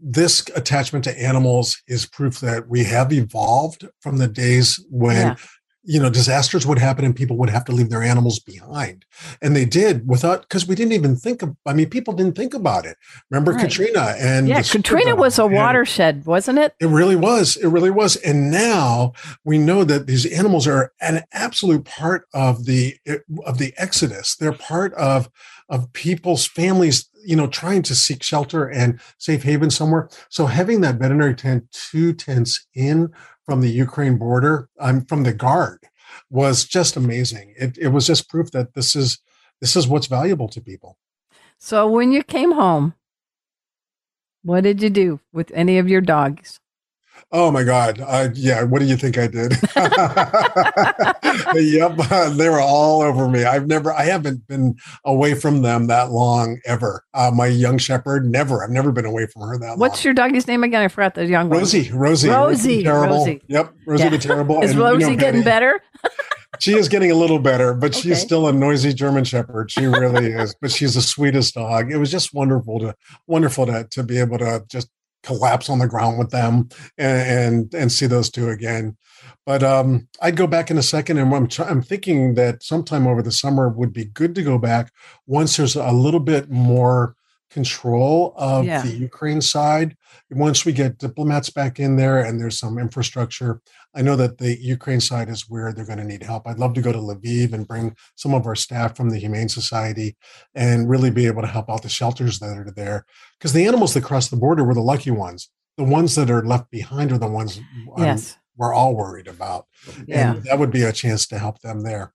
this 0.00 0.44
attachment 0.54 1.04
to 1.04 1.20
animals 1.20 1.82
is 1.88 2.06
proof 2.06 2.40
that 2.40 2.68
we 2.68 2.84
have 2.84 3.12
evolved 3.12 3.88
from 4.00 4.18
the 4.18 4.28
days 4.28 4.84
when 4.88 5.16
Yeah. 5.28 5.36
You 5.84 5.98
know 6.00 6.10
disasters 6.10 6.66
would 6.66 6.78
happen 6.78 7.04
and 7.04 7.14
people 7.16 7.36
would 7.36 7.50
have 7.50 7.64
to 7.64 7.72
leave 7.72 7.90
their 7.90 8.02
animals 8.02 8.38
behind. 8.38 9.04
And 9.40 9.56
they 9.56 9.64
did 9.64 10.06
without 10.08 10.42
because 10.42 10.66
we 10.66 10.74
didn't 10.74 10.92
even 10.92 11.16
think 11.16 11.42
of 11.42 11.56
i 11.66 11.72
mean 11.72 11.88
people 11.90 12.14
didn't 12.14 12.36
think 12.36 12.54
about 12.54 12.86
it. 12.86 12.96
Remember 13.30 13.52
Right. 13.52 13.62
katrina 13.62 14.14
and 14.18 14.48
Yeah, 14.48 14.62
Katrina 14.62 15.16
was 15.16 15.38
a 15.38 15.46
watershed, 15.46 16.24
wasn't 16.26 16.58
it? 16.58 16.74
it 16.80 16.86
really 16.86 17.16
was 17.16 17.56
it 17.56 17.68
really 17.68 17.90
was. 17.90 18.16
And 18.16 18.50
now 18.50 19.12
we 19.44 19.58
know 19.58 19.84
that 19.84 20.06
these 20.06 20.26
animals 20.26 20.66
are 20.66 20.92
an 21.00 21.24
absolute 21.32 21.84
part 21.84 22.26
of 22.32 22.64
the 22.66 22.96
eh, 23.06 23.18
of 23.44 23.58
the 23.58 23.74
exodus. 23.76 24.36
They're 24.36 24.52
part 24.52 24.94
of 24.94 25.28
of 25.68 25.92
people's 25.92 26.46
families 26.46 27.08
you 27.24 27.36
know 27.36 27.46
trying 27.46 27.82
to 27.82 27.94
seek 27.94 28.22
shelter 28.22 28.66
and 28.68 29.00
safe 29.18 29.42
haven 29.44 29.70
somewhere. 29.70 30.08
So 30.28 30.46
having 30.46 30.80
that 30.80 30.96
veterinary 30.96 31.34
tent 31.34 31.70
two 31.72 32.12
tents 32.12 32.66
in 32.74 33.10
from 33.46 33.60
the 33.60 33.70
ukraine 33.70 34.18
border 34.18 34.68
i'm 34.80 35.04
from 35.04 35.22
the 35.22 35.32
guard 35.32 35.80
was 36.30 36.64
just 36.64 36.96
amazing 36.96 37.54
it, 37.56 37.76
it 37.78 37.88
was 37.88 38.06
just 38.06 38.28
proof 38.28 38.50
that 38.50 38.74
this 38.74 38.94
is 38.96 39.18
this 39.60 39.76
is 39.76 39.86
what's 39.86 40.06
valuable 40.06 40.48
to 40.48 40.60
people 40.60 40.98
So 41.62 41.86
when 41.86 42.10
you 42.10 42.24
came 42.24 42.52
home, 42.58 42.94
what 44.42 44.64
did 44.64 44.82
you 44.82 44.90
do 44.90 45.20
with 45.32 45.52
any 45.54 45.78
of 45.78 45.88
your 45.88 46.00
dogs? 46.00 46.58
Oh 47.34 47.50
my 47.50 47.64
God. 47.64 47.98
Uh, 48.06 48.28
yeah. 48.34 48.62
What 48.62 48.80
do 48.80 48.84
you 48.84 48.96
think 48.96 49.16
I 49.16 49.26
did? 49.26 49.52
yep. 51.54 51.96
they 52.36 52.48
were 52.48 52.60
all 52.60 53.00
over 53.02 53.28
me. 53.28 53.44
I've 53.44 53.66
never, 53.66 53.90
I 53.92 54.04
haven't 54.04 54.46
been 54.46 54.76
away 55.04 55.34
from 55.34 55.62
them 55.62 55.86
that 55.86 56.10
long 56.10 56.58
ever. 56.66 57.04
Uh, 57.14 57.30
my 57.34 57.46
young 57.46 57.78
shepherd, 57.78 58.26
never. 58.26 58.62
I've 58.62 58.70
never 58.70 58.92
been 58.92 59.06
away 59.06 59.26
from 59.26 59.42
her 59.48 59.58
that 59.58 59.66
long. 59.70 59.78
What's 59.78 60.04
your 60.04 60.12
doggy's 60.14 60.46
name 60.46 60.62
again? 60.62 60.82
I 60.82 60.88
forgot 60.88 61.14
the 61.14 61.26
young 61.26 61.48
one. 61.48 61.60
Rosie, 61.60 61.90
Rosie, 61.90 62.28
Rosie, 62.28 62.82
terrible. 62.82 63.18
Rosie. 63.18 63.42
Yep, 63.48 63.74
Rosie 63.86 64.04
Yeah. 64.04 64.10
the 64.10 64.18
terrible. 64.18 64.62
Is 64.62 64.70
And, 64.70 64.78
you 64.78 64.84
know, 64.84 64.92
Rosie 64.92 65.16
getting 65.16 65.42
better? 65.42 65.80
She 66.60 66.74
is 66.76 66.86
getting 66.88 67.10
a 67.10 67.14
little 67.14 67.38
better, 67.38 67.72
but 67.72 67.94
she's 67.94 68.12
Okay. 68.12 68.20
still 68.20 68.46
a 68.46 68.52
noisy 68.52 68.92
German 68.92 69.24
Shepherd. 69.24 69.70
She 69.70 69.86
really 69.86 70.32
is. 70.32 70.54
But 70.60 70.70
she's 70.70 70.94
the 70.94 71.00
sweetest 71.00 71.54
dog. 71.54 71.90
It 71.90 71.96
was 71.96 72.10
just 72.10 72.34
wonderful 72.34 72.78
to 72.80 72.94
wonderful 73.26 73.64
to 73.66 73.84
to 73.90 74.02
be 74.02 74.18
able 74.18 74.36
to 74.38 74.62
just 74.68 74.88
collapse 75.22 75.68
on 75.68 75.78
the 75.78 75.88
ground 75.88 76.18
with 76.18 76.30
them 76.30 76.68
and 76.98 77.22
and, 77.22 77.74
and 77.74 77.92
see 77.92 78.06
those 78.06 78.30
two 78.30 78.48
again. 78.48 78.96
But 79.44 79.62
um, 79.62 80.08
I'd 80.20 80.36
go 80.36 80.46
back 80.46 80.70
in 80.70 80.78
a 80.78 80.82
second, 80.82 81.18
and 81.18 81.34
I'm 81.34 81.48
I'm 81.58 81.82
thinking 81.82 82.34
that 82.34 82.62
sometime 82.62 83.06
over 83.06 83.22
the 83.22 83.32
summer 83.32 83.68
would 83.68 83.92
be 83.92 84.04
good 84.04 84.34
to 84.36 84.42
go 84.42 84.58
back 84.58 84.92
once 85.26 85.56
there's 85.56 85.76
a 85.76 85.92
little 85.92 86.20
bit 86.20 86.50
more 86.50 87.16
control 87.52 88.34
of 88.36 88.64
Yeah. 88.64 88.82
the 88.82 88.90
Ukraine 88.92 89.40
side. 89.40 89.96
Once 90.30 90.64
we 90.64 90.72
get 90.72 90.98
diplomats 90.98 91.50
back 91.50 91.78
in 91.78 91.96
there 91.96 92.18
and 92.20 92.40
there's 92.40 92.58
some 92.58 92.78
infrastructure, 92.78 93.60
I 93.94 94.00
know 94.02 94.16
that 94.16 94.38
the 94.38 94.58
Ukraine 94.60 95.00
side 95.00 95.28
is 95.28 95.48
where 95.48 95.72
they're 95.72 95.84
going 95.84 95.98
to 95.98 96.04
need 96.12 96.22
help. 96.22 96.46
I'd 96.46 96.58
love 96.58 96.74
to 96.74 96.80
go 96.80 96.92
to 96.92 96.98
Lviv 96.98 97.52
and 97.52 97.68
bring 97.68 97.94
some 98.16 98.32
of 98.34 98.46
our 98.46 98.54
staff 98.56 98.96
from 98.96 99.10
the 99.10 99.18
Humane 99.18 99.48
Society 99.50 100.16
and 100.54 100.88
really 100.88 101.10
be 101.10 101.26
able 101.26 101.42
to 101.42 101.48
help 101.48 101.68
out 101.70 101.82
the 101.82 101.88
shelters 101.88 102.38
that 102.38 102.56
are 102.56 102.72
there. 102.74 103.04
Because 103.38 103.52
the 103.52 103.66
animals 103.66 103.92
that 103.94 104.04
cross 104.04 104.28
the 104.28 104.36
border 104.36 104.64
were 104.64 104.74
the 104.74 104.80
lucky 104.80 105.10
ones. 105.10 105.50
The 105.76 105.84
ones 105.84 106.14
that 106.16 106.30
are 106.30 106.44
left 106.44 106.70
behind 106.70 107.12
are 107.12 107.18
the 107.18 107.28
ones 107.28 107.58
um, 107.96 108.04
Yes. 108.04 108.36
we're 108.56 108.74
all 108.74 108.94
worried 108.96 109.28
about. 109.28 109.66
Yeah. 110.06 110.32
And 110.34 110.44
that 110.44 110.58
would 110.58 110.70
be 110.70 110.82
a 110.82 110.92
chance 110.92 111.26
to 111.28 111.38
help 111.38 111.60
them 111.60 111.82
there. 111.82 112.12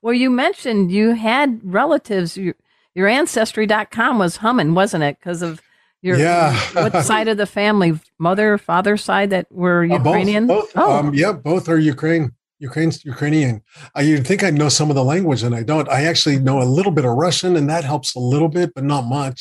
Well, 0.00 0.14
you 0.14 0.30
mentioned 0.30 0.92
you 0.92 1.12
had 1.14 1.60
relatives. 1.64 2.36
Your, 2.36 2.54
your 2.98 3.08
ancestry.com 3.08 4.18
was 4.18 4.36
humming, 4.44 4.74
wasn't 4.74 5.04
it? 5.04 5.16
Because 5.18 5.40
of 5.48 5.60
your 6.02 6.16
Yeah. 6.18 6.52
what 6.72 7.02
side 7.10 7.28
of 7.28 7.36
the 7.42 7.46
family, 7.46 7.90
mother, 8.18 8.58
father 8.58 8.96
side 8.96 9.30
that 9.30 9.46
were 9.50 9.84
Uh, 9.84 9.88
both- 9.98 10.06
Ukrainian? 10.06 10.46
Both, 10.48 10.70
oh, 10.76 10.98
um, 10.98 11.14
yeah, 11.14 11.32
both 11.32 11.68
are 11.68 11.78
Ukraine. 11.78 12.32
Ukraine's 12.60 13.04
Ukrainian. 13.04 13.62
I 13.94 14.00
you'd 14.02 14.26
think 14.26 14.42
I'd 14.42 14.58
know 14.62 14.68
some 14.68 14.90
of 14.90 14.96
the 14.96 15.04
language, 15.14 15.44
and 15.44 15.54
I 15.54 15.62
don't. 15.62 15.88
I 15.98 16.00
actually 16.10 16.38
know 16.40 16.60
a 16.60 16.66
little 16.78 16.90
bit 16.98 17.04
of 17.04 17.12
Russian, 17.26 17.52
and 17.58 17.70
that 17.70 17.84
helps 17.84 18.16
a 18.16 18.18
little 18.32 18.48
bit, 18.58 18.68
but 18.74 18.82
not 18.82 19.04
much. 19.20 19.38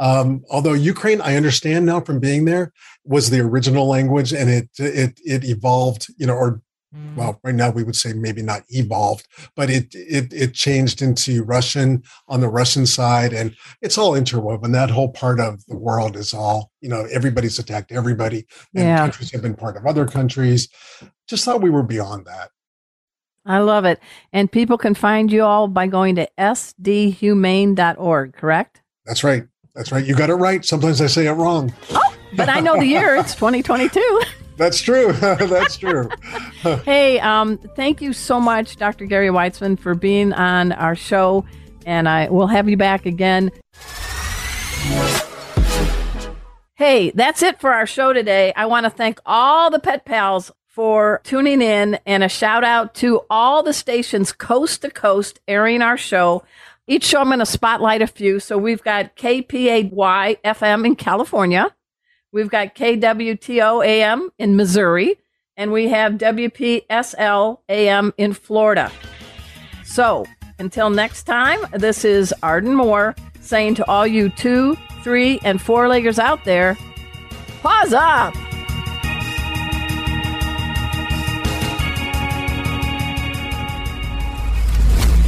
Um, 0.00 0.42
although 0.50 0.72
Ukraine, 0.72 1.20
I 1.20 1.36
understand 1.36 1.86
now 1.86 2.00
from 2.00 2.18
being 2.18 2.44
there, 2.44 2.72
was 3.04 3.30
the 3.30 3.38
original 3.48 3.86
language, 3.96 4.30
and 4.32 4.50
it 4.58 4.68
it 4.78 5.12
it 5.34 5.44
evolved. 5.44 6.02
You 6.20 6.26
know, 6.26 6.34
or 6.34 6.60
Mm-hmm. 6.96 7.16
well, 7.16 7.38
right 7.44 7.54
now 7.54 7.70
we 7.70 7.82
would 7.84 7.96
say 7.96 8.12
maybe 8.14 8.42
not 8.42 8.62
evolved, 8.70 9.28
but 9.54 9.68
it 9.68 9.94
it 9.94 10.32
it 10.32 10.54
changed 10.54 11.02
into 11.02 11.42
Russian 11.44 12.02
on 12.28 12.40
the 12.40 12.48
Russian 12.48 12.86
side, 12.86 13.32
and 13.34 13.54
it's 13.82 13.98
all 13.98 14.14
interwoven. 14.14 14.72
That 14.72 14.90
whole 14.90 15.10
part 15.10 15.38
of 15.40 15.64
the 15.66 15.76
world 15.76 16.16
is 16.16 16.32
all 16.32 16.70
you 16.80 16.88
know. 16.88 17.04
Everybody's 17.12 17.58
attacked 17.58 17.92
everybody, 17.92 18.46
and 18.74 18.84
Yeah. 18.84 18.98
countries 18.98 19.30
have 19.32 19.42
been 19.42 19.54
part 19.56 19.76
of 19.76 19.84
other 19.84 20.06
countries. 20.06 20.68
Just 21.28 21.44
thought 21.44 21.60
we 21.60 21.70
were 21.70 21.82
beyond 21.82 22.24
that. 22.26 22.50
I 23.44 23.58
love 23.58 23.84
it. 23.84 24.00
And 24.32 24.50
people 24.50 24.76
can 24.78 24.94
find 24.94 25.30
you 25.30 25.44
all 25.44 25.68
by 25.68 25.86
going 25.86 26.16
to 26.16 26.28
sdhumane.org, 26.38 28.32
correct? 28.34 28.82
That's 29.04 29.22
right. 29.22 29.46
That's 29.74 29.92
right. 29.92 30.04
You 30.04 30.16
got 30.16 30.30
it 30.30 30.34
right. 30.34 30.64
Sometimes 30.64 31.00
I 31.00 31.06
say 31.06 31.26
it 31.26 31.32
wrong. 31.32 31.72
Oh, 31.92 32.14
But 32.34 32.48
I 32.48 32.60
know 32.60 32.76
the 32.76 32.86
year, 32.86 33.14
it's 33.16 33.34
2022. 33.36 34.20
That's 34.56 34.80
true. 34.80 35.12
That's 35.20 35.76
true. 35.76 36.08
Hey, 36.84 37.20
um, 37.20 37.58
thank 37.76 38.02
you 38.02 38.12
so 38.12 38.40
much, 38.40 38.74
Dr. 38.76 39.06
Gary 39.06 39.28
Weitzman, 39.28 39.78
for 39.78 39.94
being 39.94 40.32
on 40.32 40.72
our 40.72 40.96
show. 40.96 41.44
And 41.84 42.08
I 42.08 42.28
will 42.28 42.48
have 42.48 42.68
you 42.68 42.76
back 42.76 43.06
again. 43.06 43.52
Hey, 46.74 47.10
that's 47.10 47.42
it 47.42 47.60
for 47.60 47.72
our 47.72 47.86
show 47.86 48.12
today. 48.12 48.52
I 48.56 48.66
want 48.66 48.84
to 48.84 48.90
thank 48.90 49.20
all 49.24 49.70
the 49.70 49.78
pet 49.78 50.04
pals 50.04 50.50
for 50.66 51.20
tuning 51.22 51.62
in 51.62 52.00
and 52.04 52.24
a 52.24 52.28
shout 52.28 52.64
out 52.64 52.94
to 52.96 53.22
all 53.30 53.62
the 53.62 53.72
stations 53.72 54.32
coast 54.32 54.82
to 54.82 54.90
coast 54.90 55.38
airing 55.46 55.82
our 55.82 55.96
show. 55.96 56.42
Each 56.88 57.04
show 57.04 57.20
I'm 57.20 57.28
going 57.28 57.38
to 57.38 57.46
spotlight 57.46 58.02
a 58.02 58.06
few. 58.08 58.40
So 58.40 58.58
we've 58.58 58.82
got 58.82 59.16
KPAY 59.16 59.90
FM 60.44 60.84
in 60.84 60.96
California. 60.96 61.74
We've 62.32 62.50
got 62.50 62.74
KWTO 62.74 63.84
AM 63.84 64.30
in 64.38 64.56
Missouri 64.56 65.16
and 65.56 65.72
we 65.72 65.88
have 65.88 66.14
WPSL 66.14 67.58
AM 67.68 68.12
in 68.18 68.32
Florida. 68.32 68.92
So 69.84 70.26
until 70.58 70.90
next 70.90 71.24
time, 71.24 71.60
this 71.72 72.04
is 72.04 72.34
Arden 72.42 72.74
Moore 72.74 73.14
saying 73.40 73.76
to 73.76 73.86
all 73.88 74.06
you 74.06 74.28
two, 74.30 74.76
three, 75.02 75.38
and 75.44 75.60
four 75.60 75.86
leggers 75.86 76.18
out 76.18 76.44
there, 76.44 76.76
paws 77.62 77.92
up. 77.92 78.34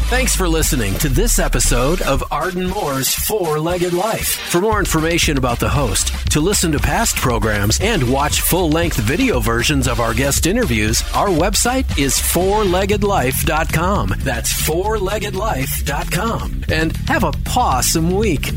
Thanks 0.09 0.35
for 0.35 0.49
listening 0.49 0.95
to 1.01 1.11
this 1.11 1.39
episode 1.39 2.01
of 2.01 2.25
Arden 2.31 2.71
Moore's 2.71 3.15
Four 3.15 3.61
Legged 3.61 3.93
Life. 3.93 4.27
For 4.27 4.59
more 4.59 4.79
information 4.79 5.37
about 5.37 5.61
the 5.61 5.69
host, 5.69 6.09
to 6.33 6.41
listen 6.41 6.73
to 6.73 6.79
past 6.79 7.17
programs, 7.17 7.79
and 7.83 8.11
watch 8.11 8.41
full 8.41 8.71
length 8.71 8.97
video 8.97 9.39
versions 9.39 9.87
of 9.87 10.01
our 10.01 10.15
guest 10.15 10.47
interviews, 10.47 11.03
our 11.15 11.29
website 11.29 11.99
is 11.99 12.15
fourleggedlife.com. 12.15 14.15
That's 14.21 14.51
fourleggedlife.com. 14.63 16.65
And 16.73 16.97
have 17.07 17.25
a 17.25 17.33
pawsome 17.33 18.19
week. 18.19 18.51